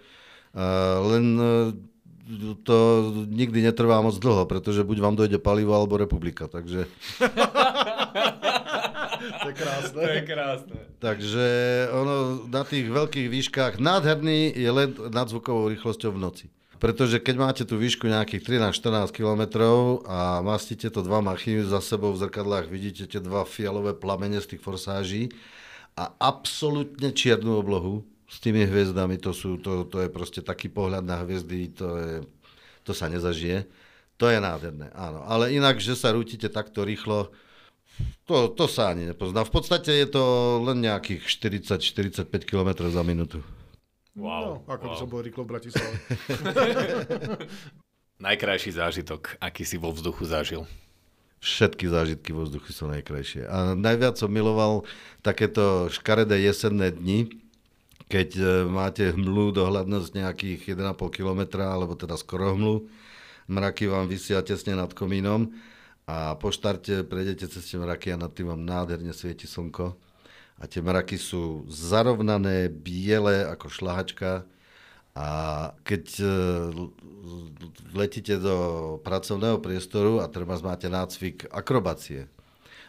Uh, 0.54 1.02
len 1.12 1.26
uh, 1.36 1.74
to 2.62 2.76
nikdy 3.28 3.62
netrvá 3.62 4.00
moc 4.04 4.18
dlho, 4.20 4.44
pretože 4.44 4.84
buď 4.84 4.98
vám 5.00 5.16
dojde 5.16 5.38
palivo, 5.40 5.72
alebo 5.74 5.96
republika, 5.96 6.48
takže... 6.48 6.86
To 9.18 9.50
je 9.50 9.54
krásne. 9.54 9.98
To 9.98 10.00
je 10.08 10.22
krásne. 10.22 10.76
Takže 11.02 11.46
ono 11.90 12.46
na 12.46 12.62
tých 12.62 12.86
veľkých 12.86 13.28
výškach 13.28 13.72
nádherný 13.82 14.54
je 14.54 14.70
len 14.70 14.94
nadzvukovou 14.94 15.68
rýchlosťou 15.74 16.14
v 16.14 16.22
noci. 16.22 16.46
Pretože 16.78 17.18
keď 17.18 17.34
máte 17.34 17.62
tú 17.66 17.74
výšku 17.74 18.06
nejakých 18.06 18.70
13-14 18.70 19.10
km 19.10 19.42
a 20.06 20.38
mastíte 20.46 20.86
to 20.86 21.02
dva 21.02 21.18
machy 21.18 21.58
za 21.66 21.82
sebou 21.82 22.14
v 22.14 22.22
zrkadlách, 22.22 22.70
vidíte 22.70 23.10
tie 23.10 23.18
dva 23.18 23.42
fialové 23.42 23.98
plamene 23.98 24.38
z 24.38 24.54
tých 24.54 24.62
forsáží 24.62 25.22
a 25.98 26.14
absolútne 26.22 27.10
čiernu 27.10 27.58
oblohu 27.58 28.06
s 28.28 28.36
tými 28.44 28.68
hviezdami, 28.68 29.16
to, 29.16 29.32
sú, 29.32 29.56
to, 29.56 29.88
to 29.88 30.04
je 30.04 30.08
proste 30.12 30.44
taký 30.44 30.68
pohľad 30.68 31.00
na 31.00 31.24
hviezdy, 31.24 31.72
to, 31.72 31.88
je, 31.96 32.14
to 32.84 32.92
sa 32.92 33.08
nezažije. 33.08 33.64
To 34.20 34.28
je 34.28 34.36
nádherné, 34.36 34.92
áno. 34.92 35.24
Ale 35.24 35.54
inak, 35.54 35.80
že 35.80 35.96
sa 35.96 36.12
rútite 36.12 36.52
takto 36.52 36.84
rýchlo, 36.84 37.32
to, 38.28 38.52
to 38.52 38.68
sa 38.68 38.92
ani 38.92 39.08
nepozná. 39.08 39.42
V 39.42 39.52
podstate 39.54 39.90
je 39.90 40.08
to 40.12 40.24
len 40.62 40.84
nejakých 40.84 41.24
40-45 41.24 42.28
km 42.44 42.84
za 42.92 43.02
minútu. 43.02 43.40
Wow. 44.18 44.66
No, 44.66 44.74
ako 44.74 44.84
wow. 44.84 44.90
by 44.92 44.96
som 44.98 45.08
bol 45.08 45.22
rýchlo 45.22 45.42
v 45.46 45.50
Bratislave. 45.56 45.94
Najkrajší 48.28 48.70
zážitok, 48.74 49.38
aký 49.38 49.62
si 49.62 49.78
vo 49.78 49.94
vzduchu 49.94 50.26
zažil? 50.26 50.66
Všetky 51.38 51.86
zážitky 51.86 52.34
vo 52.34 52.42
vzduchu 52.42 52.74
sú 52.74 52.90
najkrajšie. 52.90 53.46
A 53.46 53.78
najviac 53.78 54.18
som 54.18 54.26
miloval 54.26 54.82
takéto 55.22 55.86
škaredé 55.86 56.42
jesenné 56.42 56.90
dni, 56.90 57.30
keď 58.08 58.28
e, 58.40 58.44
máte 58.64 59.12
hmlu 59.12 59.52
dohľadnosť 59.52 60.10
nejakých 60.16 60.60
1,5 60.74 61.12
km, 61.12 61.40
alebo 61.60 61.92
teda 61.94 62.16
skoro 62.16 62.56
hmlu. 62.56 62.88
Mraky 63.48 63.88
vám 63.88 64.08
vysia 64.08 64.44
tesne 64.44 64.76
nad 64.76 64.92
komínom 64.92 65.52
a 66.08 66.36
po 66.36 66.52
štarte 66.52 67.04
prejdete 67.04 67.48
cez 67.48 67.64
tie 67.64 67.80
mraky 67.80 68.12
a 68.12 68.20
nad 68.20 68.32
tým 68.32 68.52
vám 68.52 68.64
nádherne 68.64 69.12
svieti 69.12 69.48
slnko. 69.48 69.96
A 70.58 70.66
tie 70.66 70.80
mraky 70.84 71.16
sú 71.16 71.68
zarovnané, 71.68 72.68
biele 72.72 73.46
ako 73.46 73.68
šlahačka. 73.72 74.48
A 75.16 75.28
keď 75.84 76.04
e, 76.20 76.26
letíte 77.92 78.40
do 78.40 78.56
pracovného 79.04 79.60
priestoru 79.60 80.24
a 80.24 80.32
treba 80.32 80.56
máte 80.60 80.88
nácvik 80.88 81.48
akrobácie 81.52 82.28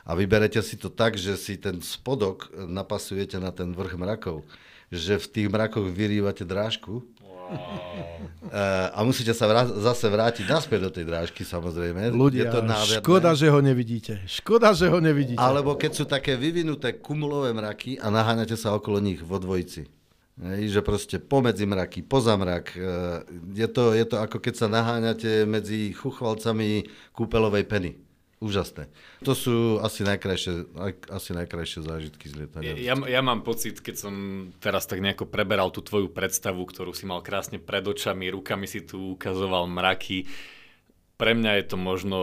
a 0.10 0.18
vyberete 0.18 0.58
si 0.66 0.74
to 0.74 0.90
tak, 0.90 1.22
že 1.22 1.38
si 1.38 1.62
ten 1.62 1.86
spodok 1.86 2.50
napasujete 2.56 3.38
na 3.38 3.54
ten 3.54 3.78
vrch 3.78 3.94
mrakov, 3.94 4.42
že 4.90 5.22
v 5.22 5.28
tých 5.30 5.48
mrakoch 5.48 5.88
vyrývate 5.88 6.44
drážku 6.44 7.06
Uh, 7.50 8.94
a 8.98 9.02
musíte 9.02 9.34
sa 9.34 9.50
vrá- 9.50 9.66
zase 9.66 10.06
vrátiť 10.06 10.46
naspäť 10.46 10.80
do 10.86 10.92
tej 10.94 11.06
drážky, 11.10 11.42
samozrejme. 11.42 12.14
Ľudia, 12.14 12.46
je 12.46 12.54
to 12.54 12.62
nádherné. 12.62 13.02
škoda, 13.02 13.34
že 13.34 13.50
ho 13.50 13.58
nevidíte. 13.58 14.14
Škoda, 14.30 14.70
že 14.78 14.86
ho 14.86 15.02
nevidíte. 15.02 15.42
Alebo 15.42 15.74
keď 15.74 15.92
sú 15.98 16.06
také 16.06 16.38
vyvinuté 16.38 17.02
kumulové 17.02 17.50
mraky 17.50 17.98
a 17.98 18.14
naháňate 18.14 18.54
sa 18.54 18.78
okolo 18.78 19.02
nich 19.02 19.18
vo 19.26 19.42
dvojici. 19.42 19.90
Hej, 20.40 20.78
že 20.78 20.82
proste 20.86 21.18
pomedzi 21.20 21.66
mraky, 21.66 22.06
poza 22.06 22.38
mrak. 22.38 22.78
E, 22.78 22.80
Je 23.58 23.68
to, 23.68 23.98
je 23.98 24.06
to 24.06 24.22
ako 24.22 24.38
keď 24.40 24.54
sa 24.54 24.68
naháňate 24.70 25.44
medzi 25.44 25.92
chuchvalcami 25.98 26.86
kúpelovej 27.12 27.66
peny. 27.66 27.92
Úžasné. 28.40 28.88
To 29.28 29.36
sú 29.36 29.84
asi 29.84 30.08
najkrajšie, 30.08 30.72
aj- 30.80 31.12
asi 31.12 31.36
najkrajšie 31.36 31.84
zážitky 31.84 32.32
z 32.32 32.34
lietania. 32.40 32.72
Ja, 32.80 32.96
ja 32.96 33.20
mám 33.20 33.44
pocit, 33.44 33.84
keď 33.84 33.96
som 34.00 34.14
teraz 34.64 34.88
tak 34.88 35.04
nejako 35.04 35.28
preberal 35.28 35.76
tú 35.76 35.84
tvoju 35.84 36.08
predstavu, 36.08 36.64
ktorú 36.64 36.96
si 36.96 37.04
mal 37.04 37.20
krásne 37.20 37.60
pred 37.60 37.84
očami, 37.84 38.32
rukami 38.32 38.64
si 38.64 38.88
tu 38.88 39.20
ukazoval 39.20 39.68
mraky. 39.68 40.24
Pre 41.20 41.36
mňa 41.36 41.52
je 41.60 41.66
to 41.68 41.76
možno, 41.76 42.20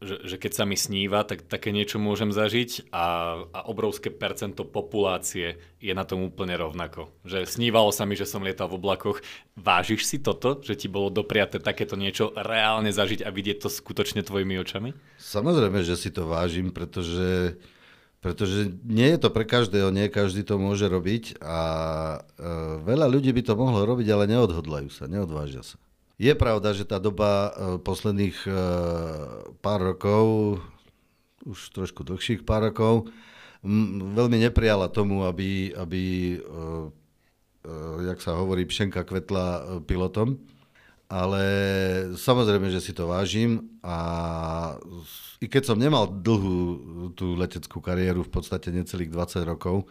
že, 0.00 0.16
že 0.24 0.36
keď 0.40 0.52
sa 0.56 0.64
mi 0.64 0.80
sníva, 0.80 1.28
tak 1.28 1.44
také 1.44 1.76
niečo 1.76 2.00
môžem 2.00 2.32
zažiť 2.32 2.88
a, 2.88 3.36
a 3.44 3.60
obrovské 3.68 4.08
percento 4.08 4.64
populácie 4.64 5.60
je 5.76 5.92
na 5.92 6.08
tom 6.08 6.24
úplne 6.24 6.56
rovnako. 6.56 7.12
Že 7.28 7.44
snívalo 7.44 7.92
sa 7.92 8.08
mi, 8.08 8.16
že 8.16 8.24
som 8.24 8.40
lietal 8.40 8.72
v 8.72 8.80
oblakoch. 8.80 9.20
Vážiš 9.60 10.08
si 10.08 10.16
toto, 10.16 10.56
že 10.64 10.72
ti 10.72 10.88
bolo 10.88 11.12
dopriaté 11.12 11.60
takéto 11.60 12.00
niečo 12.00 12.32
reálne 12.32 12.88
zažiť 12.88 13.28
a 13.28 13.28
vidieť 13.28 13.60
to 13.60 13.68
skutočne 13.68 14.24
tvojimi 14.24 14.56
očami? 14.64 14.96
Samozrejme, 15.20 15.84
že 15.84 16.00
si 16.00 16.08
to 16.08 16.24
vážim, 16.24 16.72
pretože, 16.72 17.60
pretože 18.24 18.72
nie 18.88 19.12
je 19.12 19.20
to 19.20 19.28
pre 19.28 19.44
každého, 19.44 19.92
nie 19.92 20.08
každý 20.08 20.48
to 20.48 20.56
môže 20.56 20.88
robiť 20.88 21.44
a 21.44 21.60
e, 22.24 22.48
veľa 22.88 23.04
ľudí 23.04 23.36
by 23.36 23.42
to 23.44 23.52
mohlo 23.52 23.84
robiť, 23.84 24.08
ale 24.16 24.32
neodhodlajú 24.32 24.88
sa, 24.88 25.04
neodvážia 25.12 25.60
sa. 25.60 25.76
Je 26.20 26.36
pravda, 26.36 26.76
že 26.76 26.84
tá 26.84 27.00
doba 27.00 27.32
e, 27.32 27.50
posledných 27.80 28.36
e, 28.44 28.52
pár 29.64 29.80
rokov, 29.80 30.24
už 31.48 31.72
trošku 31.72 32.04
dlhších 32.04 32.44
pár 32.44 32.68
rokov, 32.68 33.08
veľmi 34.12 34.36
neprijala 34.36 34.92
tomu, 34.92 35.24
aby, 35.24 35.72
aby 35.72 36.36
e, 36.36 36.38
jak 38.04 38.20
sa 38.20 38.36
hovorí, 38.36 38.68
pšenka 38.68 39.00
kvetla 39.00 39.80
pilotom. 39.88 40.36
Ale 41.08 41.42
samozrejme, 42.14 42.68
že 42.68 42.84
si 42.84 42.92
to 42.92 43.08
vážim 43.08 43.80
a 43.80 43.98
i 45.40 45.48
keď 45.48 45.72
som 45.72 45.80
nemal 45.80 46.06
dlhú 46.06 46.56
tú 47.16 47.32
leteckú 47.34 47.80
kariéru, 47.80 48.28
v 48.28 48.30
podstate 48.30 48.68
necelých 48.68 49.08
20 49.08 49.42
rokov, 49.48 49.88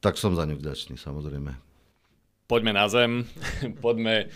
tak 0.00 0.16
som 0.16 0.32
za 0.32 0.48
ňu 0.48 0.56
vďačný, 0.56 0.96
samozrejme. 0.96 1.52
Poďme 2.48 2.72
na 2.72 2.88
zem, 2.88 3.28
poďme 3.84 4.32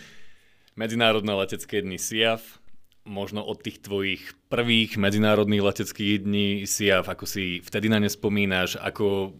Medzinárodné 0.81 1.29
letecké 1.37 1.85
dny 1.85 2.01
SIAF, 2.01 2.57
možno 3.05 3.45
od 3.45 3.61
tých 3.61 3.85
tvojich 3.85 4.33
prvých 4.49 4.97
medzinárodných 4.97 5.61
leteckých 5.61 6.25
dní 6.25 6.65
SIAF, 6.65 7.05
ako 7.05 7.29
si 7.29 7.61
vtedy 7.61 7.85
na 7.85 8.01
ne 8.01 8.09
spomínaš, 8.09 8.81
ako 8.81 9.37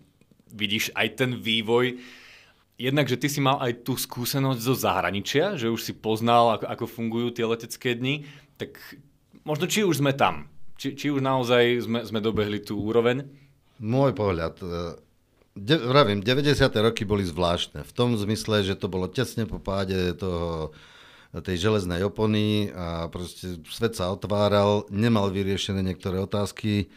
vidíš 0.54 0.94
aj 0.94 1.18
ten 1.18 1.34
vývoj. 1.34 1.98
Jednak, 2.78 3.10
že 3.10 3.18
ty 3.18 3.26
si 3.26 3.42
mal 3.42 3.58
aj 3.58 3.82
tú 3.82 3.98
skúsenosť 3.98 4.62
zo 4.62 4.78
zahraničia, 4.78 5.58
že 5.58 5.74
už 5.74 5.82
si 5.82 5.98
poznal, 5.98 6.62
ako, 6.62 6.66
ako 6.70 6.86
fungujú 6.86 7.34
tie 7.34 7.50
letecké 7.50 7.98
dni, 7.98 8.30
tak 8.62 8.78
možno 9.42 9.66
či 9.66 9.82
už 9.82 9.98
sme 9.98 10.14
tam, 10.14 10.46
či, 10.78 10.94
či 10.94 11.10
už 11.10 11.26
naozaj 11.26 11.90
sme, 11.90 12.06
sme 12.06 12.22
dobehli 12.22 12.62
tú 12.62 12.78
úroveň. 12.78 13.26
Môj 13.82 14.14
pohľad, 14.14 14.62
e, 14.62 14.94
de, 15.58 15.74
vravím, 15.90 16.22
90. 16.22 16.70
roky 16.86 17.02
boli 17.02 17.26
zvláštne. 17.26 17.82
V 17.82 17.94
tom 17.98 18.14
zmysle, 18.14 18.62
že 18.62 18.78
to 18.78 18.86
bolo 18.86 19.10
tesne 19.10 19.50
po 19.50 19.58
páde 19.58 20.14
toho, 20.14 20.70
tej 21.40 21.56
železnej 21.72 22.04
opony 22.04 22.68
a 22.76 23.08
proste 23.08 23.56
svet 23.72 23.96
sa 23.96 24.12
otváral, 24.12 24.84
nemal 24.92 25.32
vyriešené 25.32 25.80
niektoré 25.80 26.20
otázky, 26.20 26.92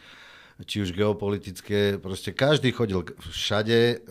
či 0.62 0.86
už 0.86 0.94
geopolitické, 0.94 1.98
proste 1.98 2.30
každý 2.30 2.70
chodil 2.70 3.02
všade, 3.30 4.06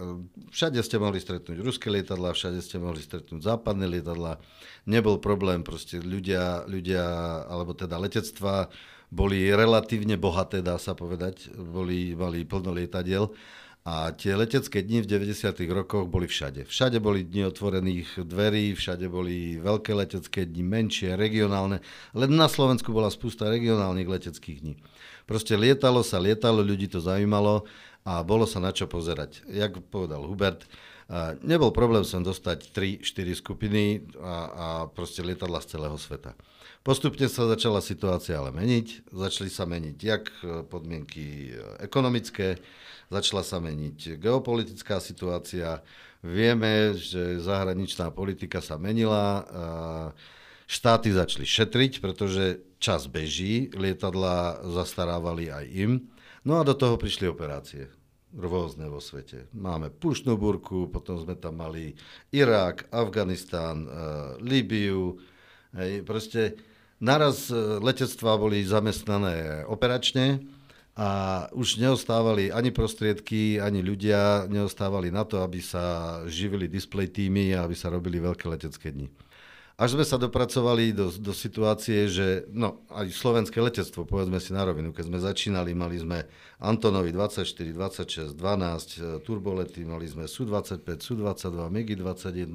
všade 0.52 0.80
ste 0.84 1.00
mohli 1.00 1.20
stretnúť 1.20 1.60
ruské 1.60 1.88
lietadla, 1.88 2.36
všade 2.36 2.60
ste 2.60 2.80
mohli 2.80 3.00
stretnúť 3.00 3.44
západné 3.44 3.88
lietadla, 3.88 4.40
nebol 4.84 5.20
problém, 5.24 5.64
proste 5.64 6.04
ľudia, 6.04 6.68
ľudia 6.68 7.04
alebo 7.48 7.72
teda 7.72 7.96
letectva 7.96 8.68
boli 9.08 9.48
relatívne 9.52 10.20
bohaté, 10.20 10.60
dá 10.60 10.76
sa 10.76 10.92
povedať, 10.96 11.48
boli, 11.56 12.12
mali 12.12 12.44
plno 12.44 12.76
lietadiel 12.76 13.32
a 13.84 14.16
tie 14.16 14.32
letecké 14.32 14.80
dni 14.80 15.04
v 15.04 15.28
90. 15.28 15.60
rokoch 15.68 16.08
boli 16.08 16.24
všade. 16.24 16.64
Všade 16.64 17.04
boli 17.04 17.28
dni 17.28 17.52
otvorených 17.52 18.24
dverí, 18.24 18.72
všade 18.80 19.12
boli 19.12 19.60
veľké 19.60 19.92
letecké 19.92 20.48
dni, 20.48 20.64
menšie, 20.64 21.20
regionálne. 21.20 21.84
Len 22.16 22.32
na 22.32 22.48
Slovensku 22.48 22.96
bola 22.96 23.12
spústa 23.12 23.52
regionálnych 23.52 24.08
leteckých 24.08 24.60
dní. 24.64 24.80
Proste 25.28 25.60
lietalo 25.60 26.00
sa, 26.00 26.24
lietalo, 26.24 26.64
ľudí 26.64 26.88
to 26.88 27.04
zaujímalo 27.04 27.68
a 28.08 28.24
bolo 28.24 28.48
sa 28.48 28.64
na 28.64 28.72
čo 28.72 28.88
pozerať. 28.88 29.44
Jak 29.52 29.76
povedal 29.92 30.24
Hubert, 30.24 30.64
nebol 31.44 31.76
problém 31.76 32.08
sem 32.08 32.24
dostať 32.24 32.72
3-4 32.72 33.36
skupiny 33.36 34.08
a, 34.24 34.36
a 34.48 34.68
proste 34.88 35.20
lietadla 35.20 35.60
z 35.60 35.76
celého 35.76 36.00
sveta. 36.00 36.32
Postupne 36.84 37.28
sa 37.32 37.48
začala 37.48 37.80
situácia 37.80 38.36
ale 38.40 38.52
meniť. 38.52 39.12
Začali 39.12 39.52
sa 39.52 39.64
meniť 39.64 39.98
jak 40.00 40.32
podmienky 40.68 41.56
ekonomické, 41.80 42.60
začala 43.14 43.46
sa 43.46 43.62
meniť 43.62 44.18
geopolitická 44.18 44.98
situácia. 44.98 45.86
Vieme, 46.26 46.98
že 46.98 47.38
zahraničná 47.38 48.10
politika 48.10 48.58
sa 48.58 48.82
menila. 48.82 49.46
Štáty 50.66 51.14
začali 51.14 51.46
šetriť, 51.46 52.02
pretože 52.02 52.66
čas 52.82 53.06
beží, 53.06 53.70
lietadla 53.78 54.66
zastarávali 54.66 55.54
aj 55.54 55.66
im 55.70 55.94
No 56.44 56.60
a 56.60 56.68
do 56.68 56.76
toho 56.76 57.00
prišli 57.00 57.32
operácie 57.32 57.88
rôzne 58.36 58.92
vo 58.92 59.00
svete. 59.00 59.48
Máme 59.56 59.88
Pušnú 59.88 60.36
burku, 60.36 60.92
potom 60.92 61.16
sme 61.16 61.40
tam 61.40 61.64
mali 61.64 61.96
Irak, 62.36 62.92
Afganistán, 62.92 63.88
e, 63.88 63.90
Líbiu. 64.44 65.22
Hej, 65.72 66.04
proste 66.04 66.60
naraz 67.00 67.48
e, 67.48 67.56
letectvá 67.80 68.36
boli 68.36 68.60
zamestnané 68.68 69.64
operačne 69.72 70.44
a 70.94 71.10
už 71.58 71.82
neostávali 71.82 72.54
ani 72.54 72.70
prostriedky, 72.70 73.58
ani 73.58 73.82
ľudia 73.82 74.46
neostávali 74.46 75.10
na 75.10 75.26
to, 75.26 75.42
aby 75.42 75.58
sa 75.58 76.22
živili 76.30 76.70
display 76.70 77.10
týmy 77.10 77.58
a 77.58 77.66
aby 77.66 77.74
sa 77.74 77.90
robili 77.90 78.22
veľké 78.22 78.46
letecké 78.46 78.94
dni. 78.94 79.10
Až 79.74 79.98
sme 79.98 80.06
sa 80.06 80.22
dopracovali 80.22 80.94
do, 80.94 81.10
do 81.10 81.34
situácie, 81.34 82.06
že 82.06 82.46
no, 82.54 82.86
aj 82.94 83.10
slovenské 83.10 83.58
letectvo, 83.58 84.06
povedzme 84.06 84.38
si 84.38 84.54
na 84.54 84.70
rovinu, 84.70 84.94
keď 84.94 85.10
sme 85.10 85.18
začínali, 85.18 85.74
mali 85.74 85.98
sme 85.98 86.30
Antonovi 86.62 87.10
24, 87.10 87.74
26, 87.74 88.38
12, 88.38 89.26
turbolety, 89.26 89.82
mali 89.82 90.06
sme 90.06 90.30
Su-25, 90.30 90.86
Su-22, 91.02 91.74
MiG-21, 91.74 92.54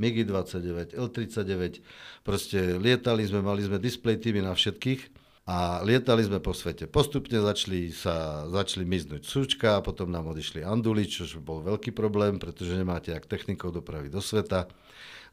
MiG-29, 0.00 0.96
L-39, 0.96 1.84
proste 2.24 2.80
lietali 2.80 3.28
sme, 3.28 3.44
mali 3.44 3.60
sme 3.60 3.76
display 3.76 4.16
týmy 4.16 4.40
na 4.40 4.56
všetkých 4.56 5.25
a 5.46 5.78
lietali 5.86 6.26
sme 6.26 6.42
po 6.42 6.50
svete. 6.50 6.90
Postupne 6.90 7.38
začali 7.38 7.94
sa 7.94 8.46
začali 8.50 8.82
miznúť 8.82 9.22
súčka, 9.22 9.78
potom 9.80 10.10
nám 10.10 10.26
odišli 10.34 10.66
Anduli, 10.66 11.06
čo 11.06 11.22
bol 11.38 11.62
veľký 11.62 11.94
problém, 11.94 12.42
pretože 12.42 12.74
nemáte 12.74 13.14
jak 13.14 13.30
technikov 13.30 13.70
dopraviť 13.78 14.10
do 14.10 14.18
sveta 14.18 14.66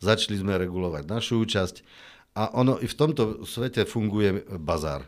začali 0.03 0.35
sme 0.35 0.59
regulovať 0.59 1.07
našu 1.07 1.39
účasť 1.39 1.79
a 2.35 2.51
ono 2.59 2.75
i 2.83 2.87
v 2.91 2.97
tomto 2.97 3.47
svete 3.47 3.87
funguje 3.87 4.43
bazár. 4.59 5.07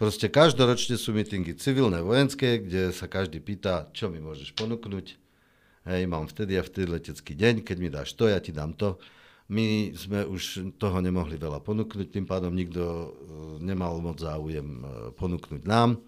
Proste 0.00 0.32
každoročne 0.32 0.96
sú 0.96 1.12
mítingy 1.12 1.52
civilné, 1.60 2.00
vojenské, 2.00 2.56
kde 2.56 2.88
sa 2.96 3.04
každý 3.04 3.36
pýta, 3.44 3.92
čo 3.92 4.08
mi 4.08 4.16
môžeš 4.16 4.56
ponúknuť. 4.56 5.20
Hej, 5.84 6.02
mám 6.08 6.24
vtedy 6.24 6.56
a 6.56 6.64
vtedy 6.64 6.88
letecký 6.88 7.36
deň, 7.36 7.60
keď 7.60 7.76
mi 7.76 7.92
dáš 7.92 8.16
to, 8.16 8.24
ja 8.24 8.40
ti 8.40 8.48
dám 8.48 8.72
to. 8.72 8.96
My 9.50 9.90
sme 9.98 10.22
už 10.30 10.72
toho 10.78 11.02
nemohli 11.02 11.34
veľa 11.34 11.58
ponúknuť, 11.58 12.06
tým 12.14 12.22
pádom 12.22 12.54
nikto 12.54 12.80
e, 12.80 13.08
nemal 13.66 13.98
moc 13.98 14.22
záujem 14.22 14.62
e, 14.62 14.80
ponúknuť 15.18 15.66
nám. 15.66 15.98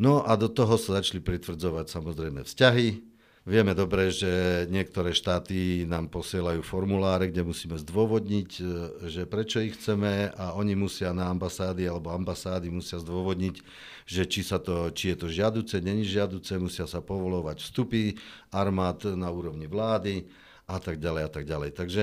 No 0.00 0.24
a 0.24 0.32
do 0.40 0.48
toho 0.48 0.80
sa 0.80 0.96
začali 0.96 1.20
pritvrdzovať 1.20 1.86
samozrejme 1.92 2.40
vzťahy, 2.48 3.12
Vieme 3.42 3.74
dobre, 3.74 4.14
že 4.14 4.64
niektoré 4.70 5.10
štáty 5.10 5.82
nám 5.82 6.14
posielajú 6.14 6.62
formuláre, 6.62 7.26
kde 7.26 7.42
musíme 7.42 7.74
zdôvodniť, 7.74 8.50
e, 8.54 8.62
že 9.10 9.26
prečo 9.26 9.58
ich 9.58 9.74
chceme 9.74 10.30
a 10.30 10.54
oni 10.54 10.78
musia 10.78 11.10
na 11.10 11.26
ambasády 11.26 11.82
alebo 11.82 12.14
ambasády 12.14 12.70
musia 12.70 13.02
zdôvodniť, 13.02 13.58
že 14.06 14.30
či, 14.30 14.46
sa 14.46 14.62
to, 14.62 14.94
či 14.94 15.10
je 15.10 15.16
to 15.18 15.26
žiaduce, 15.26 15.74
není 15.82 16.06
žiaduce, 16.06 16.54
musia 16.54 16.86
sa 16.86 17.02
povolovať 17.02 17.66
vstupy 17.66 18.14
armád 18.54 19.18
na 19.18 19.26
úrovni 19.34 19.66
vlády 19.66 20.30
a 20.70 20.78
tak 20.78 21.02
ďalej 21.02 21.22
a 21.26 21.30
tak 21.34 21.42
ďalej. 21.42 21.70
Takže 21.74 22.02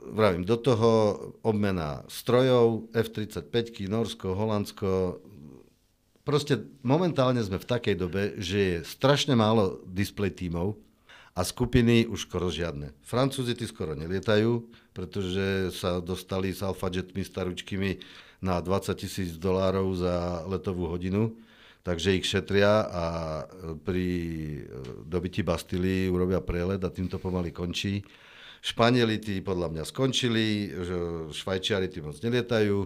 vravím, 0.00 0.48
do 0.48 0.56
toho 0.56 0.90
obmena 1.44 2.04
strojov, 2.08 2.88
F-35, 2.96 3.88
Norsko, 3.88 4.32
Holandsko, 4.32 5.20
Proste 6.20 6.62
momentálne 6.86 7.40
sme 7.40 7.56
v 7.56 7.66
takej 7.66 7.96
dobe, 7.98 8.36
že 8.38 8.58
je 8.60 8.76
strašne 8.86 9.34
málo 9.34 9.82
display 9.88 10.30
tímov 10.30 10.76
a 11.34 11.40
skupiny 11.40 12.04
už 12.06 12.28
skoro 12.28 12.52
žiadne. 12.52 12.92
Francúzi 13.02 13.58
tí 13.58 13.64
skoro 13.64 13.96
nelietajú, 13.96 14.62
pretože 14.92 15.74
sa 15.74 15.98
dostali 15.98 16.52
s 16.52 16.60
Alfa 16.60 16.86
Jetmi 16.86 17.24
staručkými 17.24 17.90
na 18.46 18.60
20 18.62 18.94
tisíc 19.00 19.34
dolárov 19.40 19.90
za 19.96 20.44
letovú 20.44 20.92
hodinu, 20.92 21.34
takže 21.82 22.14
ich 22.14 22.28
šetria 22.28 22.84
a 22.86 23.04
pri 23.82 24.06
dobití 25.02 25.40
Bastily 25.40 26.06
urobia 26.12 26.44
prelet 26.44 26.84
a 26.84 26.94
týmto 26.94 27.16
pomaly 27.16 27.48
končí. 27.50 28.06
Španieli 28.60 29.16
tí 29.16 29.40
podľa 29.40 29.72
mňa 29.72 29.84
skončili, 29.88 30.68
Švajčiari 31.32 31.88
tí 31.88 32.04
moc 32.04 32.20
nelietajú, 32.20 32.78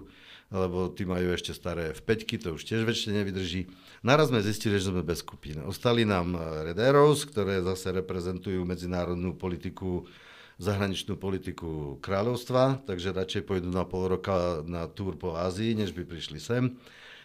lebo 0.55 0.93
tí 0.95 1.03
majú 1.03 1.35
ešte 1.35 1.51
staré 1.51 1.91
F5, 1.91 2.47
to 2.47 2.49
už 2.55 2.63
tiež 2.63 2.87
väčšine 2.87 3.19
nevydrží. 3.23 3.67
Naraz 4.07 4.31
sme 4.31 4.45
zistili, 4.45 4.79
že 4.79 4.95
sme 4.95 5.03
bez 5.03 5.25
skupín. 5.25 5.65
Ostali 5.67 6.07
nám 6.07 6.37
eh, 6.37 6.71
Red 6.71 6.79
Arrows, 6.79 7.27
ktoré 7.27 7.65
zase 7.65 7.91
reprezentujú 7.91 8.63
medzinárodnú 8.63 9.35
politiku, 9.35 10.07
zahraničnú 10.63 11.19
politiku 11.19 11.99
kráľovstva, 11.99 12.87
takže 12.87 13.17
radšej 13.17 13.43
pôjdu 13.43 13.75
na 13.75 13.83
pol 13.83 14.07
roka 14.07 14.63
na 14.63 14.87
túr 14.87 15.19
po 15.19 15.35
Ázii, 15.35 15.75
než 15.75 15.91
by 15.91 16.07
prišli 16.07 16.39
sem. 16.39 16.79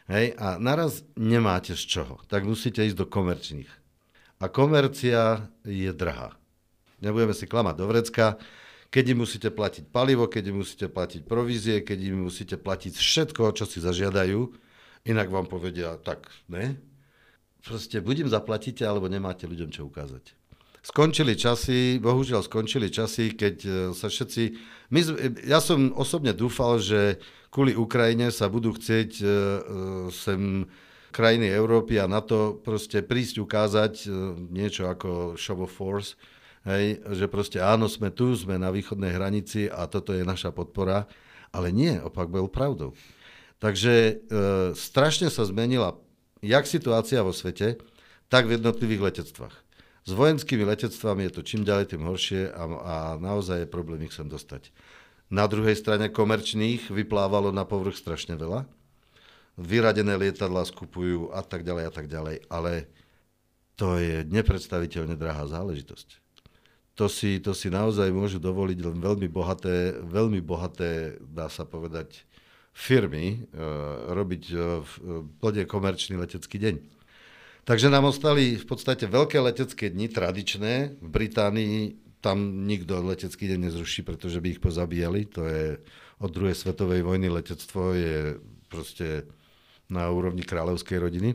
Hej, 0.10 0.34
a 0.42 0.58
naraz 0.58 1.06
nemáte 1.14 1.78
z 1.78 1.86
čoho, 1.86 2.18
tak 2.26 2.42
musíte 2.42 2.82
ísť 2.82 2.98
do 2.98 3.06
komerčných. 3.06 3.70
A 4.42 4.50
komercia 4.50 5.52
je 5.68 5.94
drahá. 5.94 6.39
Nebudeme 7.00 7.34
si 7.34 7.48
klamať 7.48 7.76
do 7.80 7.86
vrecka 7.88 8.36
keď 8.90 9.14
im 9.14 9.22
musíte 9.22 9.50
platiť 9.54 9.94
palivo, 9.94 10.26
keď 10.26 10.50
im 10.50 10.66
musíte 10.66 10.90
platiť 10.90 11.22
provízie, 11.30 11.86
keď 11.86 12.00
im 12.10 12.26
musíte 12.26 12.58
platiť 12.58 12.98
všetko, 12.98 13.54
čo 13.54 13.70
si 13.70 13.78
zažiadajú, 13.86 14.50
inak 15.06 15.30
vám 15.30 15.46
povedia, 15.46 15.94
tak 16.02 16.26
ne. 16.50 16.82
Proste 17.62 18.02
buď 18.02 18.26
im 18.26 18.30
zaplatíte, 18.34 18.82
alebo 18.90 19.06
nemáte 19.06 19.46
ľuďom 19.46 19.70
čo 19.70 19.86
ukázať. 19.86 20.34
Skončili 20.82 21.38
časy, 21.38 22.02
bohužiaľ 22.02 22.42
skončili 22.42 22.90
časy, 22.90 23.36
keď 23.38 23.56
e, 23.62 23.70
sa 23.94 24.10
všetci... 24.10 24.44
My, 24.90 25.06
ja 25.46 25.62
som 25.62 25.94
osobne 25.94 26.34
dúfal, 26.34 26.82
že 26.82 27.22
kvôli 27.54 27.78
Ukrajine 27.78 28.34
sa 28.34 28.50
budú 28.50 28.74
chcieť 28.74 29.12
uh, 29.22 29.30
sem 30.10 30.70
krajiny 31.10 31.50
Európy 31.50 31.98
a 31.98 32.06
na 32.06 32.22
to 32.22 32.62
proste 32.62 33.02
prísť 33.06 33.42
ukázať 33.42 34.06
niečo 34.54 34.86
ako 34.86 35.34
show 35.34 35.58
of 35.62 35.74
force, 35.74 36.14
Hej, 36.68 37.00
že 37.16 37.32
proste 37.32 37.64
áno, 37.64 37.88
sme 37.88 38.12
tu, 38.12 38.36
sme 38.36 38.60
na 38.60 38.68
východnej 38.68 39.16
hranici 39.16 39.72
a 39.72 39.88
toto 39.88 40.12
je 40.12 40.28
naša 40.28 40.52
podpora. 40.52 41.08
Ale 41.56 41.72
nie, 41.72 41.96
opak 42.04 42.28
bol 42.28 42.52
pravdou. 42.52 42.94
Takže 43.64 43.94
e, 43.96 44.14
strašne 44.76 45.32
sa 45.32 45.48
zmenila 45.48 45.96
jak 46.44 46.68
situácia 46.68 47.24
vo 47.24 47.32
svete, 47.32 47.80
tak 48.28 48.46
v 48.46 48.60
jednotlivých 48.60 49.12
letectvách. 49.12 49.56
S 50.08 50.12
vojenskými 50.16 50.64
letectvami 50.64 51.28
je 51.28 51.32
to 51.34 51.42
čím 51.44 51.64
ďalej, 51.68 51.96
tým 51.96 52.04
horšie 52.08 52.54
a, 52.54 52.64
a 52.64 52.96
naozaj 53.20 53.66
je 53.66 53.74
problém 53.74 54.08
ich 54.08 54.16
sem 54.16 54.28
dostať. 54.28 54.72
Na 55.30 55.46
druhej 55.46 55.78
strane 55.78 56.10
komerčných 56.10 56.90
vyplávalo 56.90 57.54
na 57.54 57.66
povrch 57.68 58.00
strašne 58.00 58.34
veľa. 58.40 58.66
Vyradené 59.60 60.16
lietadla 60.16 60.64
skupujú 60.64 61.36
a 61.36 61.44
tak 61.44 61.68
ďalej 61.68 61.84
a 61.84 61.92
tak 61.92 62.08
ďalej, 62.08 62.48
ale 62.48 62.88
to 63.76 64.00
je 64.00 64.24
nepredstaviteľne 64.24 65.20
drahá 65.20 65.46
záležitosť 65.52 66.29
to 67.00 67.08
si, 67.08 67.40
to 67.40 67.56
si 67.56 67.72
naozaj 67.72 68.12
môžu 68.12 68.44
dovoliť 68.44 68.84
len 68.84 69.00
veľmi 69.00 69.32
bohaté, 69.32 69.96
veľmi 70.04 70.44
bohaté, 70.44 71.16
dá 71.24 71.48
sa 71.48 71.64
povedať, 71.64 72.28
firmy 72.76 73.40
e, 73.40 73.56
robiť 74.12 74.44
e, 74.52 74.56
v 74.84 74.92
plne 75.40 75.64
komerčný 75.64 76.20
letecký 76.20 76.60
deň. 76.60 76.76
Takže 77.64 77.88
nám 77.88 78.12
ostali 78.12 78.60
v 78.60 78.66
podstate 78.68 79.08
veľké 79.08 79.40
letecké 79.40 79.88
dni, 79.96 80.12
tradičné. 80.12 81.00
V 81.00 81.08
Británii 81.08 81.96
tam 82.20 82.68
nikto 82.68 83.00
letecký 83.00 83.48
deň 83.48 83.72
nezruší, 83.72 84.04
pretože 84.04 84.44
by 84.44 84.60
ich 84.60 84.64
pozabíjali. 84.64 85.24
To 85.40 85.48
je 85.48 85.80
od 86.20 86.30
druhej 86.36 86.58
svetovej 86.58 87.08
vojny 87.08 87.32
letectvo 87.32 87.96
je 87.96 88.44
proste 88.68 89.24
na 89.88 90.12
úrovni 90.12 90.44
kráľovskej 90.44 91.00
rodiny. 91.00 91.32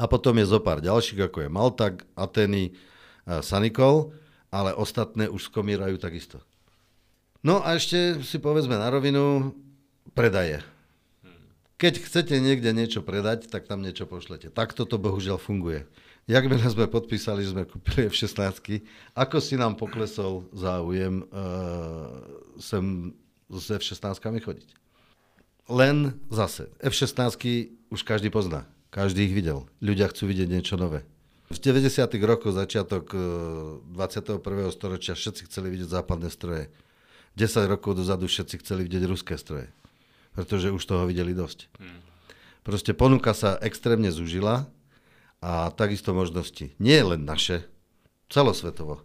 A 0.00 0.08
potom 0.08 0.40
je 0.40 0.48
zo 0.48 0.56
pár 0.64 0.80
ďalších, 0.80 1.20
ako 1.28 1.44
je 1.44 1.48
Malta, 1.52 1.92
Ateny, 2.16 2.72
Sanikol 3.44 4.23
ale 4.54 4.70
ostatné 4.78 5.26
už 5.26 5.50
skomírajú 5.50 5.98
takisto. 5.98 6.38
No 7.42 7.58
a 7.58 7.74
ešte 7.74 8.22
si 8.22 8.38
povedzme 8.38 8.78
na 8.78 8.86
rovinu, 8.86 9.50
predaje. 10.14 10.62
Keď 11.74 12.06
chcete 12.06 12.38
niekde 12.38 12.70
niečo 12.70 13.02
predať, 13.02 13.50
tak 13.50 13.66
tam 13.66 13.82
niečo 13.82 14.06
pošlete. 14.06 14.54
Takto 14.54 14.86
to 14.86 14.94
bohužiaľ 14.94 15.42
funguje. 15.42 15.82
Jak 16.24 16.48
my 16.48 16.56
sme 16.56 16.86
podpísali, 16.88 17.44
sme 17.44 17.68
kúpili 17.68 18.08
F-16, 18.08 18.80
ako 19.12 19.36
si 19.42 19.60
nám 19.60 19.76
poklesol 19.76 20.48
záujem 20.56 21.26
uh, 21.28 22.24
sem 22.56 23.12
s 23.52 23.68
F-16 23.68 24.40
chodiť. 24.40 24.68
Len 25.68 26.16
zase, 26.32 26.72
F-16 26.80 27.36
už 27.92 28.00
každý 28.06 28.32
pozná, 28.32 28.64
každý 28.88 29.28
ich 29.28 29.36
videl. 29.36 29.68
Ľudia 29.84 30.08
chcú 30.08 30.32
vidieť 30.32 30.48
niečo 30.48 30.80
nové. 30.80 31.04
V 31.52 31.58
90. 31.60 32.08
rokoch, 32.24 32.56
začiatok 32.56 33.12
21. 33.92 34.40
E, 34.40 34.72
storočia, 34.72 35.12
všetci 35.12 35.44
chceli 35.48 35.68
vidieť 35.76 35.88
západné 36.00 36.32
stroje. 36.32 36.72
10 37.36 37.66
rokov 37.66 37.98
dozadu 37.98 38.30
všetci 38.30 38.62
chceli 38.62 38.86
vidieť 38.86 39.04
ruské 39.10 39.34
stroje, 39.34 39.68
pretože 40.38 40.70
už 40.70 40.82
toho 40.86 41.04
videli 41.04 41.34
dosť. 41.34 41.66
Proste 42.64 42.96
ponuka 42.96 43.34
sa 43.36 43.58
extrémne 43.60 44.08
zúžila 44.08 44.70
a 45.44 45.68
takisto 45.74 46.16
možnosti. 46.16 46.72
Nie 46.80 47.04
len 47.04 47.26
naše, 47.28 47.66
celosvetovo. 48.32 49.04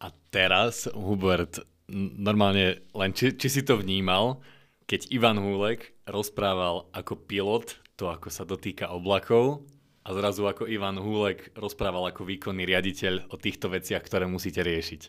A 0.00 0.08
teraz, 0.32 0.88
Hubert, 0.96 1.60
normálne 1.90 2.80
len 2.96 3.10
či, 3.12 3.36
či 3.36 3.48
si 3.52 3.62
to 3.66 3.76
vnímal, 3.76 4.40
keď 4.88 5.12
Ivan 5.12 5.40
Húlek 5.40 5.92
rozprával 6.08 6.88
ako 6.96 7.20
pilot 7.28 7.80
to, 8.00 8.08
ako 8.08 8.28
sa 8.32 8.48
dotýka 8.48 8.88
oblakov 8.92 9.64
a 10.04 10.08
zrazu 10.12 10.44
ako 10.44 10.68
Ivan 10.68 11.00
Húlek 11.00 11.56
rozprával 11.56 12.12
ako 12.12 12.28
výkonný 12.28 12.68
riaditeľ 12.68 13.32
o 13.32 13.40
týchto 13.40 13.72
veciach, 13.72 14.04
ktoré 14.04 14.28
musíte 14.28 14.60
riešiť. 14.60 15.02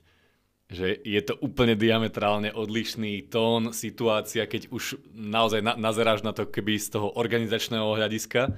Že 0.71 0.87
je 1.03 1.21
to 1.21 1.35
úplne 1.43 1.75
diametrálne 1.75 2.49
odlišný 2.55 3.27
tón, 3.27 3.75
situácia, 3.75 4.47
keď 4.47 4.71
už 4.71 4.97
naozaj 5.13 5.61
na, 5.61 5.75
nazeráš 5.75 6.23
na 6.23 6.31
to 6.31 6.47
keby 6.47 6.79
z 6.79 6.95
toho 6.95 7.11
organizačného 7.13 7.99
hľadiska 7.99 8.55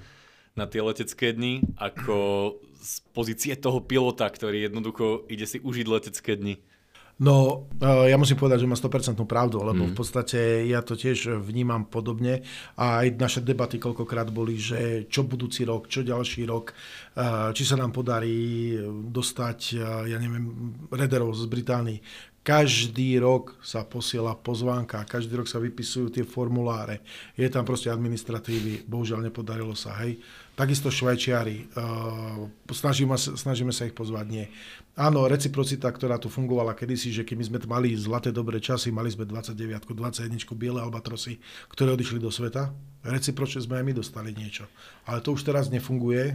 na 0.58 0.66
tie 0.70 0.82
letecké 0.82 1.34
dni, 1.34 1.66
ako 1.78 2.16
z 2.82 2.94
pozície 3.12 3.54
toho 3.58 3.82
pilota, 3.82 4.30
ktorý 4.30 4.70
jednoducho 4.70 5.26
ide 5.28 5.46
si 5.50 5.58
užiť 5.62 5.86
letecké 5.90 6.38
dni. 6.38 6.62
No, 7.18 7.66
e, 7.82 8.14
ja 8.14 8.18
musím 8.18 8.38
povedať, 8.38 8.62
že 8.62 8.70
má 8.70 8.78
100% 8.78 9.18
pravdu, 9.26 9.58
lebo 9.66 9.90
mm. 9.90 9.92
v 9.92 9.96
podstate 9.98 10.40
ja 10.70 10.86
to 10.86 10.94
tiež 10.94 11.42
vnímam 11.42 11.90
podobne 11.90 12.46
a 12.78 13.02
aj 13.02 13.18
naše 13.18 13.40
debaty 13.42 13.82
koľkokrát 13.82 14.30
boli, 14.30 14.62
že 14.62 15.10
čo 15.10 15.26
budúci 15.26 15.66
rok, 15.66 15.90
čo 15.90 16.06
ďalší 16.06 16.46
rok, 16.46 16.70
e, 16.70 16.74
či 17.58 17.64
sa 17.66 17.74
nám 17.74 17.90
podarí 17.90 18.78
dostať, 19.10 19.60
e, 19.74 19.76
ja 20.14 20.18
neviem, 20.22 20.46
rederov 20.94 21.34
z 21.34 21.50
Británii. 21.50 22.00
Každý 22.46 23.20
rok 23.20 23.60
sa 23.60 23.84
posiela 23.84 24.32
pozvánka, 24.32 25.04
každý 25.04 25.42
rok 25.42 25.52
sa 25.52 25.60
vypisujú 25.60 26.14
tie 26.14 26.24
formuláre. 26.24 27.04
Je 27.36 27.50
tam 27.52 27.68
proste 27.68 27.92
administratívy, 27.92 28.88
bohužiaľ 28.88 29.26
nepodarilo 29.26 29.76
sa, 29.76 30.00
hej. 30.06 30.22
Takisto 30.56 30.88
Švajčiari, 30.88 31.68
snažíme, 32.72 33.20
snažíme 33.20 33.76
sa 33.76 33.84
ich 33.84 33.92
pozvať, 33.92 34.26
nie. 34.32 34.46
Áno, 34.98 35.30
reciprocita, 35.30 35.94
ktorá 35.94 36.18
tu 36.18 36.26
fungovala 36.26 36.74
kedysi, 36.74 37.14
že 37.14 37.22
keby 37.22 37.46
sme 37.46 37.58
mali 37.70 37.94
zlaté 37.94 38.34
dobré 38.34 38.58
časy, 38.58 38.90
mali 38.90 39.14
sme 39.14 39.30
29, 39.30 39.94
21, 39.94 40.42
biele 40.58 40.82
albatrosy, 40.82 41.38
ktoré 41.70 41.94
odišli 41.94 42.18
do 42.18 42.34
sveta, 42.34 42.74
recipročne 43.06 43.62
sme 43.62 43.78
aj 43.78 43.86
my 43.86 43.94
dostali 43.94 44.34
niečo. 44.34 44.66
Ale 45.06 45.22
to 45.22 45.38
už 45.38 45.46
teraz 45.46 45.70
nefunguje, 45.70 46.34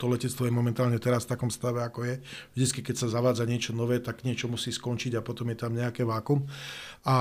to 0.00 0.08
letectvo 0.08 0.48
je 0.48 0.54
momentálne 0.54 0.96
teraz 0.96 1.28
v 1.28 1.36
takom 1.36 1.52
stave, 1.52 1.84
ako 1.84 2.08
je. 2.08 2.14
Vždycky, 2.56 2.80
keď 2.80 3.04
sa 3.04 3.12
zavádza 3.12 3.44
niečo 3.44 3.76
nové, 3.76 4.00
tak 4.00 4.24
niečo 4.24 4.48
musí 4.48 4.72
skončiť 4.72 5.20
a 5.20 5.24
potom 5.24 5.52
je 5.52 5.60
tam 5.60 5.76
nejaké 5.76 6.08
vákum. 6.08 6.48
A 7.04 7.16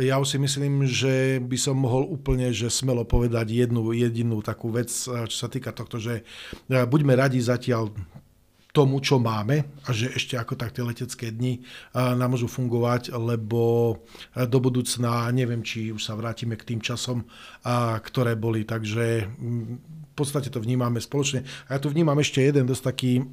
ja 0.00 0.16
si 0.24 0.40
myslím, 0.40 0.88
že 0.88 1.44
by 1.44 1.58
som 1.60 1.76
mohol 1.76 2.08
úplne 2.08 2.48
že 2.56 2.72
smelo 2.72 3.04
povedať 3.04 3.52
jednu 3.52 3.92
jedinú 3.92 4.40
takú 4.40 4.72
vec, 4.72 4.88
čo 5.04 5.36
sa 5.36 5.52
týka 5.52 5.76
tohto, 5.76 6.00
že 6.00 6.24
e, 6.72 6.80
buďme 6.88 7.12
radi 7.12 7.36
zatiaľ 7.36 7.92
tomu, 8.76 9.00
čo 9.00 9.16
máme 9.16 9.64
a 9.88 9.90
že 9.96 10.12
ešte 10.12 10.36
ako 10.36 10.52
tak 10.60 10.76
tie 10.76 10.84
letecké 10.84 11.32
dni 11.32 11.64
nám 11.96 12.36
môžu 12.36 12.44
fungovať, 12.44 13.16
lebo 13.16 13.96
do 14.36 14.58
budúcna 14.60 15.32
neviem, 15.32 15.64
či 15.64 15.88
už 15.88 16.04
sa 16.04 16.12
vrátime 16.12 16.60
k 16.60 16.76
tým 16.76 16.84
časom, 16.84 17.24
ktoré 18.04 18.36
boli. 18.36 18.68
Takže 18.68 19.32
v 19.32 20.12
podstate 20.12 20.52
to 20.52 20.60
vnímame 20.60 21.00
spoločne. 21.00 21.48
A 21.72 21.76
ja 21.76 21.78
tu 21.80 21.88
vnímam 21.88 22.20
ešte 22.20 22.44
jeden 22.44 22.68
dosť 22.68 22.82
taký 22.92 23.24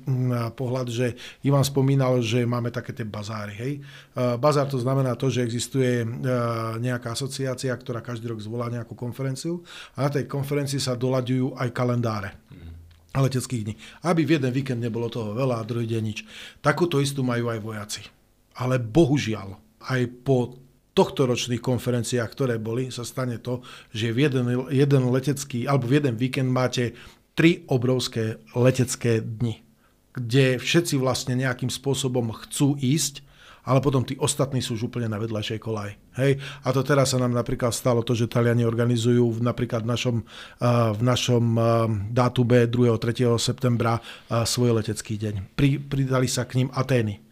pohľad, 0.55 0.87
že 0.87 1.19
Ivan 1.43 1.67
spomínal, 1.67 2.23
že 2.23 2.47
máme 2.47 2.71
také 2.71 2.95
tie 2.95 3.03
bazáry. 3.03 3.53
Hej? 3.59 3.73
Bazár 4.15 4.71
to 4.71 4.79
znamená 4.79 5.19
to, 5.19 5.27
že 5.27 5.43
existuje 5.43 6.07
nejaká 6.79 7.11
asociácia, 7.11 7.75
ktorá 7.75 7.99
každý 7.99 8.31
rok 8.31 8.39
zvolá 8.39 8.71
nejakú 8.71 8.95
konferenciu 8.95 9.59
a 9.99 10.07
na 10.07 10.09
tej 10.15 10.23
konferencii 10.23 10.79
sa 10.79 10.95
doľaďujú 10.95 11.59
aj 11.59 11.69
kalendáre. 11.75 12.31
Mm 12.47 12.71
leteckých 13.21 13.63
dní. 13.69 13.75
Aby 14.01 14.25
v 14.25 14.41
jeden 14.41 14.49
víkend 14.49 14.81
nebolo 14.81 15.11
toho 15.11 15.37
veľa 15.37 15.61
a 15.61 15.67
druhý 15.67 15.85
deň 15.85 16.01
nič. 16.01 16.25
Takúto 16.65 16.97
istú 16.97 17.21
majú 17.21 17.53
aj 17.53 17.59
vojaci. 17.61 18.01
Ale 18.57 18.81
bohužiaľ, 18.81 19.57
aj 19.85 20.01
po 20.25 20.57
tohto 20.93 21.25
ročných 21.25 21.61
konferenciách, 21.61 22.29
ktoré 22.29 22.61
boli, 22.61 22.93
sa 22.93 23.01
stane 23.01 23.41
to, 23.41 23.65
že 23.89 24.13
v 24.13 24.29
jeden, 24.29 24.45
jeden 24.69 25.03
letecký, 25.09 25.65
alebo 25.65 25.89
v 25.89 26.01
jeden 26.01 26.15
víkend 26.17 26.49
máte 26.53 26.93
tri 27.33 27.65
obrovské 27.65 28.37
letecké 28.53 29.21
dni, 29.21 29.65
kde 30.13 30.61
všetci 30.61 31.01
vlastne 31.01 31.33
nejakým 31.33 31.73
spôsobom 31.73 32.29
chcú 32.45 32.77
ísť, 32.77 33.25
ale 33.63 33.79
potom 33.79 34.03
tí 34.03 34.19
ostatní 34.19 34.59
sú 34.59 34.75
už 34.75 34.91
úplne 34.91 35.07
na 35.07 35.19
vedľajšej 35.19 35.59
kolaj. 35.59 35.95
Hej? 36.19 36.39
A 36.67 36.69
to 36.75 36.83
teraz 36.83 37.15
sa 37.15 37.17
nám 37.19 37.31
napríklad 37.31 37.71
stalo 37.71 38.03
to, 38.03 38.11
že 38.11 38.27
Taliani 38.27 38.67
organizujú 38.67 39.39
v, 39.39 39.39
napríklad 39.39 39.87
v 39.87 39.89
našom, 39.89 40.17
v 40.93 41.01
našom 41.01 41.43
dátube 42.11 42.67
2. 42.67 42.91
3. 42.99 43.39
septembra 43.39 44.03
svoj 44.27 44.83
letecký 44.83 45.15
deň. 45.15 45.55
Pri, 45.55 45.79
pridali 45.79 46.27
sa 46.27 46.43
k 46.43 46.63
ním 46.63 46.69
Atény. 46.75 47.23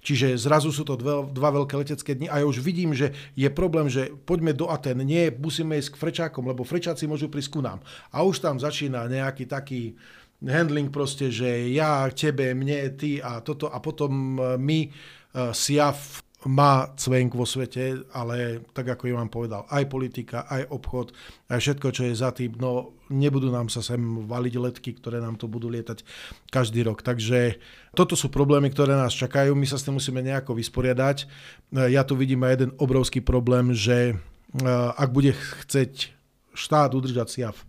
Čiže 0.00 0.40
zrazu 0.40 0.72
sú 0.72 0.80
to 0.88 0.96
dva, 0.96 1.28
dva 1.28 1.52
veľké 1.52 1.76
letecké 1.76 2.16
dni 2.16 2.32
a 2.32 2.40
ja 2.40 2.48
už 2.48 2.64
vidím, 2.64 2.96
že 2.96 3.12
je 3.36 3.44
problém, 3.52 3.84
že 3.84 4.08
poďme 4.24 4.56
do 4.56 4.72
Aten. 4.72 5.04
Nie, 5.04 5.28
musíme 5.28 5.76
ísť 5.76 5.92
k 5.92 6.00
Frečákom, 6.00 6.48
lebo 6.48 6.64
Frečáci 6.64 7.04
môžu 7.04 7.28
prísť 7.28 7.52
ku 7.52 7.60
nám. 7.60 7.84
A 8.08 8.24
už 8.24 8.40
tam 8.40 8.56
začína 8.56 9.04
nejaký 9.12 9.44
taký 9.44 9.92
handling 10.40 10.88
proste, 10.88 11.28
že 11.28 11.68
ja, 11.76 12.08
tebe, 12.16 12.56
mne, 12.56 12.96
ty 12.96 13.20
a 13.20 13.44
toto 13.44 13.68
a 13.68 13.76
potom 13.76 14.40
my 14.56 14.88
Eh, 14.88 15.19
SIAF 15.34 16.26
má 16.48 16.88
cvenk 16.96 17.36
vo 17.36 17.44
svete, 17.44 18.00
ale 18.16 18.64
tak 18.72 18.96
ako 18.96 19.12
vám 19.12 19.28
povedal, 19.28 19.68
aj 19.68 19.84
politika, 19.92 20.48
aj 20.48 20.72
obchod, 20.72 21.12
aj 21.52 21.60
všetko, 21.60 21.88
čo 21.92 22.02
je 22.08 22.14
za 22.16 22.32
tým, 22.32 22.56
no 22.56 22.96
nebudú 23.12 23.52
nám 23.52 23.68
sa 23.68 23.84
sem 23.84 24.00
valiť 24.24 24.54
letky, 24.56 24.96
ktoré 24.96 25.20
nám 25.20 25.36
tu 25.36 25.52
budú 25.52 25.68
lietať 25.68 26.00
každý 26.48 26.80
rok. 26.88 27.04
Takže 27.04 27.60
toto 27.92 28.16
sú 28.16 28.32
problémy, 28.32 28.72
ktoré 28.72 28.96
nás 28.96 29.12
čakajú, 29.12 29.52
my 29.52 29.66
sa 29.68 29.76
s 29.76 29.84
tým 29.84 30.00
musíme 30.00 30.24
nejako 30.24 30.56
vysporiadať. 30.56 31.28
Eh, 31.28 31.92
ja 31.92 32.08
tu 32.08 32.16
vidím 32.16 32.40
aj 32.40 32.52
jeden 32.56 32.72
obrovský 32.80 33.20
problém, 33.20 33.76
že 33.76 34.16
eh, 34.16 34.68
ak 34.96 35.12
bude 35.12 35.36
chceť 35.36 36.16
štát 36.56 36.96
udržať 36.96 37.28
SIAF, 37.28 37.68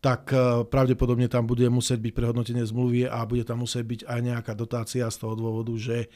tak 0.00 0.32
pravdepodobne 0.72 1.28
tam 1.28 1.44
bude 1.44 1.68
musieť 1.68 2.00
byť 2.00 2.12
prehodnotenie 2.16 2.64
zmluvy 2.64 3.04
a 3.04 3.20
bude 3.28 3.44
tam 3.44 3.68
musieť 3.68 3.84
byť 3.84 4.00
aj 4.08 4.20
nejaká 4.24 4.52
dotácia 4.56 5.04
z 5.12 5.16
toho 5.20 5.36
dôvodu, 5.36 5.76
že 5.76 6.08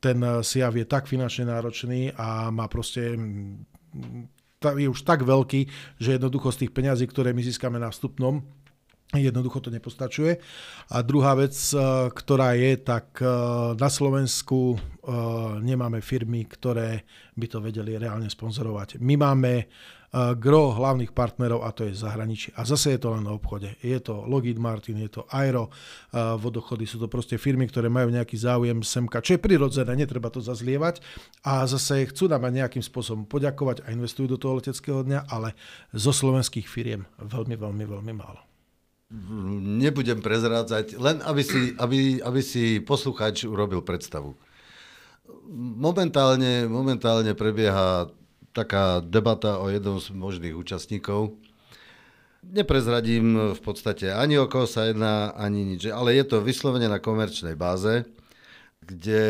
ten 0.00 0.18
eh, 0.24 0.40
SIAV 0.40 0.82
je 0.82 0.86
tak 0.88 1.04
finančne 1.06 1.46
náročný 1.46 2.16
a 2.16 2.48
má 2.48 2.66
proste 2.66 3.14
mm, 3.14 4.32
je 4.60 4.88
už 4.92 5.08
tak 5.08 5.24
veľký, 5.24 5.60
že 5.96 6.20
jednoducho 6.20 6.52
z 6.52 6.66
tých 6.66 6.72
peňazí, 6.76 7.08
ktoré 7.08 7.32
my 7.32 7.40
získame 7.40 7.80
na 7.80 7.88
vstupnom, 7.92 8.44
Jednoducho 9.10 9.58
to 9.58 9.74
nepostačuje. 9.74 10.38
A 10.94 11.02
druhá 11.02 11.34
vec, 11.34 11.58
eh, 11.74 11.78
ktorá 12.14 12.54
je, 12.54 12.78
tak 12.78 13.18
eh, 13.18 13.28
na 13.74 13.90
Slovensku 13.90 14.78
nemáme 15.64 16.04
firmy, 16.04 16.44
ktoré 16.46 17.02
by 17.34 17.46
to 17.50 17.58
vedeli 17.58 17.96
reálne 17.98 18.30
sponzorovať. 18.30 19.00
My 19.02 19.18
máme 19.18 19.66
gro 20.10 20.74
hlavných 20.74 21.14
partnerov 21.14 21.62
a 21.62 21.70
to 21.70 21.86
je 21.86 21.94
zahraničí. 21.94 22.50
A 22.58 22.66
zase 22.66 22.98
je 22.98 23.00
to 23.00 23.14
len 23.14 23.22
na 23.22 23.30
obchode. 23.30 23.78
Je 23.78 23.94
to 24.02 24.26
Lockheed 24.26 24.58
Martin, 24.58 24.98
je 24.98 25.06
to 25.06 25.22
Aero, 25.30 25.70
vodochody, 26.12 26.82
sú 26.82 26.98
to 26.98 27.06
proste 27.06 27.38
firmy, 27.38 27.70
ktoré 27.70 27.86
majú 27.86 28.10
nejaký 28.10 28.34
záujem 28.34 28.82
semka, 28.82 29.22
čo 29.22 29.38
je 29.38 29.40
prirodzené, 29.40 29.94
netreba 29.94 30.26
to 30.26 30.42
zazlievať. 30.42 30.98
A 31.46 31.62
zase 31.70 32.10
chcú 32.10 32.26
nám 32.26 32.42
aj 32.50 32.58
nejakým 32.58 32.82
spôsobom 32.82 33.22
poďakovať 33.30 33.86
a 33.86 33.94
investujú 33.94 34.34
do 34.34 34.38
toho 34.38 34.58
leteckého 34.58 35.06
dňa, 35.06 35.30
ale 35.30 35.54
zo 35.94 36.10
slovenských 36.10 36.66
firiem 36.66 37.06
veľmi, 37.22 37.54
veľmi, 37.54 37.84
veľmi 37.86 38.12
málo. 38.12 38.42
Nebudem 39.78 40.22
prezrádzať, 40.22 40.98
len 40.98 41.18
aby 41.22 41.42
si, 41.42 41.74
aby, 41.78 42.22
aby 42.22 42.40
si 42.42 42.78
poslucháč 42.82 43.46
urobil 43.46 43.82
predstavu. 43.82 44.34
Momentálne, 45.54 46.66
momentálne 46.70 47.34
prebieha 47.34 48.06
taká 48.52 48.98
debata 49.00 49.62
o 49.62 49.70
jednom 49.70 50.02
z 50.02 50.10
možných 50.10 50.54
účastníkov. 50.58 51.38
Neprezradím 52.40 53.52
v 53.52 53.60
podstate 53.60 54.16
ani 54.16 54.40
o 54.40 54.48
koho 54.48 54.64
sa 54.64 54.88
jedná, 54.88 55.36
ani 55.36 55.76
nič, 55.76 55.92
ale 55.92 56.16
je 56.16 56.24
to 56.24 56.40
vyslovene 56.40 56.88
na 56.88 56.96
komerčnej 56.96 57.52
báze, 57.52 58.08
kde 58.80 59.22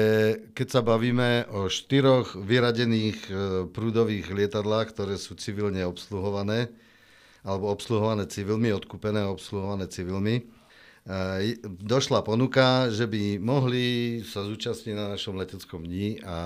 keď 0.54 0.66
sa 0.70 0.80
bavíme 0.80 1.50
o 1.50 1.66
štyroch 1.66 2.38
vyradených 2.38 3.18
e, 3.26 3.32
prúdových 3.66 4.30
lietadlách, 4.30 4.94
ktoré 4.94 5.18
sú 5.18 5.34
civilne 5.34 5.82
obsluhované, 5.84 6.70
alebo 7.42 7.74
obsluhované 7.74 8.30
civilmi, 8.30 8.70
odkúpené 8.70 9.26
a 9.26 9.34
obsluhované 9.34 9.90
civilmi, 9.90 10.40
e, 10.40 10.42
došla 11.66 12.22
ponuka, 12.22 12.94
že 12.94 13.10
by 13.10 13.42
mohli 13.42 14.22
sa 14.22 14.46
zúčastniť 14.46 14.94
na 14.94 15.18
našom 15.18 15.34
leteckom 15.34 15.82
dni 15.82 16.22
a 16.22 16.36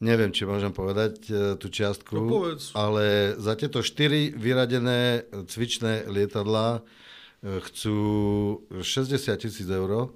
neviem, 0.00 0.32
či 0.32 0.48
môžem 0.48 0.72
povedať 0.72 1.12
e, 1.28 1.32
tú 1.60 1.68
čiastku, 1.68 2.16
no 2.16 2.56
ale 2.72 3.36
za 3.36 3.54
tieto 3.54 3.84
štyri 3.84 4.32
vyradené 4.32 5.28
cvičné 5.46 6.08
lietadlá 6.08 6.80
e, 6.80 7.60
chcú 7.68 7.98
60 8.80 9.36
tisíc 9.36 9.68
eur 9.68 10.10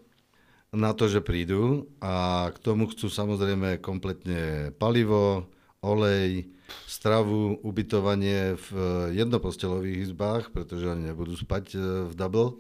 na 0.75 0.91
to, 0.97 1.07
že 1.07 1.23
prídu 1.23 1.87
a 2.03 2.49
k 2.51 2.59
tomu 2.59 2.91
chcú 2.91 3.07
samozrejme 3.07 3.79
kompletne 3.79 4.75
palivo, 4.75 5.47
olej, 5.85 6.49
stravu, 6.89 7.61
ubytovanie 7.61 8.57
v 8.57 8.69
jednopostelových 9.13 10.11
izbách, 10.11 10.49
pretože 10.51 10.89
oni 10.89 11.13
nebudú 11.13 11.37
spať 11.37 11.65
e, 11.77 11.79
v 12.09 12.13
double 12.17 12.59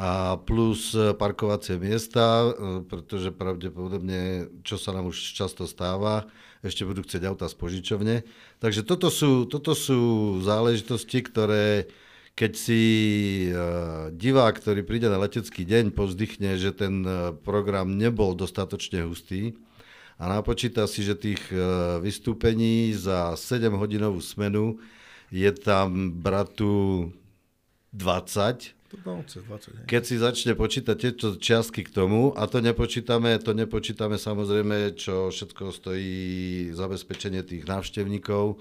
a 0.00 0.40
plus 0.40 0.96
e, 0.96 1.12
parkovacie 1.12 1.76
miesta, 1.76 2.48
e, 2.48 2.80
pretože 2.88 3.36
pravdepodobne, 3.36 4.48
čo 4.64 4.80
sa 4.80 4.96
nám 4.96 5.12
už 5.12 5.36
často 5.36 5.68
stáva, 5.68 6.24
ešte 6.64 6.88
budú 6.88 7.04
chcieť 7.04 7.28
auta 7.28 7.44
z 7.52 7.60
požičovne. 7.60 8.24
Takže 8.64 8.80
toto 8.88 9.12
sú, 9.12 9.44
toto 9.44 9.76
sú 9.76 10.00
záležitosti, 10.40 11.20
ktoré 11.20 11.92
keď 12.30 12.52
si 12.56 12.82
uh, 13.52 14.08
divák, 14.16 14.56
ktorý 14.56 14.80
príde 14.80 15.12
na 15.12 15.20
letecký 15.20 15.60
deň, 15.68 15.92
povzdychne, 15.92 16.56
že 16.56 16.72
ten 16.72 17.04
program 17.44 18.00
nebol 18.00 18.32
dostatočne 18.32 19.04
hustý 19.04 19.60
a 20.16 20.24
napočíta 20.40 20.88
si, 20.88 21.04
že 21.04 21.20
tých 21.20 21.42
vystúpení 22.00 22.96
za 22.96 23.36
7-hodinovú 23.36 24.24
smenu 24.24 24.80
je 25.28 25.52
tam 25.52 26.16
bratu 26.16 27.12
20, 27.92 28.79
No, 29.06 29.22
cez 29.22 29.46
20, 29.46 29.86
keď 29.86 30.02
si 30.02 30.18
začne 30.18 30.58
počítať 30.58 30.96
tieto 30.98 31.38
čiastky 31.38 31.86
k 31.86 31.94
tomu, 31.94 32.34
a 32.34 32.50
to 32.50 32.58
nepočítame, 32.58 33.38
to 33.38 33.54
nepočítame 33.54 34.18
samozrejme, 34.18 34.98
čo 34.98 35.30
všetko 35.30 35.70
stojí 35.70 36.18
zabezpečenie 36.74 37.46
tých 37.46 37.70
návštevníkov, 37.70 38.58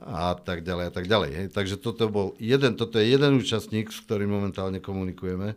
a 0.00 0.32
tak 0.34 0.64
ďalej 0.64 0.84
a 0.88 0.92
tak 0.92 1.04
ďalej. 1.04 1.30
Hej. 1.36 1.46
Takže 1.52 1.76
toto 1.76 2.08
bol 2.08 2.32
jeden, 2.40 2.80
toto 2.80 2.96
je 2.96 3.12
jeden 3.12 3.36
účastník, 3.36 3.92
s 3.92 4.00
ktorým 4.00 4.32
momentálne 4.32 4.80
komunikujeme. 4.80 5.52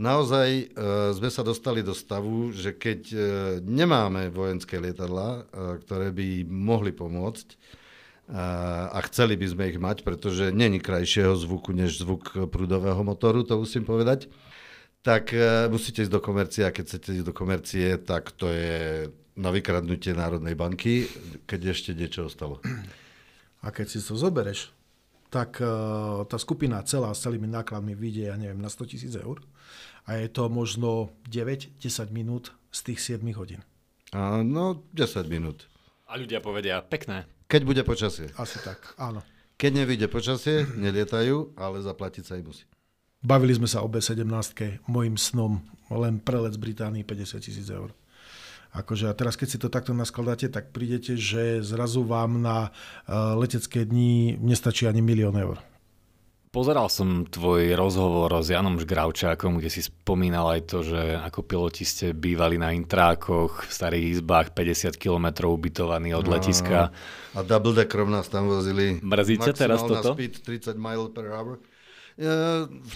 Naozaj 0.00 0.48
e, 0.48 0.64
sme 1.12 1.30
sa 1.32 1.44
dostali 1.44 1.84
do 1.84 1.92
stavu, 1.92 2.50
že 2.52 2.76
keď 2.76 3.00
e, 3.12 3.16
nemáme 3.60 4.32
vojenské 4.32 4.80
lietadla, 4.80 5.28
e, 5.28 5.40
ktoré 5.84 6.08
by 6.10 6.48
mohli 6.48 6.92
pomôcť, 6.96 7.48
a 8.32 8.98
chceli 9.12 9.36
by 9.36 9.46
sme 9.48 9.64
ich 9.68 9.76
mať, 9.76 10.08
pretože 10.08 10.56
není 10.56 10.80
krajšieho 10.80 11.36
zvuku 11.36 11.76
než 11.76 12.00
zvuk 12.00 12.48
prúdového 12.48 13.04
motoru, 13.04 13.44
to 13.44 13.60
musím 13.60 13.84
povedať, 13.84 14.32
tak 15.04 15.36
e, 15.36 15.68
musíte 15.68 16.06
ísť 16.06 16.14
do 16.14 16.22
komercie 16.22 16.64
a 16.64 16.72
keď 16.72 16.84
chcete 16.88 17.08
ísť 17.20 17.26
do 17.28 17.34
komercie, 17.36 18.00
tak 18.00 18.32
to 18.32 18.48
je 18.48 19.10
na 19.36 19.50
vykradnutie 19.52 20.16
Národnej 20.16 20.56
banky, 20.56 21.04
keď 21.44 21.76
ešte 21.76 21.90
niečo 21.92 22.30
ostalo. 22.32 22.64
A 23.60 23.68
keď 23.68 23.86
si 23.92 23.98
to 24.00 24.16
zobereš, 24.16 24.72
tak 25.32 25.64
uh, 25.64 26.28
tá 26.28 26.36
skupina 26.36 26.84
celá 26.84 27.08
s 27.16 27.24
celými 27.24 27.48
nákladmi 27.48 27.96
vyjde, 27.96 28.28
ja 28.28 28.36
neviem, 28.36 28.60
na 28.60 28.68
100 28.68 28.92
tisíc 28.92 29.16
eur. 29.16 29.40
A 30.04 30.20
je 30.20 30.28
to 30.28 30.52
možno 30.52 31.16
9-10 31.32 31.80
minút 32.12 32.52
z 32.68 32.92
tých 32.92 33.16
7 33.16 33.24
hodín. 33.32 33.64
A, 34.12 34.44
no, 34.44 34.84
10 34.92 35.24
minút. 35.32 35.64
A 36.04 36.20
ľudia 36.20 36.44
povedia, 36.44 36.84
pekné. 36.84 37.24
Keď 37.52 37.68
bude 37.68 37.84
počasie. 37.84 38.32
Asi 38.40 38.56
tak, 38.64 38.96
áno. 38.96 39.20
Keď 39.60 39.84
nevíde 39.84 40.08
počasie, 40.08 40.64
nelietajú, 40.72 41.52
ale 41.60 41.84
zaplatiť 41.84 42.24
sa 42.24 42.40
im 42.40 42.48
musí. 42.48 42.64
Bavili 43.20 43.52
sme 43.52 43.68
sa 43.68 43.84
o 43.84 43.88
B17, 43.92 44.24
môjim 44.88 45.20
snom 45.20 45.60
len 45.92 46.16
prelet 46.16 46.56
z 46.56 46.60
Británii 46.64 47.04
50 47.04 47.44
tisíc 47.44 47.68
eur. 47.68 47.92
Akože 48.72 49.04
a 49.04 49.12
teraz, 49.12 49.36
keď 49.36 49.48
si 49.52 49.60
to 49.60 49.68
takto 49.68 49.92
naskladáte, 49.92 50.48
tak 50.48 50.72
prídete, 50.72 51.12
že 51.20 51.60
zrazu 51.60 52.08
vám 52.08 52.40
na 52.40 52.72
uh, 52.72 53.36
letecké 53.36 53.84
dni 53.84 54.40
nestačí 54.40 54.88
ani 54.88 55.04
milión 55.04 55.36
eur. 55.36 55.60
Pozeral 56.52 56.92
som 56.92 57.24
tvoj 57.24 57.72
rozhovor 57.80 58.28
s 58.44 58.52
Janom 58.52 58.76
Žgravčákom, 58.76 59.56
kde 59.56 59.72
si 59.72 59.88
spomínal 59.88 60.52
aj 60.52 60.60
to, 60.68 60.84
že 60.84 61.16
ako 61.16 61.48
piloti 61.48 61.80
ste 61.88 62.12
bývali 62.12 62.60
na 62.60 62.76
intrákoch 62.76 63.64
v 63.64 63.72
starých 63.72 64.20
izbách 64.20 64.52
50 64.52 65.00
km 65.00 65.48
ubytovaní 65.48 66.12
od 66.12 66.28
no, 66.28 66.36
letiska. 66.36 66.92
A 67.32 67.40
double 67.40 67.72
deckerom 67.72 68.12
nás 68.12 68.28
tam 68.28 68.52
vozili. 68.52 69.00
Mrzíte 69.00 69.56
teraz 69.56 69.80
toto? 69.80 70.12
speed 70.12 70.44
30 70.44 70.76
mile 70.76 71.08
per 71.08 71.32
hour. 71.32 71.56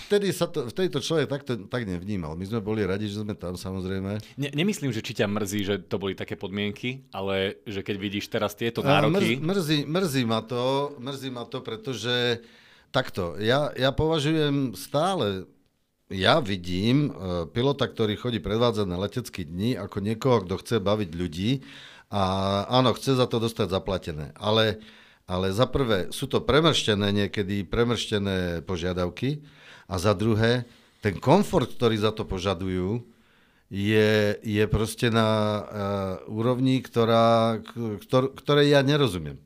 Vtedy, 0.05 0.37
sa 0.37 0.53
to, 0.53 0.69
vtedy 0.69 0.93
to 0.93 1.01
človek 1.01 1.25
takto, 1.25 1.57
tak 1.73 1.89
nevnímal. 1.89 2.37
My 2.37 2.45
sme 2.45 2.61
boli 2.61 2.85
radi, 2.85 3.09
že 3.09 3.25
sme 3.25 3.33
tam 3.33 3.57
samozrejme. 3.57 4.37
Ne, 4.37 4.53
nemyslím, 4.53 4.93
že 4.93 5.01
či 5.01 5.17
ťa 5.17 5.33
mrzí, 5.33 5.61
že 5.65 5.81
to 5.81 5.97
boli 5.97 6.13
také 6.13 6.37
podmienky, 6.37 7.09
ale 7.09 7.65
že 7.65 7.81
keď 7.81 7.97
vidíš 7.97 8.29
teraz 8.29 8.53
tieto 8.53 8.85
nároky... 8.85 9.41
Mrz, 9.41 9.49
mrzí, 9.49 9.79
mrzí, 9.89 10.23
ma 10.29 10.45
to, 10.45 10.93
mrzí 11.01 11.33
ma 11.33 11.49
to, 11.49 11.65
pretože 11.65 12.45
takto, 12.97 13.37
ja, 13.37 13.69
ja 13.77 13.93
považujem 13.93 14.73
stále 14.73 15.45
ja 16.09 16.41
vidím 16.41 17.11
uh, 17.11 17.45
pilota, 17.51 17.85
ktorý 17.85 18.17
chodí 18.17 18.41
predvádzať 18.41 18.87
na 18.89 18.97
letecký 18.97 19.45
dni 19.45 19.77
ako 19.77 20.01
niekoho, 20.01 20.47
kto 20.47 20.55
chce 20.65 20.77
baviť 20.81 21.11
ľudí 21.13 21.51
a 22.09 22.23
áno, 22.73 22.97
chce 22.97 23.19
za 23.19 23.29
to 23.29 23.43
dostať 23.43 23.69
zaplatené. 23.69 24.33
Ale 24.39 24.81
ale 25.27 25.51
za 25.51 25.67
prvé 25.67 26.15
sú 26.15 26.31
to 26.31 26.39
premrštené 26.39 27.11
niekedy, 27.11 27.67
premrštené 27.67 28.63
požiadavky 28.63 29.43
a 29.91 29.99
za 29.99 30.15
druhé, 30.15 30.71
ten 31.03 31.19
komfort, 31.19 31.67
ktorý 31.67 31.99
za 31.99 32.15
to 32.15 32.23
požadujú, 32.23 33.03
je, 33.67 34.39
je 34.47 34.65
proste 34.71 35.11
na 35.11 35.27
uh, 35.27 35.63
úrovni, 36.31 36.79
ktorá, 36.79 37.59
ktor, 38.07 38.31
ktorej 38.39 38.79
ja 38.79 38.81
nerozumiem. 38.87 39.43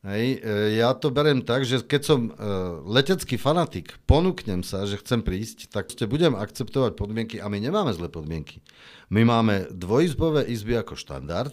Hej, 0.00 0.40
e, 0.40 0.80
ja 0.80 0.96
to 0.96 1.12
berem 1.12 1.44
tak, 1.44 1.68
že 1.68 1.84
keď 1.84 2.00
som 2.00 2.32
uh, 2.32 2.80
letecký 2.88 3.36
fanatik, 3.36 4.00
ponúknem 4.08 4.64
sa, 4.64 4.88
že 4.88 4.96
chcem 4.96 5.20
prísť, 5.20 5.68
tak 5.68 5.92
ste 5.92 6.08
budem 6.08 6.32
akceptovať 6.32 6.96
podmienky 6.96 7.36
a 7.36 7.52
my 7.52 7.60
nemáme 7.60 7.92
zlé 7.92 8.08
podmienky. 8.08 8.64
My 9.12 9.28
máme 9.28 9.68
dvojizbové 9.68 10.48
izby 10.48 10.80
ako 10.80 10.96
štandard, 10.96 11.52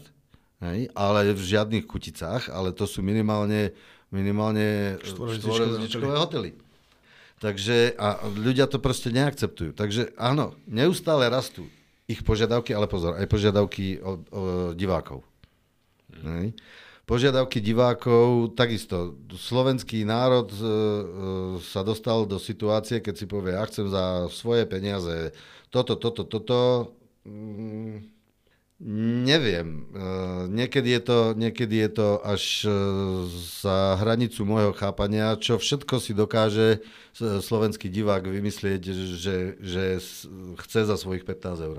hej, 0.64 0.88
ale 0.96 1.36
v 1.36 1.44
žiadnych 1.44 1.92
kuticách, 1.92 2.48
ale 2.48 2.72
to 2.72 2.88
sú 2.88 3.04
minimálne, 3.04 3.76
minimálne 4.16 4.96
štvorezdičkové 5.04 6.16
hotely. 6.16 6.56
Takže 7.44 8.00
a 8.00 8.32
ľudia 8.32 8.66
to 8.72 8.80
proste 8.80 9.12
neakceptujú. 9.12 9.76
Takže 9.76 10.16
áno, 10.16 10.56
neustále 10.66 11.28
rastú 11.28 11.68
ich 12.08 12.24
požiadavky, 12.24 12.72
ale 12.72 12.88
pozor, 12.88 13.20
aj 13.20 13.28
požiadavky 13.28 14.00
o, 14.00 14.12
o 14.32 14.42
divákov. 14.72 15.28
Hmm. 16.16 16.56
Požiadavky 17.08 17.64
divákov, 17.64 18.52
takisto, 18.60 19.16
slovenský 19.32 20.04
národ 20.04 20.52
e, 20.52 20.58
e, 20.60 20.66
sa 21.64 21.80
dostal 21.88 22.28
do 22.28 22.36
situácie, 22.36 23.00
keď 23.00 23.16
si 23.16 23.26
povie, 23.26 23.56
ja 23.56 23.64
chcem 23.64 23.88
za 23.88 24.28
svoje 24.28 24.68
peniaze 24.68 25.32
toto, 25.72 25.96
toto, 25.96 26.28
toto, 26.28 26.92
mm, 27.24 28.18
Neviem. 29.26 29.90
Eh, 29.90 30.46
niekedy 30.54 30.94
je 30.94 31.02
to, 31.02 31.20
niekedy 31.34 31.82
je 31.82 31.90
to 31.98 32.22
až 32.22 32.70
eh, 32.70 32.74
za 33.58 33.98
hranicu 33.98 34.46
môjho 34.46 34.70
chápania, 34.78 35.34
čo 35.34 35.58
všetko 35.58 35.98
si 35.98 36.14
dokáže 36.14 36.86
slovenský 37.18 37.90
divák 37.90 38.30
vymyslieť, 38.30 38.82
že, 39.18 39.58
že 39.58 39.98
chce 40.62 40.86
za 40.86 40.94
svojich 40.94 41.26
15 41.26 41.58
eur. 41.66 41.78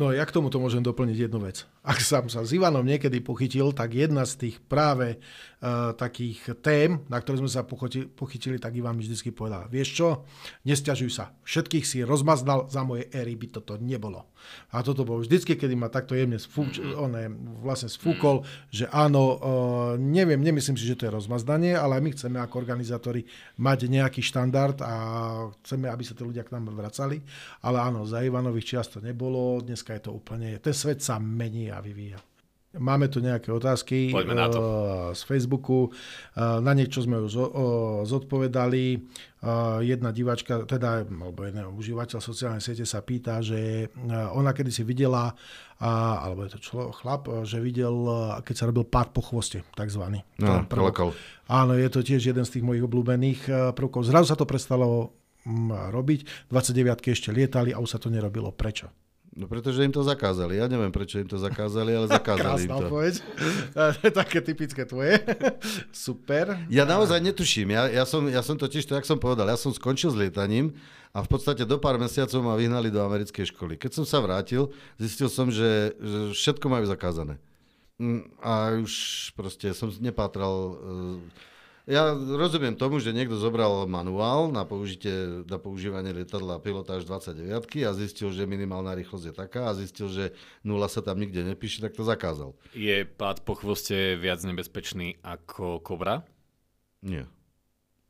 No 0.00 0.08
ja 0.16 0.24
k 0.24 0.32
tomuto 0.32 0.56
môžem 0.56 0.80
doplniť 0.80 1.28
jednu 1.28 1.44
vec. 1.44 1.68
Ak 1.88 2.04
som 2.04 2.28
sa 2.28 2.44
s 2.44 2.52
Ivanom 2.52 2.84
niekedy 2.84 3.24
pochytil, 3.24 3.72
tak 3.72 3.96
jedna 3.96 4.28
z 4.28 4.36
tých 4.36 4.60
práve 4.60 5.16
uh, 5.16 5.96
takých 5.96 6.60
tém, 6.60 7.00
na 7.08 7.16
ktoré 7.16 7.40
sme 7.40 7.48
sa 7.48 7.64
pochytili, 7.64 8.04
pochytili, 8.04 8.60
tak 8.60 8.76
Ivan 8.76 9.00
mi 9.00 9.08
vždy 9.08 9.32
povedal, 9.32 9.72
vieš 9.72 9.96
čo, 9.96 10.08
nesťažuj 10.68 11.08
sa, 11.08 11.32
všetkých 11.48 11.88
si 11.88 12.04
rozmaznal, 12.04 12.68
za 12.68 12.84
moje 12.84 13.08
éry 13.08 13.40
by 13.40 13.56
toto 13.56 13.80
nebolo. 13.80 14.28
A 14.68 14.84
toto 14.84 15.08
bolo 15.08 15.24
vždycky, 15.24 15.56
kedy 15.56 15.80
ma 15.80 15.88
takto 15.88 16.12
jemne 16.12 16.36
sfúč, 16.36 16.76
on 16.76 17.16
vlastne 17.64 17.88
sfúkol, 17.88 18.44
že 18.68 18.84
áno, 18.92 19.22
uh, 19.24 19.38
neviem, 19.96 20.44
nemyslím 20.44 20.76
si, 20.76 20.84
že 20.84 20.92
to 20.92 21.08
je 21.08 21.16
rozmaznanie, 21.16 21.72
ale 21.72 22.04
my 22.04 22.12
chceme 22.12 22.36
ako 22.36 22.60
organizátori 22.60 23.24
mať 23.56 23.88
nejaký 23.88 24.20
štandard 24.20 24.76
a 24.84 24.92
chceme, 25.64 25.88
aby 25.88 26.04
sa 26.04 26.12
tí 26.12 26.20
ľudia 26.20 26.44
k 26.44 26.52
nám 26.52 26.68
vracali. 26.68 27.24
Ale 27.64 27.80
áno, 27.80 28.04
za 28.04 28.20
Ivanových 28.20 28.76
čiast 28.76 28.92
to 28.92 29.00
nebolo, 29.00 29.64
dneska 29.64 29.96
je 29.96 30.04
to 30.04 30.12
úplne, 30.12 30.60
ten 30.60 30.76
svet 30.76 31.00
sa 31.00 31.16
mení 31.16 31.72
a 31.72 31.77
vyvíja. 31.80 32.18
Máme 32.76 33.08
tu 33.08 33.24
nejaké 33.24 33.48
otázky 33.48 34.12
na 34.12 34.52
to. 34.52 34.60
Eh, 34.60 35.16
z 35.16 35.22
Facebooku. 35.24 35.88
Eh, 35.88 36.60
na 36.60 36.76
niečo 36.76 37.00
sme 37.00 37.16
už 37.24 37.32
zodpovedali. 38.04 38.84
Eh, 38.92 39.78
jedna 39.88 40.12
diváčka, 40.12 40.68
teda, 40.68 41.08
alebo 41.08 41.48
jeden 41.48 41.64
užívateľ 41.72 42.20
sociálnej 42.20 42.60
siete 42.60 42.84
sa 42.84 43.00
pýta, 43.00 43.40
že 43.40 43.88
ona 44.36 44.52
kedy 44.52 44.68
si 44.68 44.82
videla, 44.84 45.32
alebo 45.80 46.44
je 46.44 46.58
to 46.58 46.60
člo, 46.60 46.82
chlap, 46.92 47.30
že 47.48 47.62
videl, 47.62 47.94
keď 48.42 48.54
sa 48.54 48.68
robil 48.68 48.84
pád 48.84 49.14
po 49.14 49.22
chvoste, 49.22 49.62
takzvaný. 49.78 50.26
No, 50.42 50.66
Áno, 51.48 51.72
je 51.78 51.88
to 51.88 52.02
tiež 52.04 52.20
jeden 52.20 52.44
z 52.44 52.58
tých 52.58 52.66
mojich 52.66 52.84
obľúbených 52.84 53.72
prvkov. 53.78 54.04
Zrazu 54.04 54.28
sa 54.28 54.36
to 54.36 54.44
prestalo 54.44 55.14
mm, 55.46 55.94
robiť, 55.94 56.50
29 56.50 57.14
ešte 57.14 57.30
lietali 57.30 57.70
a 57.70 57.78
už 57.78 57.94
sa 57.94 57.98
to 58.02 58.10
nerobilo. 58.10 58.50
Prečo? 58.50 59.07
No 59.38 59.46
pretože 59.46 59.86
im 59.86 59.94
to 59.94 60.02
zakázali. 60.02 60.58
Ja 60.58 60.66
neviem, 60.66 60.90
prečo 60.90 61.22
im 61.22 61.30
to 61.30 61.38
zakázali, 61.38 61.94
ale 61.94 62.10
zakázali 62.18 62.66
im 62.66 62.74
to. 62.74 62.90
Odpoveď. 62.90 63.14
Také 64.26 64.38
typické 64.42 64.82
tvoje. 64.82 65.22
Super. 65.94 66.58
Ja 66.66 66.82
naozaj 66.82 67.22
netuším. 67.22 67.70
Ja, 67.70 67.86
ja, 67.86 68.02
som, 68.02 68.26
ja 68.26 68.42
som 68.42 68.58
totiž, 68.58 68.82
to, 68.82 68.98
jak 68.98 69.06
som 69.06 69.22
povedal, 69.22 69.46
ja 69.46 69.54
som 69.54 69.70
skončil 69.70 70.10
s 70.10 70.18
lietaním 70.18 70.74
a 71.14 71.22
v 71.22 71.30
podstate 71.30 71.62
do 71.62 71.78
pár 71.78 72.02
mesiacov 72.02 72.42
ma 72.42 72.58
vyhnali 72.58 72.90
do 72.90 72.98
americkej 72.98 73.54
školy. 73.54 73.78
Keď 73.78 74.02
som 74.02 74.04
sa 74.04 74.18
vrátil, 74.18 74.74
zistil 74.98 75.30
som, 75.30 75.54
že, 75.54 75.94
že 75.94 76.34
všetko 76.34 76.66
majú 76.66 76.90
zakázané. 76.90 77.38
Mm, 78.02 78.26
a 78.42 78.74
už 78.74 78.94
proste 79.38 79.70
som 79.70 79.94
nepátral 80.02 80.74
uh, 80.74 81.18
ja 81.88 82.12
rozumiem 82.12 82.76
tomu, 82.76 83.00
že 83.00 83.16
niekto 83.16 83.40
zobral 83.40 83.88
manuál 83.88 84.52
na, 84.52 84.68
použitie, 84.68 85.42
na 85.48 85.56
používanie 85.56 86.12
lietadla 86.12 86.60
pilotáž 86.60 87.08
29 87.08 87.64
a 87.88 87.90
zistil, 87.96 88.28
že 88.28 88.44
minimálna 88.44 88.92
rýchlosť 88.92 89.32
je 89.32 89.34
taká 89.34 89.72
a 89.72 89.76
zistil, 89.76 90.12
že 90.12 90.24
nula 90.60 90.84
sa 90.92 91.00
tam 91.00 91.16
nikde 91.16 91.40
nepíše, 91.48 91.80
tak 91.80 91.96
to 91.96 92.04
zakázal. 92.04 92.52
Je 92.76 93.08
pád 93.08 93.40
po 93.40 93.56
chvoste 93.56 94.20
viac 94.20 94.44
nebezpečný 94.44 95.16
ako 95.24 95.80
kobra? 95.80 96.28
Nie. 97.00 97.24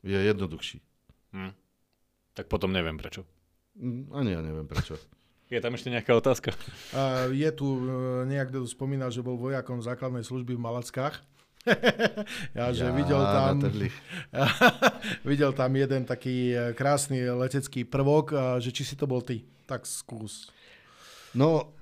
Je 0.03 0.18
jednoduchší. 0.26 0.83
Hm. 1.39 1.55
Tak 2.35 2.51
potom 2.51 2.74
neviem 2.74 2.99
prečo. 2.99 3.22
Mm, 3.79 4.11
Ani 4.11 4.35
ja 4.35 4.43
neviem 4.43 4.66
prečo. 4.66 4.99
Je 5.49 5.64
tam 5.64 5.72
ešte 5.72 5.89
nejaká 5.89 6.12
otázka? 6.12 6.53
A 6.99 7.33
je 7.33 7.49
tu, 7.57 7.81
nejak 8.29 8.53
tu 8.53 8.68
spomínal, 8.68 9.09
že 9.09 9.24
bol 9.24 9.41
vojakom 9.41 9.81
základnej 9.81 10.20
služby 10.20 10.53
v 10.53 10.61
Malackách. 10.61 11.24
ja, 12.59 12.66
že 12.73 12.87
Ja, 12.89 12.95
videl 12.95 13.23
tam, 13.23 13.55
videl 15.31 15.53
tam 15.53 15.71
jeden 15.77 16.03
taký 16.09 16.53
e, 16.53 16.73
krásny 16.73 17.29
letecký 17.29 17.85
prvok, 17.85 18.27
a 18.33 18.43
že 18.59 18.73
či 18.73 18.83
si 18.85 18.95
to 18.97 19.07
bol 19.09 19.21
ty. 19.21 19.45
Tak 19.69 19.85
skús. 19.85 20.49
No, 21.37 21.77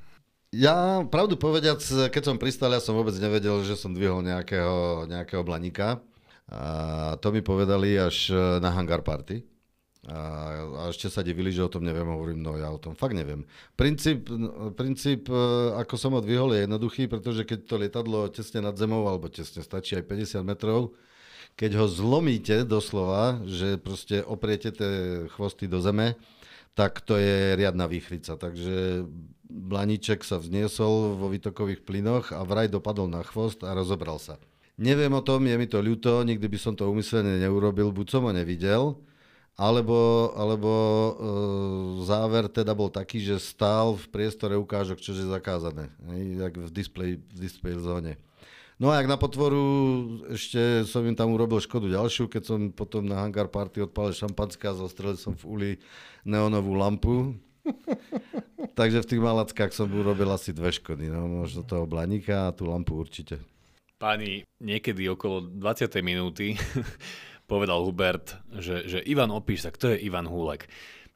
ja 0.51 1.03
pravdu 1.07 1.39
povediac, 1.39 1.79
keď 2.11 2.23
som 2.23 2.37
pristal, 2.39 2.75
ja 2.75 2.83
som 2.83 2.99
vôbec 2.99 3.15
nevedel, 3.19 3.63
že 3.63 3.79
som 3.79 3.95
dvihol 3.95 4.23
nejakého, 4.23 5.07
nejakého 5.07 5.43
blaníka. 5.47 6.03
A 6.47 7.19
to 7.19 7.35
mi 7.35 7.43
povedali 7.43 7.99
až 7.99 8.31
na 8.63 8.71
hangar 8.71 9.03
party. 9.03 9.56
A, 10.07 10.91
ešte 10.95 11.11
sa 11.11 11.27
divili, 11.27 11.51
že 11.51 11.67
o 11.67 11.73
tom 11.73 11.83
neviem, 11.83 12.07
hovorím, 12.07 12.39
no 12.39 12.55
ja 12.55 12.71
o 12.71 12.79
tom 12.79 12.95
fakt 12.95 13.19
neviem. 13.19 13.43
Princíp, 13.75 14.31
princíp, 14.79 15.27
e, 15.27 15.35
ako 15.75 15.95
som 15.99 16.15
ho 16.15 16.23
dvihol, 16.23 16.55
je 16.55 16.63
jednoduchý, 16.63 17.11
pretože 17.11 17.43
keď 17.43 17.59
to 17.67 17.75
lietadlo 17.75 18.31
tesne 18.31 18.63
nad 18.63 18.79
zemou, 18.79 19.03
alebo 19.11 19.27
tesne 19.27 19.67
stačí 19.67 19.99
aj 19.99 20.07
50 20.07 20.47
metrov, 20.47 20.95
keď 21.59 21.83
ho 21.83 21.87
zlomíte 21.91 22.63
doslova, 22.63 23.43
že 23.49 23.81
proste 23.83 24.23
opriete 24.23 24.71
tie 24.71 25.27
chvosty 25.35 25.67
do 25.67 25.83
zeme, 25.83 26.15
tak 26.77 27.01
to 27.03 27.17
je 27.17 27.57
riadna 27.57 27.89
výchrica. 27.89 28.37
Takže 28.37 29.09
blaníček 29.49 30.23
sa 30.23 30.37
vzniesol 30.37 31.17
vo 31.17 31.27
výtokových 31.33 31.83
plynoch 31.83 32.31
a 32.37 32.45
vraj 32.45 32.69
dopadol 32.69 33.09
na 33.09 33.25
chvost 33.25 33.65
a 33.65 33.73
rozobral 33.73 34.21
sa. 34.21 34.37
Neviem 34.77 35.17
o 35.17 35.25
tom, 35.25 35.41
je 35.49 35.57
mi 35.57 35.65
to 35.65 35.81
ľúto, 35.81 36.21
nikdy 36.21 36.53
by 36.53 36.59
som 36.61 36.77
to 36.77 36.85
umyselne 36.85 37.41
neurobil, 37.41 37.89
buď 37.89 38.07
som 38.13 38.29
ho 38.29 38.33
nevidel, 38.37 39.01
alebo, 39.57 40.31
alebo 40.37 40.73
e, 40.73 41.13
záver 42.05 42.45
teda 42.53 42.77
bol 42.77 42.93
taký, 42.93 43.25
že 43.25 43.41
stál 43.41 43.97
v 43.97 44.05
priestore 44.13 44.53
ukážok, 44.53 45.01
čo 45.01 45.17
je 45.17 45.25
zakázané, 45.25 45.89
hej, 46.13 46.45
jak 46.45 46.55
v 46.61 46.71
display, 46.71 47.11
v 47.17 47.39
display 47.41 47.73
zóne. 47.81 48.21
No 48.77 48.93
a 48.93 49.01
jak 49.01 49.09
na 49.09 49.17
potvoru, 49.17 49.65
ešte 50.29 50.85
som 50.85 51.01
im 51.09 51.17
tam 51.17 51.33
urobil 51.33 51.57
škodu 51.65 51.89
ďalšiu, 51.89 52.29
keď 52.29 52.43
som 52.45 52.69
potom 52.69 53.09
na 53.09 53.25
hangar 53.25 53.49
party 53.49 53.89
odpálil 53.89 54.13
šampanské 54.13 54.69
a 54.69 54.77
zostrelil 54.77 55.17
som 55.17 55.33
v 55.33 55.45
uli 55.49 55.71
neonovú 56.29 56.77
lampu. 56.77 57.33
Takže 58.79 59.01
v 59.01 59.09
tých 59.09 59.25
malackách 59.25 59.73
som 59.73 59.89
urobil 59.89 60.29
asi 60.29 60.53
dve 60.53 60.69
škody, 60.69 61.09
no 61.09 61.25
možno 61.25 61.65
toho 61.65 61.89
blaníka 61.89 62.53
a 62.53 62.55
tú 62.55 62.69
lampu 62.69 62.93
určite. 63.01 63.41
Páni, 63.97 64.45
niekedy 64.61 65.09
okolo 65.09 65.49
20. 65.57 65.89
minúty 66.05 66.53
povedal 67.47 67.83
Hubert, 67.87 68.37
že, 68.59 68.87
že 68.87 68.99
Ivan 69.07 69.31
opíš 69.31 69.67
sa, 69.67 69.71
kto 69.71 69.95
je 69.95 70.03
Ivan 70.03 70.27
Húlek. 70.27 70.67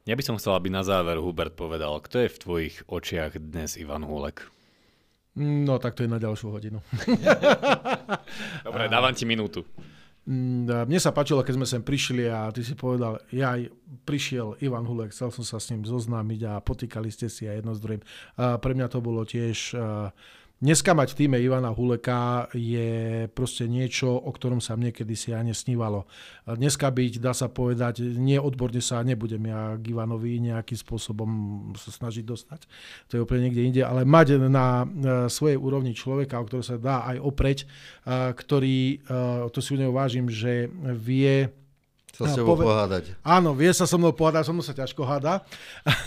Ja 0.09 0.17
by 0.17 0.23
som 0.25 0.39
chcel, 0.41 0.57
aby 0.57 0.73
na 0.73 0.81
záver 0.87 1.21
Hubert 1.21 1.59
povedal, 1.59 2.01
kto 2.01 2.25
je 2.25 2.33
v 2.33 2.41
tvojich 2.41 2.77
očiach 2.89 3.37
dnes 3.37 3.77
Ivan 3.77 4.07
Húlek. 4.07 4.49
No, 5.39 5.79
tak 5.79 5.95
to 5.95 6.03
je 6.03 6.11
na 6.11 6.19
ďalšiu 6.19 6.51
hodinu. 6.51 6.79
Dobre, 8.67 8.91
dávam 8.91 9.15
ti 9.15 9.23
minútu. 9.23 9.63
Mm, 10.27 10.87
Mne 10.91 11.01
sa 11.01 11.15
páčilo, 11.15 11.43
keď 11.43 11.55
sme 11.59 11.67
sem 11.67 11.83
prišli 11.83 12.27
a 12.27 12.51
ty 12.51 12.67
si 12.67 12.75
povedal, 12.75 13.23
ja 13.31 13.55
prišiel 14.07 14.59
Ivan 14.63 14.87
Hulek, 14.87 15.15
chcel 15.15 15.31
som 15.31 15.47
sa 15.47 15.59
s 15.63 15.71
ním 15.71 15.87
zoznámiť 15.87 16.41
a 16.47 16.53
potýkali 16.63 17.09
ste 17.11 17.31
si 17.31 17.47
aj 17.47 17.63
jedno 17.63 17.73
s 17.75 17.81
druhým. 17.83 18.03
Pre 18.37 18.73
mňa 18.75 18.87
to 18.91 18.99
bolo 19.03 19.23
tiež... 19.27 19.75
a, 19.75 20.15
Dneska 20.61 20.93
mať 20.93 21.17
v 21.17 21.19
týme 21.25 21.41
Ivana 21.41 21.73
Huleka 21.73 22.53
je 22.53 23.25
proste 23.33 23.65
niečo, 23.65 24.13
o 24.13 24.29
ktorom 24.29 24.61
sa 24.61 24.77
mne 24.77 24.93
kedysi 24.93 25.33
ani 25.33 25.57
snívalo. 25.57 26.05
A 26.45 26.53
Dneska 26.53 26.93
byť, 26.93 27.17
dá 27.17 27.33
sa 27.33 27.49
povedať, 27.49 28.05
nie 28.05 28.37
odborne 28.37 28.85
sa 28.85 29.01
nebudem 29.01 29.41
ja 29.49 29.81
k 29.81 29.97
Ivanovi 29.97 30.37
nejakým 30.37 30.77
spôsobom 30.77 31.31
sa 31.81 31.89
snažiť 31.89 32.29
dostať. 32.29 32.69
To 33.09 33.13
je 33.17 33.25
úplne 33.25 33.49
niekde 33.49 33.65
inde, 33.73 33.81
ale 33.81 34.05
mať 34.05 34.37
na 34.53 34.85
e, 34.85 34.87
svojej 35.33 35.57
úrovni 35.57 35.97
človeka, 35.97 36.37
o 36.37 36.45
ktorého 36.45 36.69
sa 36.69 36.77
dá 36.77 37.09
aj 37.09 37.25
opreť, 37.25 37.59
a, 38.05 38.37
ktorý, 38.37 39.01
e, 39.01 39.49
to 39.49 39.65
si 39.65 39.73
u 39.73 39.81
neho 39.81 39.97
vážim, 39.97 40.29
že 40.29 40.69
vie 40.93 41.49
Sa 42.27 42.33
s 42.33 42.37
tebou 42.37 42.57
pove- 42.57 42.67
pohádať. 42.69 43.05
Áno, 43.25 43.57
vie 43.57 43.73
sa 43.73 43.89
so 43.89 43.97
mnou 43.97 44.13
pohádať, 44.13 44.49
so 44.49 44.53
mnou 44.53 44.65
sa 44.65 44.77
ťažko 44.77 45.03
háda. 45.09 45.41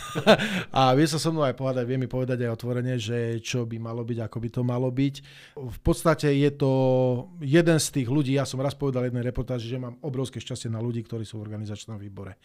a 0.77 0.93
vie 0.93 1.07
sa 1.09 1.17
so 1.17 1.33
mnou 1.33 1.41
aj 1.41 1.57
pohádať, 1.57 1.83
vie 1.89 1.97
mi 1.97 2.05
povedať 2.05 2.45
aj 2.45 2.53
otvorene, 2.53 2.95
že 3.01 3.41
čo 3.41 3.65
by 3.65 3.81
malo 3.81 4.05
byť, 4.05 4.17
ako 4.29 4.37
by 4.37 4.49
to 4.53 4.61
malo 4.61 4.89
byť. 4.93 5.15
V 5.57 5.79
podstate 5.81 6.29
je 6.29 6.51
to 6.53 6.71
jeden 7.41 7.77
z 7.81 7.87
tých 7.89 8.07
ľudí, 8.09 8.37
ja 8.37 8.45
som 8.45 8.61
raz 8.61 8.77
povedal 8.77 9.09
jednej 9.09 9.25
reportáži, 9.25 9.71
že 9.71 9.81
mám 9.81 9.97
obrovské 10.05 10.37
šťastie 10.37 10.69
na 10.69 10.83
ľudí, 10.83 11.01
ktorí 11.05 11.25
sú 11.25 11.41
v 11.41 11.49
organizačnom 11.49 11.97
výbore. 11.97 12.37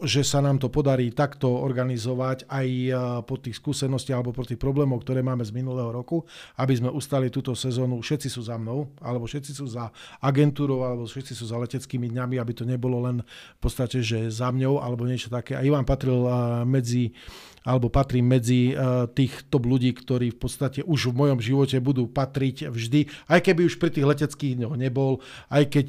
Že 0.00 0.22
sa 0.24 0.38
nám 0.40 0.58
to 0.58 0.72
podarí 0.72 1.12
takto 1.12 1.52
organizovať 1.52 2.48
aj 2.48 2.68
eh, 2.68 2.94
po 3.22 3.36
tých 3.38 3.60
skúsenostiach 3.60 4.18
alebo 4.18 4.34
po 4.34 4.42
tých 4.42 4.58
problémoch, 4.58 5.04
ktoré 5.04 5.20
máme 5.20 5.44
z 5.44 5.52
minulého 5.52 5.92
roku, 5.92 6.24
aby 6.58 6.72
sme 6.74 6.88
ustali 6.90 7.28
túto 7.28 7.52
sezónu. 7.52 8.00
Všetci 8.00 8.28
sú 8.32 8.40
za 8.42 8.56
mnou, 8.56 8.88
alebo 8.98 9.28
všetci 9.28 9.52
sú 9.52 9.68
za 9.68 9.92
agentúrou, 10.24 10.82
alebo 10.82 11.04
všetci 11.04 11.32
sú 11.36 11.44
za 11.46 11.60
leteckými 11.60 12.08
dňami, 12.08 12.40
aby 12.40 12.52
to 12.56 12.64
nebolo 12.64 13.04
len 13.04 13.11
v 13.20 13.60
podstate, 13.60 14.00
že 14.00 14.32
za 14.32 14.48
mňou, 14.48 14.80
alebo 14.80 15.04
niečo 15.04 15.28
také. 15.28 15.52
A 15.52 15.60
Ivan 15.60 15.84
patril 15.84 16.24
medzi 16.64 17.12
alebo 17.62 17.86
patrí 17.86 18.26
medzi 18.26 18.74
tých 19.14 19.46
top 19.46 19.70
ľudí, 19.70 19.94
ktorí 19.94 20.34
v 20.34 20.38
podstate 20.42 20.82
už 20.82 21.14
v 21.14 21.18
mojom 21.18 21.38
živote 21.38 21.78
budú 21.78 22.10
patriť 22.10 22.66
vždy, 22.66 23.06
aj 23.30 23.38
keby 23.38 23.70
už 23.70 23.78
pri 23.78 23.94
tých 23.94 24.02
leteckých 24.02 24.58
dňoch 24.58 24.74
nebol, 24.74 25.22
aj 25.46 25.70
keď, 25.70 25.88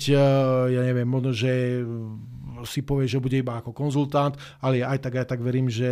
ja 0.69 0.81
neviem, 0.85 1.09
možno, 1.09 1.33
že 1.33 1.81
si 2.69 2.85
povie, 2.85 3.09
že 3.09 3.17
bude 3.17 3.41
iba 3.41 3.57
ako 3.57 3.73
konzultant, 3.73 4.37
ale 4.61 4.85
aj 4.85 5.01
tak, 5.01 5.25
aj 5.25 5.27
tak 5.33 5.41
verím, 5.41 5.65
že 5.65 5.89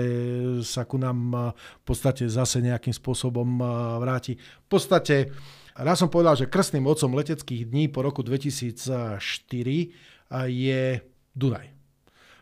sa 0.62 0.86
ku 0.86 1.02
nám 1.02 1.34
v 1.58 1.84
podstate 1.84 2.30
zase 2.30 2.62
nejakým 2.62 2.94
spôsobom 2.94 3.58
vráti. 3.98 4.38
V 4.38 4.68
podstate, 4.70 5.34
raz 5.74 5.98
som 5.98 6.14
povedal, 6.14 6.38
že 6.38 6.46
krstným 6.46 6.86
otcom 6.86 7.18
leteckých 7.18 7.66
dní 7.66 7.90
po 7.90 8.06
roku 8.06 8.22
2004 8.22 8.86
uh, 8.86 10.46
je 10.46 11.02
Dunaj 11.32 11.82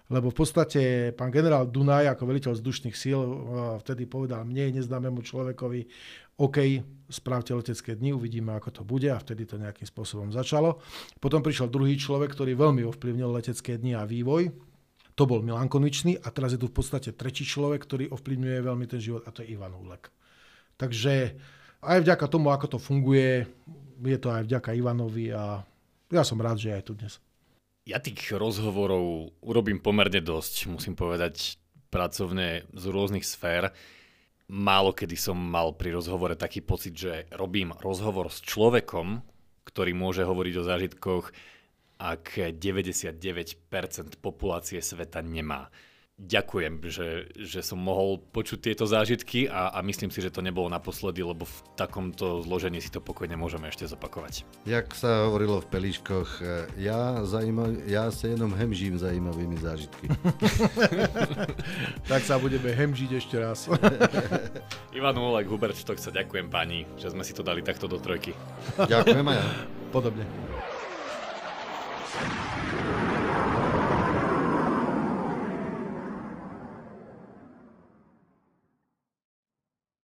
lebo 0.10 0.34
v 0.34 0.38
podstate 0.42 0.82
pán 1.14 1.30
generál 1.30 1.70
Dunaj 1.70 2.10
ako 2.18 2.24
veliteľ 2.26 2.52
vzdušných 2.58 2.98
síl 2.98 3.22
eh, 3.22 3.38
vtedy 3.86 4.10
povedal 4.10 4.42
mne, 4.44 4.82
neznámemu 4.82 5.22
človekovi, 5.22 5.82
OK, 6.40 6.58
spravte 7.12 7.52
letecké 7.52 8.00
dni, 8.00 8.16
uvidíme, 8.16 8.56
ako 8.56 8.82
to 8.82 8.84
bude 8.88 9.06
a 9.12 9.20
vtedy 9.20 9.44
to 9.44 9.60
nejakým 9.60 9.86
spôsobom 9.86 10.32
začalo. 10.32 10.80
Potom 11.20 11.44
prišiel 11.44 11.68
druhý 11.68 12.00
človek, 12.00 12.32
ktorý 12.32 12.56
veľmi 12.56 12.88
ovplyvnil 12.88 13.28
letecké 13.28 13.76
dni 13.76 14.00
a 14.00 14.08
vývoj. 14.08 14.48
To 15.20 15.28
bol 15.28 15.44
Milan 15.44 15.68
Konvičný 15.68 16.16
a 16.24 16.32
teraz 16.32 16.56
je 16.56 16.64
tu 16.64 16.72
v 16.72 16.80
podstate 16.80 17.12
tretí 17.12 17.44
človek, 17.44 17.84
ktorý 17.84 18.08
ovplyvňuje 18.16 18.60
veľmi 18.64 18.86
ten 18.88 19.04
život 19.04 19.28
a 19.28 19.36
to 19.36 19.44
je 19.44 19.52
Ivan 19.52 19.76
Hulek. 19.76 20.08
Takže 20.80 21.36
aj 21.84 22.08
vďaka 22.08 22.26
tomu, 22.32 22.56
ako 22.56 22.72
to 22.72 22.80
funguje, 22.80 23.44
je 24.00 24.18
to 24.18 24.32
aj 24.32 24.48
vďaka 24.48 24.80
Ivanovi 24.80 25.36
a 25.36 25.60
ja 26.08 26.24
som 26.24 26.40
rád, 26.40 26.56
že 26.56 26.72
je 26.72 26.78
aj 26.80 26.86
tu 26.88 26.96
dnes. 26.96 27.20
Ja 27.90 27.98
tých 27.98 28.38
rozhovorov 28.38 29.34
urobím 29.42 29.82
pomerne 29.82 30.22
dosť, 30.22 30.70
musím 30.70 30.94
povedať, 30.94 31.58
pracovne 31.90 32.70
z 32.70 32.86
rôznych 32.86 33.26
sfér. 33.26 33.74
Málo 34.46 34.94
kedy 34.94 35.18
som 35.18 35.34
mal 35.34 35.74
pri 35.74 35.98
rozhovore 35.98 36.38
taký 36.38 36.62
pocit, 36.62 36.94
že 36.94 37.26
robím 37.34 37.74
rozhovor 37.82 38.30
s 38.30 38.46
človekom, 38.46 39.26
ktorý 39.66 39.98
môže 39.98 40.22
hovoriť 40.22 40.54
o 40.62 40.68
zážitkoch, 40.70 41.26
ak 41.98 42.54
99% 42.62 43.58
populácie 44.22 44.86
sveta 44.86 45.26
nemá. 45.26 45.74
Ďakujem, 46.20 46.84
že, 46.84 47.32
že 47.40 47.64
som 47.64 47.80
mohol 47.80 48.20
počuť 48.20 48.60
tieto 48.60 48.84
zážitky 48.84 49.48
a, 49.48 49.72
a 49.72 49.80
myslím 49.88 50.12
si, 50.12 50.20
že 50.20 50.36
to 50.36 50.44
nebolo 50.44 50.68
naposledy, 50.68 51.24
lebo 51.24 51.48
v 51.48 51.58
takomto 51.80 52.44
zložení 52.44 52.84
si 52.84 52.92
to 52.92 53.00
pokojne 53.00 53.40
môžeme 53.40 53.72
ešte 53.72 53.88
zopakovať. 53.88 54.44
Jak 54.68 54.92
sa 54.92 55.32
hovorilo 55.32 55.64
v 55.64 55.72
Pelíškoch, 55.72 56.30
e, 56.44 56.68
ja, 56.84 57.24
zaujímav, 57.24 57.72
ja 57.88 58.12
sa 58.12 58.28
jenom 58.28 58.52
hemžím 58.52 59.00
zaujímavými 59.00 59.58
zážitky. 59.64 60.06
Tak 62.10 62.26
sa 62.26 62.42
budeme 62.42 62.74
hemžiť 62.74 63.12
ešte 63.22 63.38
raz. 63.38 63.70
Ivan 64.98 65.16
Ulek, 65.16 65.46
Hubert 65.48 65.78
Štokca, 65.78 66.10
ďakujem 66.10 66.50
pani, 66.50 66.90
že 66.98 67.14
sme 67.14 67.22
si 67.22 67.38
to 67.38 67.46
dali 67.46 67.62
takto 67.62 67.86
do 67.86 68.02
trojky. 68.02 68.34
Ďakujem 68.76 69.26
aj 69.30 69.38
ja. 69.38 69.46
Podobne. 69.94 70.26